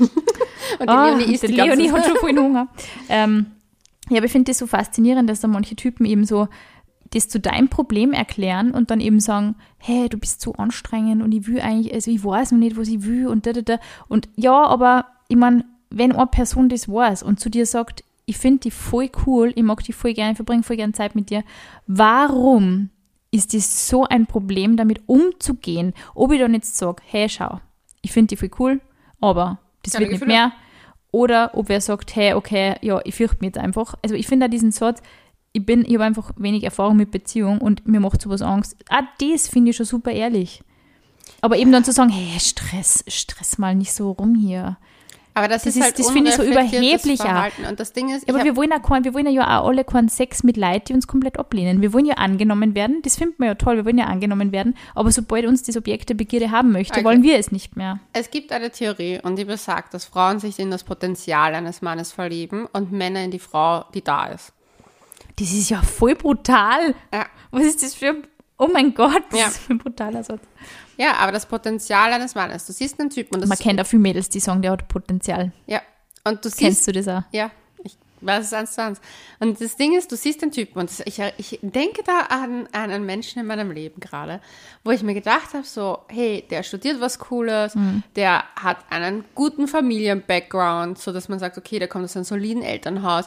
Und 0.80 0.84
die 0.84 0.88
Ah, 0.88 1.10
Leonie 1.10 1.34
isst 1.34 1.44
die 1.44 1.54
ganze 1.54 1.76
Leonie 1.76 1.92
hat 1.92 2.06
schon 2.06 2.16
voll 2.20 2.38
Hunger. 2.38 2.68
Ähm, 3.10 3.48
ja, 4.12 4.18
aber 4.18 4.26
ich 4.26 4.32
finde 4.32 4.52
das 4.52 4.58
so 4.58 4.68
faszinierend, 4.68 5.30
dass 5.30 5.40
da 5.40 5.48
manche 5.48 5.76
Typen 5.76 6.06
eben 6.06 6.26
so 6.26 6.48
das 7.12 7.28
zu 7.28 7.40
deinem 7.40 7.68
Problem 7.68 8.14
erklären 8.14 8.72
und 8.72 8.90
dann 8.90 9.00
eben 9.00 9.20
sagen, 9.20 9.56
hey, 9.78 10.08
du 10.08 10.18
bist 10.18 10.42
so 10.42 10.54
anstrengend 10.54 11.22
und 11.22 11.32
ich 11.34 11.48
will 11.48 11.60
eigentlich, 11.60 11.94
also 11.94 12.10
ich 12.10 12.24
weiß 12.24 12.52
noch 12.54 12.60
nicht, 12.60 12.78
was 12.78 12.88
ich 12.88 13.04
will 13.04 13.28
und 13.28 13.46
da, 13.46 13.54
da, 13.54 13.62
da. 13.62 13.80
Und 14.08 14.30
ja, 14.36 14.66
aber 14.66 15.06
ich 15.28 15.36
meine, 15.36 15.66
wenn 15.90 16.14
eine 16.14 16.28
Person 16.28 16.70
das 16.70 16.88
weiß 16.88 17.24
und 17.24 17.40
zu 17.40 17.50
dir 17.50 17.66
sagt, 17.66 18.04
ich 18.26 18.38
finde 18.38 18.60
die 18.60 18.72
voll 18.72 19.10
cool, 19.26 19.52
ich 19.56 19.64
mag 19.64 19.84
die 19.84 19.94
voll 19.94 20.14
gerne, 20.14 20.32
ich 20.32 20.38
verbringe 20.38 20.64
voll 20.64 20.78
gerne 20.78 20.94
Zeit 20.94 21.16
mit 21.16 21.30
dir, 21.30 21.44
warum 21.88 22.90
ist 23.32 23.54
das 23.54 23.88
so 23.88 24.06
ein 24.06 24.26
Problem, 24.26 24.78
damit 24.78 25.02
umzugehen, 25.08 25.94
ob 26.16 26.32
ich 26.32 26.40
dann 26.40 26.54
jetzt 26.54 26.78
sage, 26.78 27.02
hey, 27.06 27.28
schau, 27.28 27.60
ich 28.02 28.12
finde 28.12 28.28
die 28.28 28.38
voll 28.38 28.52
cool, 28.60 28.82
aber 29.20 29.60
das 29.84 29.94
Keine 29.94 30.06
wird 30.06 30.12
nicht 30.12 30.20
Gefühle. 30.22 30.38
mehr. 30.38 30.52
Oder 31.12 31.52
ob 31.54 31.70
wer 31.70 31.82
sagt, 31.82 32.16
hey, 32.16 32.34
okay, 32.34 32.76
ja, 32.82 33.02
ich 33.04 33.16
fürchte 33.16 33.38
mich 33.42 33.48
jetzt 33.48 33.58
einfach. 33.58 33.96
Also 34.02 34.16
ich 34.16 34.28
finde 34.28 34.46
auch 34.46 34.50
diesen 34.50 34.72
Satz, 34.72 35.02
ich 35.54 35.66
bin, 35.66 35.84
ich 35.86 35.94
habe 35.96 36.06
einfach 36.06 36.32
wenig 36.38 36.64
Erfahrung 36.64 36.96
mit 36.96 37.12
Beziehung 37.12 37.60
und 37.60 37.86
mir 37.88 38.00
macht 38.00 38.22
sowas 38.22 38.42
Angst. 38.42 38.78
Ah, 38.90 39.04
das 39.20 39.50
finde 39.50 39.72
ich 39.72 39.76
schon 39.76 39.86
super 39.86 40.12
ehrlich. 40.12 40.64
Aber 41.42 41.58
eben 41.58 41.72
dann 41.72 41.84
zu 41.84 41.92
sagen, 41.92 42.10
hey, 42.10 42.40
Stress, 42.40 43.04
stress 43.08 43.58
mal 43.58 43.76
nicht 43.76 43.94
so 43.94 44.12
rum 44.12 44.36
hier. 44.36 44.78
Aber 45.34 45.48
das, 45.48 45.64
Das 45.64 45.68
ist 45.68 45.78
ist- 45.78 45.84
halt 45.84 46.00
das 46.00 46.12
finde 46.12 46.30
ich 46.32 46.36
so 46.36 46.44
überheblich. 46.44 47.22
Verhalten. 47.22 47.66
Und 47.66 47.80
das 47.80 47.94
Ding 47.94 48.14
ist, 48.14 48.28
Aber 48.30 48.44
wir 48.44 48.56
wollen, 48.58 48.74
auch 48.74 48.90
wir 49.04 49.14
wollen 49.14 49.28
ja 49.28 49.62
auch 49.62 49.68
alle 49.70 49.84
keinen 49.86 50.10
Sex 50.10 50.44
mit 50.44 50.58
Leuten, 50.58 50.84
die 50.88 50.94
uns 50.94 51.08
komplett 51.08 51.40
ablehnen. 51.40 51.82
Wir 51.82 51.94
wollen 51.94 52.06
ja 52.06 52.16
angenommen 52.16 52.76
werden. 52.76 53.02
Das 53.04 53.16
finden 53.16 53.36
wir 53.38 53.48
ja 53.48 53.56
toll. 53.56 53.78
Wir 53.78 53.86
wollen 53.86 53.98
ja 53.98 54.06
angenommen 54.08 54.52
werden. 54.52 54.76
Aber 54.94 55.10
sobald 55.12 55.46
uns 55.46 55.64
das 55.64 55.78
Objekt 55.78 56.10
der 56.10 56.16
Begierde 56.16 56.52
haben 56.52 56.72
möchte, 56.74 56.96
Okay. 56.96 57.06
wollen 57.06 57.24
wir 57.24 57.38
es 57.38 57.52
nicht 57.52 57.78
mehr. 57.78 58.00
Es 58.12 58.30
gibt 58.30 58.52
eine 58.52 58.72
Theorie 58.72 59.20
und 59.24 59.38
die 59.38 59.46
besagt, 59.46 59.94
dass 59.94 60.04
Frauen 60.06 60.40
sich 60.40 60.60
in 60.60 60.70
das 60.70 60.84
Potenzial 60.84 61.56
eines 61.56 61.82
Mannes 61.82 62.12
verlieben 62.12 62.66
und 62.74 62.92
Männer 62.92 63.24
in 63.24 63.32
die 63.32 63.40
Frau, 63.40 63.86
die 63.94 64.04
da 64.04 64.26
ist. 64.28 64.52
Das 65.40 65.52
ist 65.54 65.70
ja 65.70 65.82
voll 65.82 66.16
brutal. 66.16 66.94
Ja. 67.14 67.26
Was 67.52 67.64
ist 67.64 67.82
das 67.84 67.94
für 67.96 68.10
ein, 68.10 68.24
oh 68.58 68.68
mein 68.72 68.94
Gott, 68.94 69.24
das 69.32 69.40
Ja. 69.40 69.48
ist 69.48 69.70
ein 69.70 69.78
brutaler 69.78 70.24
Satz. 70.24 70.42
Ja, 70.98 71.14
aber 71.16 71.32
das 71.32 71.46
Potenzial 71.46 72.12
eines 72.14 72.36
Mannes. 72.36 72.66
Du 72.66 72.74
siehst 72.74 73.00
einen 73.00 73.10
Typen 73.10 73.36
und 73.36 73.42
das 73.42 73.50
Man 73.50 73.58
kennt 73.58 73.80
auch 73.82 73.86
viele 73.88 74.02
Mädels, 74.02 74.30
die 74.30 74.40
sagen, 74.40 74.62
der 74.62 74.72
hat 74.72 74.88
Potenzial. 74.88 75.52
ja 75.68 75.82
und 76.24 76.44
du 76.46 76.50
siehst 76.50 76.60
Kennst 76.60 76.88
du 76.88 76.92
das 76.92 77.08
auch? 77.08 77.24
ja, 77.32 77.50
ich 77.84 77.98
Was 78.20 78.46
ist 78.46 78.54
eins 78.54 78.74
zu 78.74 78.84
eins? 78.84 79.02
Und 79.40 79.60
das 79.60 79.76
Ding 79.78 79.98
ist, 79.98 80.12
du 80.12 80.16
siehst 80.16 80.42
den 80.44 80.52
Typen 80.52 80.78
und 80.80 80.90
das, 80.92 81.00
ich, 81.08 81.20
ich 81.38 81.60
denke 81.64 82.04
da 82.06 82.20
an, 82.30 82.68
an 82.72 82.92
einen 82.92 83.06
Menschen 83.06 83.40
in 83.40 83.48
meinem 83.48 83.72
Leben 83.72 84.00
gerade, 84.00 84.40
wo 84.84 84.92
ich 84.92 85.02
mir 85.02 85.16
gedacht 85.16 85.54
habe, 85.56 85.64
so, 85.66 86.00
hey, 86.10 86.46
der 86.52 86.62
studiert 86.62 87.02
was 87.02 87.18
Cooles, 87.18 87.74
Mhm. 87.74 88.04
der 88.16 88.44
hat 88.56 88.78
einen 88.92 89.26
guten 89.34 89.68
Familien-Background, 89.68 91.00
so 91.00 91.12
dass 91.12 91.30
man 91.30 91.40
sagt, 91.40 91.58
okay, 91.58 91.80
der 91.80 91.88
kommt 91.88 92.06
aus 92.06 92.16
einem 92.16 92.26
soliden 92.26 92.62
Elternhaus, 92.64 93.26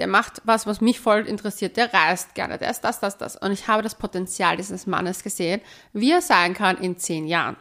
der 0.00 0.08
macht 0.08 0.40
was, 0.44 0.66
was 0.66 0.80
mich 0.80 0.98
voll 0.98 1.26
interessiert, 1.28 1.76
der 1.76 1.92
reist 1.94 2.34
gerne, 2.34 2.58
der 2.58 2.70
ist 2.70 2.80
das, 2.80 2.98
das, 2.98 3.16
das. 3.18 3.36
Und 3.36 3.52
ich 3.52 3.68
habe 3.68 3.82
das 3.82 3.94
Potenzial 3.94 4.56
dieses 4.56 4.86
Mannes 4.86 5.22
gesehen, 5.22 5.60
wie 5.92 6.10
er 6.10 6.22
sein 6.22 6.54
kann 6.54 6.76
in 6.78 6.96
zehn 6.98 7.26
Jahren. 7.28 7.56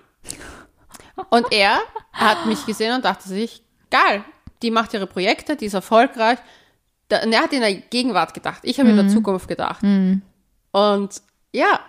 Und 1.29 1.45
er 1.51 1.79
hat 2.13 2.45
mich 2.45 2.65
gesehen 2.65 2.95
und 2.95 3.05
dachte 3.05 3.27
sich, 3.27 3.61
geil, 3.91 4.23
die 4.61 4.71
macht 4.71 4.93
ihre 4.93 5.05
Projekte, 5.07 5.55
die 5.55 5.65
ist 5.65 5.73
erfolgreich. 5.73 6.39
Und 7.11 7.33
er 7.33 7.41
hat 7.41 7.53
in 7.53 7.61
der 7.61 7.73
Gegenwart 7.73 8.33
gedacht. 8.33 8.59
Ich 8.63 8.79
habe 8.79 8.89
in 8.89 8.95
Mhm. 8.95 8.99
der 9.01 9.09
Zukunft 9.09 9.47
gedacht. 9.47 9.81
Und 10.71 11.21
ja, 11.51 11.79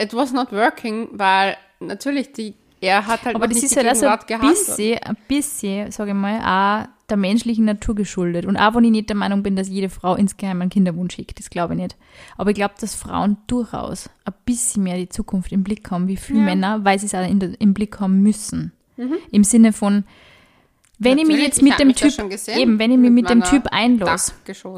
it 0.00 0.14
was 0.14 0.32
not 0.32 0.50
working, 0.52 1.08
weil 1.12 1.56
natürlich 1.78 2.32
die, 2.32 2.54
er 2.80 3.06
hat 3.06 3.24
halt 3.24 3.36
Aber 3.36 3.46
das 3.46 3.54
nicht 3.56 3.64
ist 3.64 3.74
die 3.74 3.76
halt 3.78 3.88
also 3.88 4.06
ein 4.06 4.18
Gegenwart 4.18 4.26
gehandelt. 4.26 4.66
bisschen, 4.66 4.98
ein 5.04 5.16
bisschen, 5.28 5.90
sage 5.92 6.10
ich 6.10 6.16
mal, 6.16 6.38
auch 6.40 6.88
der 7.10 7.16
menschlichen 7.16 7.64
Natur 7.64 7.94
geschuldet. 7.94 8.46
Und 8.46 8.56
auch 8.56 8.74
wenn 8.74 8.84
ich 8.84 8.90
nicht 8.90 9.08
der 9.08 9.16
Meinung 9.16 9.42
bin, 9.42 9.56
dass 9.56 9.68
jede 9.68 9.88
Frau 9.88 10.14
insgeheim 10.14 10.60
einen 10.60 10.70
Kinderwunsch 10.70 11.14
schickt, 11.14 11.38
das 11.38 11.50
glaube 11.50 11.74
ich 11.74 11.80
nicht. 11.80 11.96
Aber 12.36 12.50
ich 12.50 12.56
glaube, 12.56 12.74
dass 12.80 12.94
Frauen 12.94 13.36
durchaus 13.46 14.08
ein 14.24 14.34
bisschen 14.44 14.84
mehr 14.84 14.96
die 14.96 15.08
Zukunft 15.08 15.52
im 15.52 15.64
Blick 15.64 15.90
haben, 15.90 16.08
wie 16.08 16.16
viele 16.16 16.40
Männer, 16.40 16.84
weil 16.84 16.98
sie 16.98 17.06
es 17.06 17.14
auch 17.14 17.28
in 17.28 17.40
im 17.40 17.74
Blick 17.74 18.00
haben 18.00 18.22
müssen. 18.22 18.72
Im 19.30 19.44
Sinne 19.44 19.72
von, 19.72 20.04
wenn 21.02 21.16
ich 21.16 21.26
mich 21.26 21.36
Mhm. 21.36 21.42
Natürlich, 21.42 21.46
jetzt 21.46 21.62
mit 21.62 21.78
dem 21.78 21.94
Typ, 21.94 22.30
gesehen, 22.30 22.58
eben, 22.58 22.78
wenn 22.78 22.90
ich 22.90 22.98
mich 22.98 23.10
mit 23.10 23.24
mit 23.24 23.30
dem 23.30 23.42
Typ 23.42 23.68
einlasse. 23.70 24.34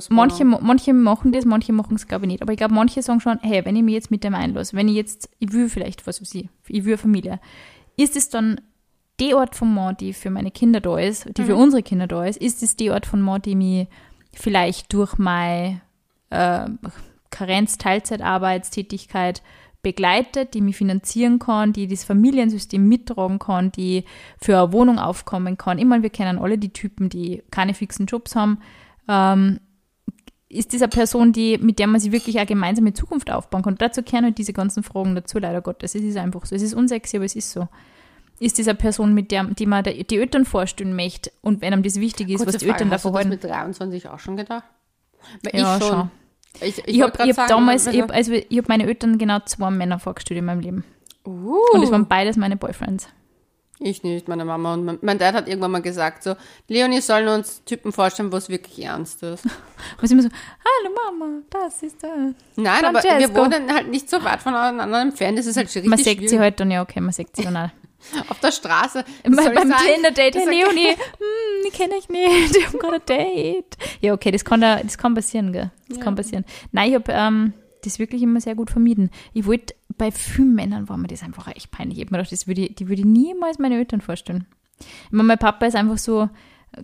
Manche, 0.08 0.44
manche 0.44 0.92
machen 0.94 1.32
das, 1.32 1.44
manche 1.44 1.72
machen 1.72 1.96
es, 1.96 2.06
glaube 2.06 2.26
ich, 2.26 2.32
nicht. 2.32 2.42
Aber 2.42 2.52
ich 2.52 2.58
glaube, 2.58 2.74
manche 2.74 3.02
sagen 3.02 3.20
schon, 3.20 3.40
hey, 3.42 3.64
wenn 3.64 3.74
ich 3.74 3.82
mich 3.82 3.94
jetzt 3.94 4.12
mit 4.12 4.22
dem 4.22 4.34
einlasse, 4.34 4.76
wenn 4.76 4.88
ich 4.88 4.94
jetzt, 4.94 5.28
ich 5.40 5.52
will 5.52 5.68
vielleicht, 5.68 6.06
was 6.06 6.20
weiß 6.20 6.34
ich, 6.36 6.48
ich 6.68 6.84
will 6.84 6.96
Familie, 6.96 7.40
ist 7.96 8.16
es 8.16 8.28
dann 8.28 8.60
die 9.20 9.34
Art 9.34 9.54
von 9.54 9.72
Mann, 9.74 9.96
die 9.98 10.12
für 10.12 10.30
meine 10.30 10.50
Kinder 10.50 10.80
da 10.80 10.98
ist, 10.98 11.26
die 11.36 11.42
Mhm. 11.42 11.46
für 11.46 11.56
unsere 11.56 11.82
Kinder 11.82 12.06
da 12.06 12.24
ist, 12.24 12.40
ist 12.40 12.62
es 12.62 12.76
die 12.76 12.90
Art 12.90 13.06
von 13.06 13.20
Mann, 13.20 13.42
die 13.42 13.54
mich 13.54 13.88
vielleicht 14.32 14.92
durch 14.92 15.18
meine 15.18 15.80
äh, 16.30 16.66
Karenz-Teilzeitarbeitstätigkeit 17.30 19.42
begleitet, 19.82 20.54
die 20.54 20.60
mich 20.60 20.76
finanzieren 20.76 21.38
kann, 21.38 21.72
die 21.72 21.88
das 21.88 22.04
Familiensystem 22.04 22.86
mittragen 22.86 23.38
kann, 23.38 23.72
die 23.72 24.04
für 24.40 24.56
eine 24.58 24.72
Wohnung 24.72 24.98
aufkommen 24.98 25.58
kann. 25.58 25.78
Ich 25.78 25.84
meine, 25.84 26.04
wir 26.04 26.10
kennen 26.10 26.38
alle 26.38 26.56
die 26.56 26.72
Typen, 26.72 27.08
die 27.08 27.42
keine 27.50 27.74
fixen 27.74 28.06
Jobs 28.06 28.36
haben. 28.36 28.58
Ähm, 29.08 29.58
ist 30.48 30.72
das 30.72 30.82
eine 30.82 30.90
Person, 30.90 31.32
die, 31.32 31.58
mit 31.58 31.78
der 31.78 31.86
man 31.86 32.00
sich 32.00 32.12
wirklich 32.12 32.36
eine 32.36 32.46
gemeinsame 32.46 32.92
Zukunft 32.92 33.30
aufbauen 33.30 33.62
kann? 33.62 33.76
Dazu 33.76 34.02
kehren 34.02 34.24
halt 34.24 34.38
diese 34.38 34.52
ganzen 34.52 34.82
Fragen 34.82 35.14
dazu, 35.14 35.38
leider 35.38 35.62
Gottes. 35.62 35.94
Es 35.94 36.02
ist 36.02 36.16
einfach 36.16 36.44
so. 36.46 36.54
Es 36.54 36.62
ist 36.62 36.74
unsexy, 36.74 37.16
aber 37.16 37.24
es 37.24 37.34
ist 37.34 37.50
so. 37.50 37.68
Ist 38.42 38.58
das 38.58 38.66
eine 38.68 38.76
Person, 38.76 39.14
mit 39.14 39.30
der, 39.30 39.44
die 39.44 39.66
man 39.66 39.84
die 39.84 40.16
Eltern 40.18 40.44
vorstellen 40.44 40.96
möchte 40.96 41.30
und 41.42 41.60
wenn 41.60 41.72
einem 41.72 41.82
das 41.82 41.96
wichtig 42.00 42.28
ist, 42.30 42.38
Kurze 42.38 42.54
was 42.54 42.58
die 42.60 42.66
Eltern 42.66 42.88
Frage, 42.88 42.94
hast 42.94 43.04
du 43.04 43.08
das 43.10 43.16
halten? 43.16 43.28
mit 43.30 43.44
23 43.44 44.08
auch 44.08 44.18
schon 44.18 44.36
gedacht? 44.36 44.64
Weil 45.42 45.60
Ja, 45.60 45.76
ich 45.76 45.82
schon. 45.84 45.92
schon. 45.92 46.10
Ich, 46.60 46.78
ich, 46.78 46.88
Ich 46.88 47.02
habe 47.02 47.12
hab 47.18 47.46
damals, 47.48 47.86
also- 47.86 47.96
ich 47.96 48.02
habe 48.02 48.12
also, 48.12 48.32
ich 48.32 48.58
hab 48.58 48.68
meine 48.68 48.86
Eltern 48.86 49.16
genau 49.18 49.38
zwei 49.44 49.70
Männer 49.70 49.98
vorgestellt 49.98 50.38
in 50.38 50.44
meinem 50.44 50.60
Leben. 50.60 50.84
Uh, 51.26 51.56
Und 51.72 51.82
es 51.84 51.90
waren 51.92 52.06
beides 52.08 52.36
meine 52.36 52.56
Boyfriends. 52.56 53.08
ich 53.78 54.02
nicht, 54.02 54.26
meine 54.28 54.44
Mama. 54.44 54.74
Und 54.74 54.84
mein, 54.84 54.98
mein 55.02 55.18
Dad 55.18 55.34
hat 55.34 55.48
irgendwann 55.48 55.70
mal 55.70 55.82
gesagt, 55.82 56.22
so, 56.24 56.34
Leonie 56.68 57.00
sollen 57.00 57.28
uns 57.28 57.62
Typen 57.64 57.92
vorstellen, 57.92 58.30
wo 58.32 58.36
es 58.36 58.48
wirklich 58.48 58.84
ernst 58.84 59.22
ist. 59.22 59.44
Sie 60.02 60.12
immer 60.14 60.22
so, 60.24 60.28
hallo 60.28 60.94
Mama, 61.18 61.42
das 61.50 61.82
ist 61.84 62.02
der. 62.02 62.34
Nein, 62.56 62.84
aber 62.84 63.02
wir 63.02 63.10
Francesco. 63.10 63.36
wohnen 63.36 63.72
halt 63.72 63.88
nicht 63.88 64.10
so 64.10 64.22
weit 64.24 64.40
voneinander 64.42 65.00
entfernt. 65.00 65.38
Das 65.38 65.46
ist 65.46 65.56
halt 65.56 65.70
schon 65.70 65.82
richtig 65.82 65.90
Man 65.90 65.98
sagt 66.04 66.20
sie 66.20 66.26
schwierig. 66.28 66.38
halt 66.40 66.60
dann, 66.60 66.70
ja, 66.72 66.82
okay, 66.82 67.00
man 67.00 67.12
sagt 67.12 67.36
sie 67.36 67.44
dann 67.44 67.56
auch. 67.56 67.70
Auf 68.28 68.40
der 68.40 68.52
Straße. 68.52 69.04
Ich 69.24 69.34
beim? 69.36 69.54
Tinder-Date, 69.54 70.36
ist 70.36 70.46
Leonie, 70.46 70.88
hm, 70.90 71.64
die 71.66 71.70
kenne 71.70 71.94
ich 71.98 72.08
nicht, 72.08 72.54
die 72.56 72.66
haben 72.66 72.78
gerade 72.78 72.96
ein 72.96 73.06
Date. 73.06 73.76
Ja, 74.00 74.12
okay, 74.14 74.30
das 74.30 74.44
kann, 74.44 74.60
da, 74.60 74.82
das 74.82 74.98
kann 74.98 75.14
passieren, 75.14 75.52
gell? 75.52 75.70
Das 75.88 76.00
kann 76.00 76.14
passieren. 76.14 76.44
Nein, 76.72 76.88
ich 76.90 76.94
habe 76.94 77.12
ähm, 77.12 77.52
das 77.84 77.98
wirklich 77.98 78.22
immer 78.22 78.40
sehr 78.40 78.54
gut 78.54 78.70
vermieden. 78.70 79.10
Ich 79.32 79.46
wollte, 79.46 79.74
bei 79.96 80.10
vielen 80.10 80.54
Männern 80.54 80.88
war 80.88 80.96
mir 80.96 81.08
das 81.08 81.22
einfach 81.22 81.48
echt 81.48 81.70
peinlich. 81.70 81.98
Ich 81.98 82.04
habe 82.04 82.14
mir 82.14 82.18
gedacht, 82.18 82.32
das 82.32 82.46
würde 82.46 82.62
ich, 82.62 82.74
die 82.74 82.88
würde 82.88 83.00
ich 83.00 83.06
niemals 83.06 83.58
meine 83.58 83.76
Eltern 83.76 84.00
vorstellen. 84.00 84.46
Ich 84.80 85.12
meine, 85.12 85.28
mein 85.28 85.38
Papa 85.38 85.66
ist 85.66 85.76
einfach 85.76 85.98
so 85.98 86.28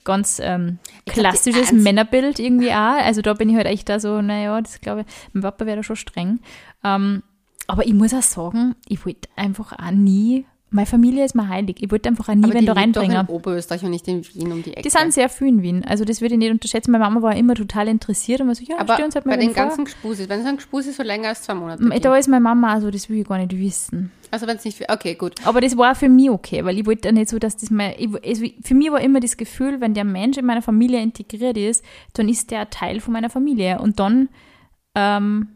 ganz 0.04 0.38
ähm, 0.42 0.78
Ich 1.06 1.14
glaub, 1.14 1.26
klassisches 1.30 1.70
einzig- 1.70 1.82
Männerbild 1.82 2.38
irgendwie 2.38 2.70
auch. 2.70 2.74
Also 3.02 3.22
da 3.22 3.32
bin 3.34 3.48
ich 3.48 3.56
halt 3.56 3.66
echt 3.66 3.88
da 3.88 3.98
so, 4.00 4.20
naja, 4.20 4.60
das 4.60 4.80
glaube 4.80 5.00
ich, 5.02 5.06
mein 5.32 5.42
Papa 5.42 5.64
wäre 5.66 5.78
da 5.78 5.82
schon 5.82 5.96
streng. 5.96 6.40
Ähm, 6.84 7.22
aber 7.66 7.86
ich 7.86 7.94
muss 7.94 8.14
auch 8.14 8.22
sagen, 8.22 8.74
ich 8.88 9.04
wollte 9.04 9.28
einfach 9.36 9.72
auch 9.72 9.90
nie, 9.90 10.46
meine 10.70 10.86
Familie 10.86 11.24
ist 11.24 11.34
mir 11.34 11.48
heilig. 11.48 11.76
Ich 11.80 11.90
wollte 11.90 12.08
einfach 12.08 12.28
auch 12.28 12.34
nie 12.34 12.44
Aber 12.44 12.54
wenn 12.54 12.66
da 12.66 12.74
lebt 12.74 12.96
doch 12.96 13.02
reinbringen. 13.02 13.26
in 13.26 13.34
Oberösterreich 13.34 13.82
und 13.84 13.90
nicht 13.90 14.06
in 14.06 14.22
Wien 14.34 14.52
um 14.52 14.62
die 14.62 14.72
Ecke. 14.72 14.82
Die 14.82 14.90
sind 14.90 15.12
sehr 15.14 15.28
viel 15.28 15.48
in 15.48 15.62
Wien. 15.62 15.84
Also 15.84 16.04
das 16.04 16.20
würde 16.20 16.34
ich 16.34 16.38
nicht 16.38 16.50
unterschätzen. 16.50 16.90
Meine 16.90 17.04
Mama 17.04 17.22
war 17.22 17.36
immer 17.36 17.54
total 17.54 17.88
interessiert 17.88 18.40
und 18.40 18.48
war 18.48 18.54
so, 18.54 18.64
ja, 18.64 18.78
aber 18.78 19.02
uns 19.02 19.14
halt 19.14 19.24
mal 19.24 19.36
bei 19.36 19.40
den 19.40 19.54
vor. 19.54 19.64
ganzen 19.64 19.84
Gespusis, 19.84 20.28
wenn 20.28 20.40
es 20.40 20.46
ein 20.46 20.56
Gespus 20.56 20.86
ist, 20.86 20.96
so 20.96 21.02
länger 21.02 21.28
als 21.28 21.42
zwei 21.42 21.54
Monate. 21.54 21.82
Da 21.82 21.96
geht. 21.96 22.20
ist 22.20 22.28
meine 22.28 22.42
Mama, 22.42 22.74
also 22.74 22.90
das 22.90 23.08
will 23.08 23.18
ich 23.18 23.26
gar 23.26 23.38
nicht 23.38 23.56
wissen. 23.56 24.10
Also 24.30 24.46
wenn 24.46 24.56
es 24.56 24.64
nicht, 24.64 24.90
okay, 24.90 25.14
gut. 25.14 25.34
Aber 25.44 25.60
das 25.60 25.76
war 25.76 25.94
für 25.94 26.08
mich 26.08 26.28
okay, 26.28 26.64
weil 26.64 26.78
ich 26.78 26.86
wollte 26.86 27.08
ja 27.08 27.12
nicht 27.12 27.30
so, 27.30 27.38
dass 27.38 27.56
das 27.56 27.70
mein, 27.70 27.94
ich, 27.96 28.08
also 28.24 28.44
für 28.62 28.74
mich 28.74 28.90
war 28.92 29.00
immer 29.00 29.20
das 29.20 29.36
Gefühl, 29.36 29.80
wenn 29.80 29.94
der 29.94 30.04
Mensch 30.04 30.36
in 30.36 30.44
meiner 30.44 30.60
Familie 30.60 31.00
integriert 31.00 31.56
ist, 31.56 31.82
dann 32.12 32.28
ist 32.28 32.50
der 32.50 32.68
Teil 32.68 33.00
von 33.00 33.12
meiner 33.14 33.30
Familie 33.30 33.78
und 33.80 33.98
dann 33.98 34.28
ähm, 34.94 35.48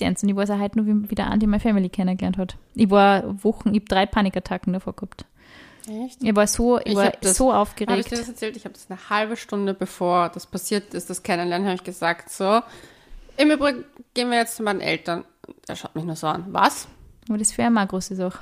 ernst. 0.00 0.22
Und 0.22 0.28
ich 0.28 0.36
weiß 0.36 0.50
auch 0.50 0.58
heute 0.58 0.78
nur, 0.82 0.86
wie, 0.86 1.10
wie 1.10 1.14
der 1.14 1.28
Andi 1.30 1.46
meine 1.46 1.60
Family 1.60 1.88
kennengelernt 1.88 2.38
hat. 2.38 2.56
Ich 2.74 2.90
war 2.90 3.42
Wochen, 3.44 3.70
ich 3.70 3.80
habe 3.80 3.86
drei 3.86 4.06
Panikattacken 4.06 4.72
davor 4.72 4.94
gehabt. 4.94 5.24
Echt? 5.88 6.22
Ich 6.22 6.36
war 6.36 6.46
so, 6.46 6.78
ich, 6.78 6.88
Ich 6.88 6.96
war 6.96 7.10
das- 7.20 7.36
so 7.36 7.52
Habe 7.52 7.62
ich 7.70 7.74
dir 7.76 7.86
aufgeregt. 7.88 8.12
das 8.12 8.28
erzählt? 8.28 8.56
Ich 8.56 8.64
habe 8.64 8.74
das 8.74 8.90
eine 8.90 8.98
halbe 9.10 9.36
Stunde 9.36 9.74
bevor 9.74 10.28
das 10.28 10.46
passiert 10.46 10.94
ist, 10.94 11.08
das 11.10 11.22
Kennenlernen, 11.22 11.66
habe 11.66 11.76
ich 11.76 11.84
gesagt, 11.84 12.30
so, 12.30 12.60
im 13.36 13.50
Übrigen 13.50 13.84
gehen 14.14 14.30
wir 14.30 14.38
jetzt 14.38 14.56
zu 14.56 14.62
meinen 14.62 14.80
Eltern. 14.80 15.24
Er 15.66 15.76
schaut 15.76 15.94
mich 15.96 16.04
nur 16.04 16.16
so 16.16 16.26
an, 16.26 16.44
was? 16.50 16.86
Aber 17.28 17.38
das 17.38 17.52
für 17.52 17.64
eine 17.64 17.86
große 17.86 18.14
Sache. 18.14 18.38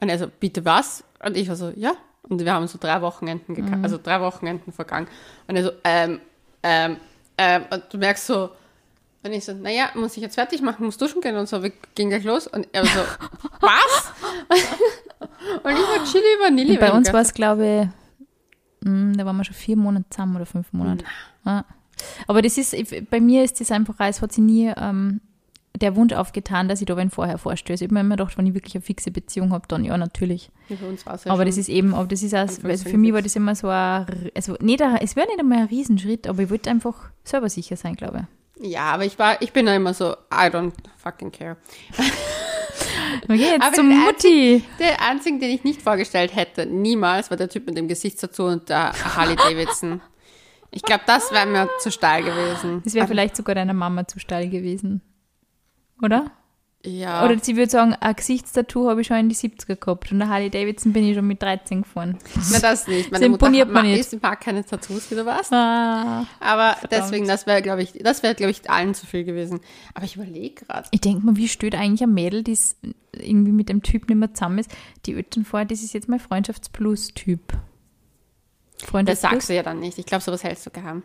Und 0.00 0.08
er 0.08 0.18
so, 0.18 0.26
bitte 0.40 0.64
was? 0.64 1.04
Und 1.24 1.36
ich 1.36 1.48
war 1.48 1.56
so, 1.56 1.70
ja. 1.76 1.92
Und 2.22 2.40
wir 2.44 2.52
haben 2.52 2.66
so 2.66 2.78
drei 2.80 3.00
Wochenenden, 3.02 3.52
Mhm. 3.54 3.84
also 3.84 3.98
drei 4.02 4.20
Wochenenden 4.20 4.72
vergangen. 4.72 5.06
Und 5.46 5.56
er 5.56 5.64
so, 5.64 5.70
ähm, 5.84 6.20
ähm, 6.62 6.96
ähm, 7.38 7.62
und 7.70 7.84
du 7.92 7.98
merkst 7.98 8.26
so, 8.26 8.50
und 9.22 9.32
ich 9.32 9.44
so, 9.44 9.52
naja, 9.52 9.90
muss 9.94 10.16
ich 10.16 10.22
jetzt 10.22 10.34
fertig 10.36 10.62
machen, 10.62 10.84
muss 10.86 10.96
duschen 10.96 11.20
gehen 11.20 11.36
und 11.36 11.48
so, 11.48 11.62
wir 11.62 11.72
gehen 11.94 12.08
gleich 12.08 12.24
los. 12.24 12.46
Und 12.46 12.66
er 12.72 12.84
so, 12.86 13.00
was? 13.60 14.12
und 15.62 15.70
ich 15.72 15.78
war 15.78 16.04
Chili 16.04 16.24
Vanille. 16.42 16.78
Bei 16.78 16.92
uns 16.92 17.12
war 17.12 17.20
es, 17.20 17.34
glaube 17.34 17.90
ich, 18.82 18.86
mh, 18.88 19.16
da 19.16 19.26
waren 19.26 19.36
wir 19.36 19.44
schon 19.44 19.54
vier 19.54 19.76
Monate 19.76 20.06
zusammen 20.10 20.36
oder 20.36 20.46
fünf 20.46 20.72
Monate. 20.72 21.04
Ja. 21.44 21.64
Aber 22.26 22.40
das 22.42 22.56
ist, 22.56 22.72
ich- 22.72 23.08
bei 23.10 23.20
mir 23.20 23.44
ist 23.44 23.60
das 23.60 23.70
einfach, 23.70 23.94
es 23.98 24.22
hat 24.22 24.32
sich 24.32 24.42
nie 24.42 24.72
ähm, 24.76 25.20
der 25.78 25.96
Wunsch 25.96 26.12
aufgetan, 26.14 26.68
dass 26.68 26.80
ich 26.80 26.86
da 26.86 26.96
wen 26.96 27.10
vorher 27.10 27.36
vorstöße. 27.38 27.84
Ich 27.84 27.88
habe 27.88 27.94
mir 27.94 28.00
immer 28.00 28.16
gedacht, 28.16 28.36
wenn 28.38 28.46
ich 28.46 28.54
wirklich 28.54 28.74
eine 28.74 28.82
fixe 28.82 29.10
Beziehung 29.10 29.52
habe, 29.52 29.66
dann 29.68 29.84
ja, 29.84 29.96
natürlich. 29.98 30.50
Ja, 30.68 30.76
für 30.76 30.86
uns 30.86 31.04
war 31.06 31.14
es 31.14 31.24
ja 31.24 31.30
aber 31.32 31.42
schon- 31.42 31.46
das 31.48 31.58
ist 31.58 31.68
eben, 31.68 31.94
aber 31.94 32.06
das 32.08 32.22
ist 32.22 32.34
auch, 32.34 32.40
also 32.64 32.88
für 32.88 32.96
mich 32.98 33.12
war 33.12 33.20
das 33.22 33.36
immer 33.36 33.54
so 33.54 33.68
ein, 33.68 34.06
also 34.34 34.56
nicht 34.60 34.80
ein, 34.82 34.96
es 34.96 35.14
wäre 35.14 35.26
nicht 35.28 35.38
einmal 35.40 35.58
ein 35.58 35.66
Riesenschritt, 35.66 36.26
aber 36.26 36.42
ich 36.42 36.50
wollte 36.50 36.70
einfach 36.70 37.10
selber 37.22 37.50
sicher 37.50 37.76
sein, 37.76 37.96
glaube 37.96 38.26
Ja, 38.60 38.92
aber 38.92 39.04
ich 39.04 39.18
war, 39.18 39.40
ich 39.40 39.52
bin 39.52 39.66
da 39.66 39.74
immer 39.74 39.94
so, 39.94 40.12
I 40.32 40.48
don't 40.48 40.72
fucking 40.98 41.32
care. 41.32 41.56
Okay, 43.24 43.36
jetzt 43.36 43.62
Aber 43.62 43.74
zum 43.74 43.88
den 43.88 43.98
Mutti. 43.98 44.64
Der 44.78 45.00
einzige, 45.02 45.38
den 45.38 45.50
ich 45.50 45.64
nicht 45.64 45.82
vorgestellt 45.82 46.34
hätte, 46.34 46.66
niemals, 46.66 47.30
war 47.30 47.36
der 47.36 47.48
Typ 47.48 47.66
mit 47.66 47.76
dem 47.76 47.88
Gesichtstattoo 47.88 48.46
und 48.46 48.68
der 48.68 48.92
Harley 49.16 49.36
Davidson. 49.36 50.00
Ich 50.70 50.82
glaube, 50.82 51.02
das 51.06 51.32
wäre 51.32 51.46
mir 51.46 51.68
zu 51.80 51.90
steil 51.90 52.22
gewesen. 52.22 52.82
Das 52.84 52.94
wäre 52.94 53.08
vielleicht 53.08 53.36
sogar 53.36 53.54
deiner 53.54 53.74
Mama 53.74 54.06
zu 54.06 54.20
steil 54.20 54.48
gewesen. 54.48 55.02
Oder? 56.02 56.30
Ja. 56.84 57.24
Oder 57.26 57.38
sie 57.42 57.56
würde 57.56 57.70
sagen, 57.70 57.94
ein 58.00 58.16
Gesichtstattoo 58.16 58.88
habe 58.88 59.02
ich 59.02 59.06
schon 59.06 59.18
in 59.18 59.28
die 59.28 59.34
70er 59.34 59.76
gehabt 59.76 60.10
und 60.12 60.18
der 60.18 60.28
Harley 60.30 60.48
Davidson 60.48 60.94
bin 60.94 61.04
ich 61.04 61.14
schon 61.14 61.26
mit 61.26 61.42
13 61.42 61.82
gefahren. 61.82 62.16
Na, 62.52 62.58
das 62.58 62.86
nicht. 62.88 63.12
Meine 63.12 63.24
Das 63.24 63.30
Mutter 63.30 63.46
imponiert 63.46 63.66
hat, 63.68 63.74
mir 63.74 63.80
ma- 63.82 63.86
nicht. 63.86 64.00
ist, 64.12 64.22
mag 64.22 64.40
keine 64.40 64.64
Tattoos, 64.64 65.10
wie 65.10 65.14
du 65.14 65.26
warst. 65.26 65.52
Ah. 65.52 66.26
Aber 66.40 66.76
deswegen, 66.90 67.28
das 67.28 67.46
wäre, 67.46 67.60
glaube 67.60 67.82
ich, 67.82 67.92
das 68.02 68.22
wäre, 68.22 68.34
glaube 68.34 68.52
ich, 68.52 68.70
allen 68.70 68.94
zu 68.94 69.04
viel 69.04 69.24
gewesen. 69.24 69.60
Aber 69.92 70.06
ich 70.06 70.16
überlege 70.16 70.64
gerade. 70.64 70.88
Ich 70.90 71.02
denke 71.02 71.26
mal, 71.26 71.36
wie 71.36 71.48
steht 71.48 71.74
eigentlich 71.74 72.02
ein 72.02 72.14
Mädel, 72.14 72.42
das 72.44 72.76
irgendwie 73.12 73.52
mit 73.52 73.68
dem 73.68 73.82
Typ 73.82 74.08
nicht 74.08 74.16
mehr 74.16 74.32
zusammen 74.32 74.58
ist, 74.58 74.70
die 75.04 75.14
Eltern 75.14 75.44
vor, 75.44 75.66
das 75.66 75.82
ist 75.82 75.92
jetzt 75.92 76.08
mein 76.08 76.18
Freundschafts-Plus-Typ. 76.20 77.40
Das 78.80 78.88
Freundschafts 78.88 79.20
sagst 79.20 79.48
du 79.50 79.54
ja 79.54 79.62
dann 79.62 79.80
nicht. 79.80 79.98
Ich 79.98 80.06
glaube, 80.06 80.24
sowas 80.24 80.42
hältst 80.44 80.64
du 80.64 80.70
geheim. 80.70 81.02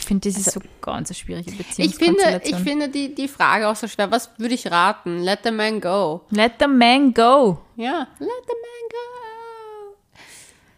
Ich 0.00 0.06
finde, 0.06 0.28
das 0.28 0.38
ist 0.38 0.48
Also, 0.48 0.60
so 0.60 0.66
ganz 0.80 1.10
eine 1.10 1.14
schwierige 1.14 1.50
Ich 1.76 1.94
finde, 1.94 2.40
ich 2.42 2.56
finde 2.56 2.88
die, 2.88 3.14
die 3.14 3.28
Frage 3.28 3.68
auch 3.68 3.76
so 3.76 3.86
schwer. 3.86 4.10
Was 4.10 4.30
würde 4.38 4.54
ich 4.54 4.70
raten? 4.70 5.18
Let 5.20 5.40
the 5.44 5.50
man 5.50 5.80
go. 5.80 6.22
Let 6.30 6.54
the 6.58 6.66
man 6.66 7.12
go. 7.14 7.58
Ja. 7.76 8.06
Let 8.18 8.28
the 8.46 8.54
man 8.54 8.88
go. 8.90 9.96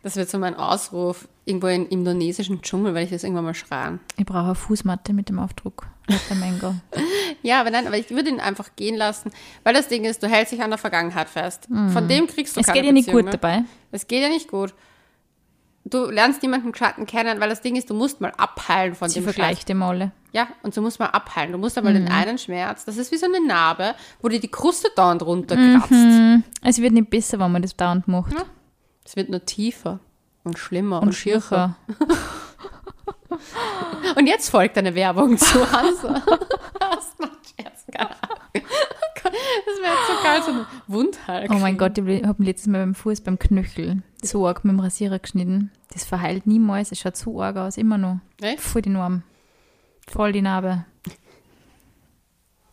Das 0.02 0.16
wird 0.16 0.28
so 0.28 0.38
mein 0.38 0.56
Ausruf 0.56 1.28
irgendwo 1.44 1.68
in 1.68 1.86
indonesischen 1.86 2.60
Dschungel, 2.62 2.94
weil 2.94 3.04
ich 3.04 3.10
das 3.10 3.22
irgendwann 3.22 3.44
mal 3.44 3.54
schreien. 3.54 4.00
Ich 4.16 4.26
brauche 4.26 4.44
eine 4.46 4.54
Fußmatte 4.56 5.12
mit 5.12 5.28
dem 5.28 5.38
Aufdruck. 5.38 5.86
Lecker 6.08 6.34
Mango. 6.34 6.74
Ja, 7.44 7.60
aber 7.60 7.70
nein, 7.72 7.88
aber 7.88 7.96
ich 7.98 8.08
würde 8.10 8.28
ihn 8.28 8.38
einfach 8.38 8.70
gehen 8.76 8.94
lassen, 8.96 9.32
weil 9.64 9.74
das 9.74 9.88
Ding 9.88 10.04
ist, 10.04 10.22
du 10.22 10.28
hältst 10.28 10.52
dich 10.52 10.62
an 10.62 10.70
der 10.70 10.78
Vergangenheit 10.78 11.28
fest. 11.28 11.66
Von 11.92 12.06
dem 12.06 12.28
kriegst 12.28 12.54
du 12.56 12.60
es 12.60 12.66
keine 12.66 12.78
geht 12.78 12.86
ja 12.86 12.92
nicht 12.92 13.06
Beziehung 13.06 13.24
gut 13.24 13.32
mehr. 13.32 13.32
dabei. 13.32 13.64
Es 13.90 14.06
geht 14.06 14.22
ja 14.22 14.28
nicht 14.28 14.46
gut. 14.48 14.74
Du 15.84 16.08
lernst 16.10 16.42
niemanden 16.42 16.72
Schatten 16.74 17.06
kennen, 17.06 17.40
weil 17.40 17.48
das 17.48 17.60
Ding 17.60 17.74
ist, 17.76 17.90
du 17.90 17.94
musst 17.94 18.20
mal 18.20 18.32
abheilen 18.36 18.94
von 18.94 19.08
Sie 19.08 19.14
dem 19.14 19.24
Schmerz. 19.24 19.34
vergleicht 19.34 19.68
dem 19.68 19.82
alle. 19.82 20.12
Ja, 20.32 20.46
und 20.62 20.76
du 20.76 20.80
musst 20.80 20.98
mal 21.00 21.06
abheilen. 21.06 21.52
Du 21.52 21.58
musst 21.58 21.76
einmal 21.76 21.92
den 21.92 22.08
einen 22.08 22.38
Schmerz, 22.38 22.84
das 22.84 22.96
ist 22.96 23.10
wie 23.12 23.16
so 23.16 23.26
eine 23.26 23.44
Narbe, 23.44 23.94
wo 24.22 24.28
dir 24.28 24.40
die 24.40 24.48
Kruste 24.50 24.88
dauernd 24.96 25.22
runterkratzt. 25.22 25.90
Hm, 25.90 26.44
Es 26.62 26.78
wird 26.80 26.92
nicht 26.92 27.10
besser, 27.10 27.38
wenn 27.40 27.50
man 27.52 27.62
das 27.62 27.76
dauernd 27.76 28.06
macht. 28.08 28.32
Ja. 28.32 28.44
Es 29.04 29.16
wird 29.16 29.28
nur 29.28 29.44
tiefer 29.44 29.98
und 30.44 30.56
schlimmer 30.58 31.02
und, 31.02 31.08
Und 31.08 31.12
schircher. 31.14 31.76
Und 34.16 34.26
jetzt 34.26 34.50
folgt 34.50 34.76
eine 34.76 34.94
Werbung 34.94 35.38
zu 35.38 35.60
Hansa. 35.72 36.22
das 36.78 37.14
macht 37.18 37.38
Scherz, 37.58 37.84
keine 37.90 38.10
Ahnung. 38.10 38.20
Das 38.52 39.32
wäre 39.80 39.94
jetzt 39.94 40.06
so 40.08 40.22
geil, 40.22 40.42
so 40.44 40.50
eine 40.52 40.66
Wundheilung. 40.86 41.56
Oh 41.56 41.60
mein 41.60 41.78
Gott, 41.78 41.96
ich 41.96 42.24
habe 42.24 42.42
letztes 42.44 42.66
Mal 42.66 42.80
beim 42.80 42.94
Fuß 42.94 43.22
beim 43.22 43.38
Knöchel 43.38 44.02
so 44.24 44.46
arg 44.46 44.64
mit 44.64 44.72
dem 44.72 44.80
Rasierer 44.80 45.18
geschnitten. 45.18 45.70
Das 45.92 46.04
verheilt 46.04 46.46
niemals. 46.46 46.92
Es 46.92 47.00
schaut 47.00 47.16
so 47.16 47.40
arg 47.42 47.56
aus, 47.56 47.76
immer 47.76 47.98
noch. 47.98 48.18
Echt? 48.40 48.60
Voll 48.60 48.82
die 48.82 48.90
Norm. 48.90 49.22
Voll 50.08 50.32
die 50.32 50.42
Narbe. 50.42 50.84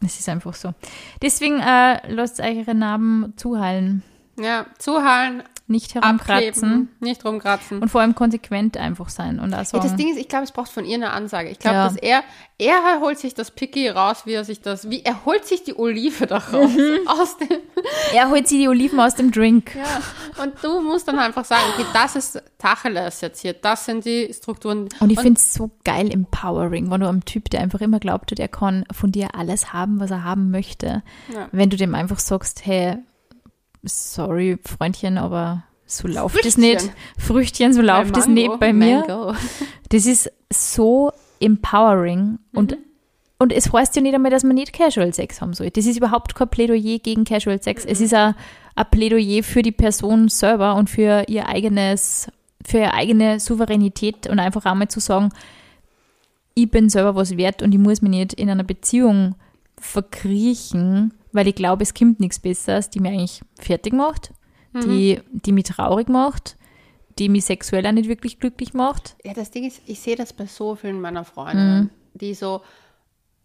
Es 0.01 0.19
ist 0.19 0.29
einfach 0.29 0.53
so. 0.53 0.73
Deswegen 1.21 1.59
äh, 1.59 1.99
lasst 2.11 2.39
euch 2.39 2.59
eure 2.59 2.75
Narben 2.75 3.33
zuheilen. 3.35 4.03
Ja, 4.39 4.65
zuhallen, 4.77 5.43
Nicht 5.69 5.93
herumkratzen. 5.95 6.47
abkleben, 6.49 6.89
nicht 6.99 7.23
rumkratzen. 7.23 7.79
Und 7.81 7.89
vor 7.89 8.01
allem 8.01 8.15
konsequent 8.15 8.75
einfach 8.75 9.07
sein. 9.09 9.39
Und 9.39 9.53
auch 9.53 9.63
Ja, 9.71 9.79
das 9.79 9.95
Ding 9.95 10.09
ist, 10.11 10.17
ich 10.17 10.27
glaube, 10.27 10.43
es 10.45 10.51
braucht 10.51 10.71
von 10.71 10.83
ihr 10.83 10.95
eine 10.95 11.11
Ansage. 11.11 11.49
Ich 11.49 11.59
glaube, 11.59 11.75
Ja. 11.77 11.83
dass 11.87 11.95
er, 11.95 12.23
er 12.57 12.99
holt 12.99 13.19
sich 13.19 13.35
das 13.35 13.51
Picky 13.51 13.87
raus, 13.87 14.23
wie 14.25 14.33
er 14.33 14.43
sich 14.43 14.61
das, 14.61 14.89
wie, 14.89 15.03
er 15.05 15.25
holt 15.25 15.45
sich 15.45 15.63
die 15.63 15.77
Olive 15.77 16.25
da 16.27 16.37
raus, 16.39 16.71
Mhm. 16.75 17.07
aus 17.07 17.37
dem, 17.37 17.47
er 18.13 18.29
holt 18.29 18.47
sie 18.47 18.57
die 18.57 18.67
Oliven 18.67 18.99
aus 18.99 19.13
dem 19.15 19.31
Drink. 19.31 19.75
ja. 19.75 20.43
Und 20.43 20.53
du 20.63 20.81
musst 20.81 21.07
dann 21.07 21.19
einfach 21.19 21.45
sagen, 21.45 21.63
okay, 21.75 21.85
das 21.93 22.15
ist 22.15 22.41
Tacheles 22.57 23.21
jetzt 23.21 23.41
hier, 23.41 23.53
das 23.53 23.85
sind 23.85 24.05
die 24.05 24.33
Strukturen. 24.33 24.89
Und 24.99 25.11
ich 25.11 25.19
finde 25.19 25.37
es 25.39 25.53
so 25.53 25.69
geil 25.83 26.11
empowering, 26.11 26.89
wenn 26.89 27.01
du 27.01 27.07
einem 27.07 27.25
Typ, 27.25 27.49
der 27.51 27.61
einfach 27.61 27.81
immer 27.81 27.99
glaubt, 27.99 28.37
er 28.39 28.47
kann 28.47 28.85
von 28.91 29.11
dir 29.11 29.35
alles 29.35 29.71
haben, 29.71 29.99
was 29.99 30.09
er 30.11 30.23
haben 30.23 30.49
möchte. 30.51 31.03
Ja. 31.33 31.47
Wenn 31.51 31.69
du 31.69 31.77
dem 31.77 31.93
einfach 31.93 32.19
sagst, 32.19 32.65
hey, 32.65 32.97
sorry, 33.83 34.57
Freundchen, 34.63 35.17
aber 35.17 35.63
so 35.85 36.07
läuft 36.07 36.35
das 36.45 36.53
Früchtchen. 36.55 36.61
nicht. 36.61 36.91
Früchtchen, 37.17 37.73
so 37.73 37.81
läuft 37.81 38.15
das 38.15 38.27
Mango, 38.27 38.41
nicht 38.41 38.59
bei 38.59 38.73
mir. 38.73 39.05
Mango. 39.07 39.33
Das 39.89 40.05
ist 40.05 40.31
so 40.51 41.11
empowering 41.39 42.37
und 42.53 42.71
Mhm. 42.71 42.77
und 43.39 43.53
es 43.53 43.71
heißt 43.71 43.95
ja 43.95 44.01
nicht 44.01 44.13
einmal, 44.13 44.31
dass 44.31 44.43
man 44.43 44.55
nicht 44.55 44.73
Casual 44.73 45.13
Sex 45.13 45.41
haben 45.41 45.53
soll. 45.53 45.69
Das 45.71 45.85
ist 45.85 45.97
überhaupt 45.97 46.35
kein 46.35 46.49
Plädoyer 46.49 46.99
gegen 46.99 47.23
Casual 47.23 47.61
Sex. 47.61 47.85
Mhm. 47.85 47.91
Es 47.91 48.01
ist 48.01 48.13
ein, 48.13 48.35
ein 48.75 48.85
Plädoyer 48.91 49.41
für 49.43 49.61
die 49.61 49.71
Person 49.71 50.27
selber 50.27 50.75
und 50.75 50.89
für 50.89 51.23
ihr 51.27 51.47
eigenes, 51.47 52.27
für 52.65 52.79
ihre 52.79 52.93
eigene 52.93 53.39
Souveränität 53.39 54.27
und 54.27 54.39
einfach 54.39 54.65
einmal 54.65 54.89
zu 54.89 54.99
sagen, 54.99 55.29
ich 56.53 56.69
bin 56.69 56.89
selber 56.89 57.15
was 57.15 57.37
wert 57.37 57.61
und 57.61 57.71
ich 57.73 57.79
muss 57.79 58.01
mich 58.01 58.11
nicht 58.11 58.33
in 58.33 58.49
einer 58.49 58.63
Beziehung 58.65 59.35
verkriechen, 59.79 61.13
weil 61.31 61.47
ich 61.47 61.55
glaube, 61.55 61.83
es 61.83 61.93
kommt 61.93 62.19
nichts 62.19 62.39
Besseres, 62.39 62.89
die 62.89 62.99
mir 62.99 63.09
eigentlich 63.09 63.41
fertig 63.59 63.93
macht, 63.93 64.31
die, 64.73 65.19
die 65.31 65.51
mich 65.51 65.65
traurig 65.65 66.09
macht, 66.09 66.57
die 67.17 67.29
mich 67.29 67.45
sexuell 67.45 67.85
auch 67.87 67.91
nicht 67.91 68.07
wirklich 68.07 68.39
glücklich 68.39 68.73
macht. 68.73 69.15
Ja, 69.23 69.33
das 69.33 69.51
Ding 69.51 69.65
ist, 69.65 69.81
ich 69.85 69.99
sehe 69.99 70.15
das 70.15 70.31
bei 70.33 70.45
so 70.45 70.75
vielen 70.75 71.01
meiner 71.01 71.25
Freundinnen, 71.25 71.89
die 72.13 72.33
so, 72.33 72.61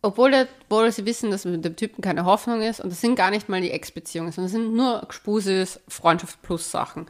obwohl, 0.03 0.47
obwohl 0.65 0.93
sie 0.93 1.07
wissen, 1.07 1.31
dass 1.31 1.45
mit 1.45 1.65
dem 1.65 1.77
Typen 1.77 2.03
keine 2.03 2.25
Hoffnung 2.25 2.61
ist, 2.61 2.81
und 2.81 2.91
das 2.91 3.01
sind 3.01 3.17
gar 3.17 3.31
nicht 3.31 3.49
mal 3.49 3.61
die 3.61 3.71
Ex-Beziehungen, 3.71 4.33
sondern 4.33 4.53
das 4.53 4.61
sind 4.61 4.77
nur 4.77 5.03
Gespuses, 5.09 5.81
Freundschaft 5.89 6.43
plus 6.43 6.71
Sachen. 6.71 7.07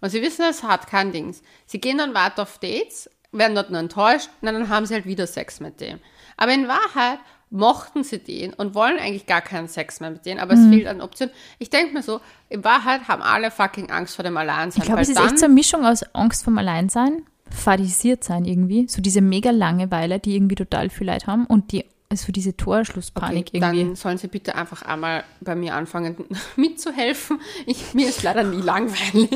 Und 0.00 0.10
sie 0.10 0.22
wissen, 0.22 0.44
es 0.48 0.62
hat 0.62 0.86
kein 0.86 1.12
Dings. 1.12 1.42
Sie 1.66 1.80
gehen 1.80 1.98
dann 1.98 2.14
weiter 2.14 2.42
auf 2.42 2.58
Dates, 2.58 3.10
werden 3.32 3.54
dort 3.54 3.70
nur 3.70 3.80
enttäuscht, 3.80 4.30
und 4.40 4.46
dann 4.46 4.68
haben 4.68 4.86
sie 4.86 4.94
halt 4.94 5.06
wieder 5.06 5.26
Sex 5.26 5.60
mit 5.60 5.80
dem. 5.80 6.00
Aber 6.36 6.54
in 6.54 6.68
Wahrheit 6.68 7.18
mochten 7.50 8.04
sie 8.04 8.18
den 8.18 8.52
und 8.52 8.74
wollen 8.74 8.98
eigentlich 8.98 9.26
gar 9.26 9.40
keinen 9.40 9.68
Sex 9.68 10.00
mehr 10.00 10.10
mit 10.10 10.26
denen, 10.26 10.40
aber 10.40 10.54
es 10.54 10.66
fehlt 10.66 10.86
an 10.86 11.00
Optionen. 11.00 11.32
Ich 11.58 11.70
denke 11.70 11.94
mir 11.94 12.02
so, 12.02 12.20
in 12.48 12.64
Wahrheit 12.64 13.08
haben 13.08 13.22
alle 13.22 13.50
fucking 13.50 13.90
Angst 13.90 14.16
vor 14.16 14.22
dem 14.22 14.36
Alleinsein. 14.36 14.82
Ich 14.82 14.86
glaube, 14.86 15.02
es 15.02 15.08
ist 15.08 15.18
echt 15.18 15.38
so 15.38 15.46
eine 15.46 15.54
Mischung 15.54 15.84
aus 15.84 16.02
Angst 16.14 16.44
vom 16.44 16.58
Alleinsein, 16.58 17.22
fadisiert 17.50 18.24
sein 18.24 18.44
irgendwie, 18.44 18.86
so 18.88 19.00
diese 19.00 19.20
mega 19.20 19.50
Langeweile, 19.50 20.18
die 20.18 20.34
irgendwie 20.34 20.56
total 20.56 20.90
viel 20.90 21.06
Leid 21.06 21.26
haben 21.26 21.46
und 21.46 21.72
die 21.72 21.84
so 22.16 22.32
diese 22.32 22.56
Torschlusspanik 22.56 23.48
Okay, 23.48 23.58
irgendwie. 23.58 23.84
dann 23.84 23.96
sollen 23.96 24.16
Sie 24.16 24.28
bitte 24.28 24.54
einfach 24.54 24.80
einmal 24.80 25.24
bei 25.42 25.54
mir 25.54 25.74
anfangen 25.74 26.16
mitzuhelfen. 26.56 27.38
Ich, 27.66 27.92
mir 27.92 28.08
ist 28.08 28.22
leider 28.22 28.44
nie 28.44 28.62
langweilig. 28.62 29.28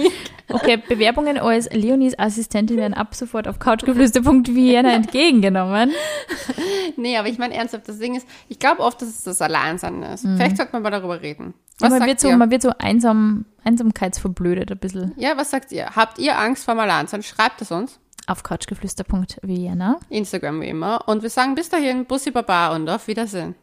Okay, 0.49 0.79
Bewerbungen 0.89 1.37
als 1.37 1.71
Leonis 1.71 2.19
Assistentin 2.19 2.79
werden 2.79 2.95
ab 2.95 3.15
sofort 3.15 3.47
auf 3.47 3.59
couchgeflüster.vienna 3.59 4.91
entgegengenommen. 4.95 5.93
Nee, 6.97 7.19
aber 7.19 7.29
ich 7.29 7.39
meine 7.39 7.55
ernsthaft, 7.55 7.89
das 7.89 7.99
Ding 7.99 8.15
ist, 8.15 8.27
ich 8.49 8.59
glaube 8.59 8.81
oft, 8.81 9.03
dass 9.03 9.09
es 9.09 9.23
das 9.23 9.43
Alleinsein 9.43 10.03
ist. 10.03 10.23
Vielleicht 10.23 10.57
sollte 10.57 10.73
man 10.73 10.83
mal 10.83 10.91
darüber 10.91 11.21
reden. 11.21 11.53
Was 11.79 11.91
man, 11.91 11.99
sagt 11.99 12.09
wird 12.09 12.21
so, 12.21 12.29
ihr? 12.29 12.37
man 12.39 12.51
wird 12.51 12.63
so 12.63 12.73
einsam, 12.79 13.45
einsamkeitsverblödet 13.65 14.71
ein 14.71 14.79
bisschen 14.79 15.13
ja, 15.17 15.37
was 15.37 15.51
sagt 15.51 15.73
ihr? 15.73 15.95
Habt 15.95 16.19
ihr 16.19 16.39
Angst 16.39 16.65
vor 16.65 16.75
dem 16.75 16.81
Alleinsein? 16.81 17.23
Schreibt 17.23 17.61
es 17.61 17.71
uns. 17.71 17.99
Auf 18.27 18.43
couchgeflüster.vienna. 18.43 20.01
Instagram 20.09 20.61
wie 20.61 20.69
immer. 20.69 21.09
Und 21.09 21.23
wir 21.23 21.31
sagen 21.31 21.55
bis 21.55 21.69
dahin, 21.69 22.07
Bussi 22.07 22.31
Baba 22.31 22.75
und 22.75 22.89
auf 22.89 23.07
Wiedersehen. 23.09 23.55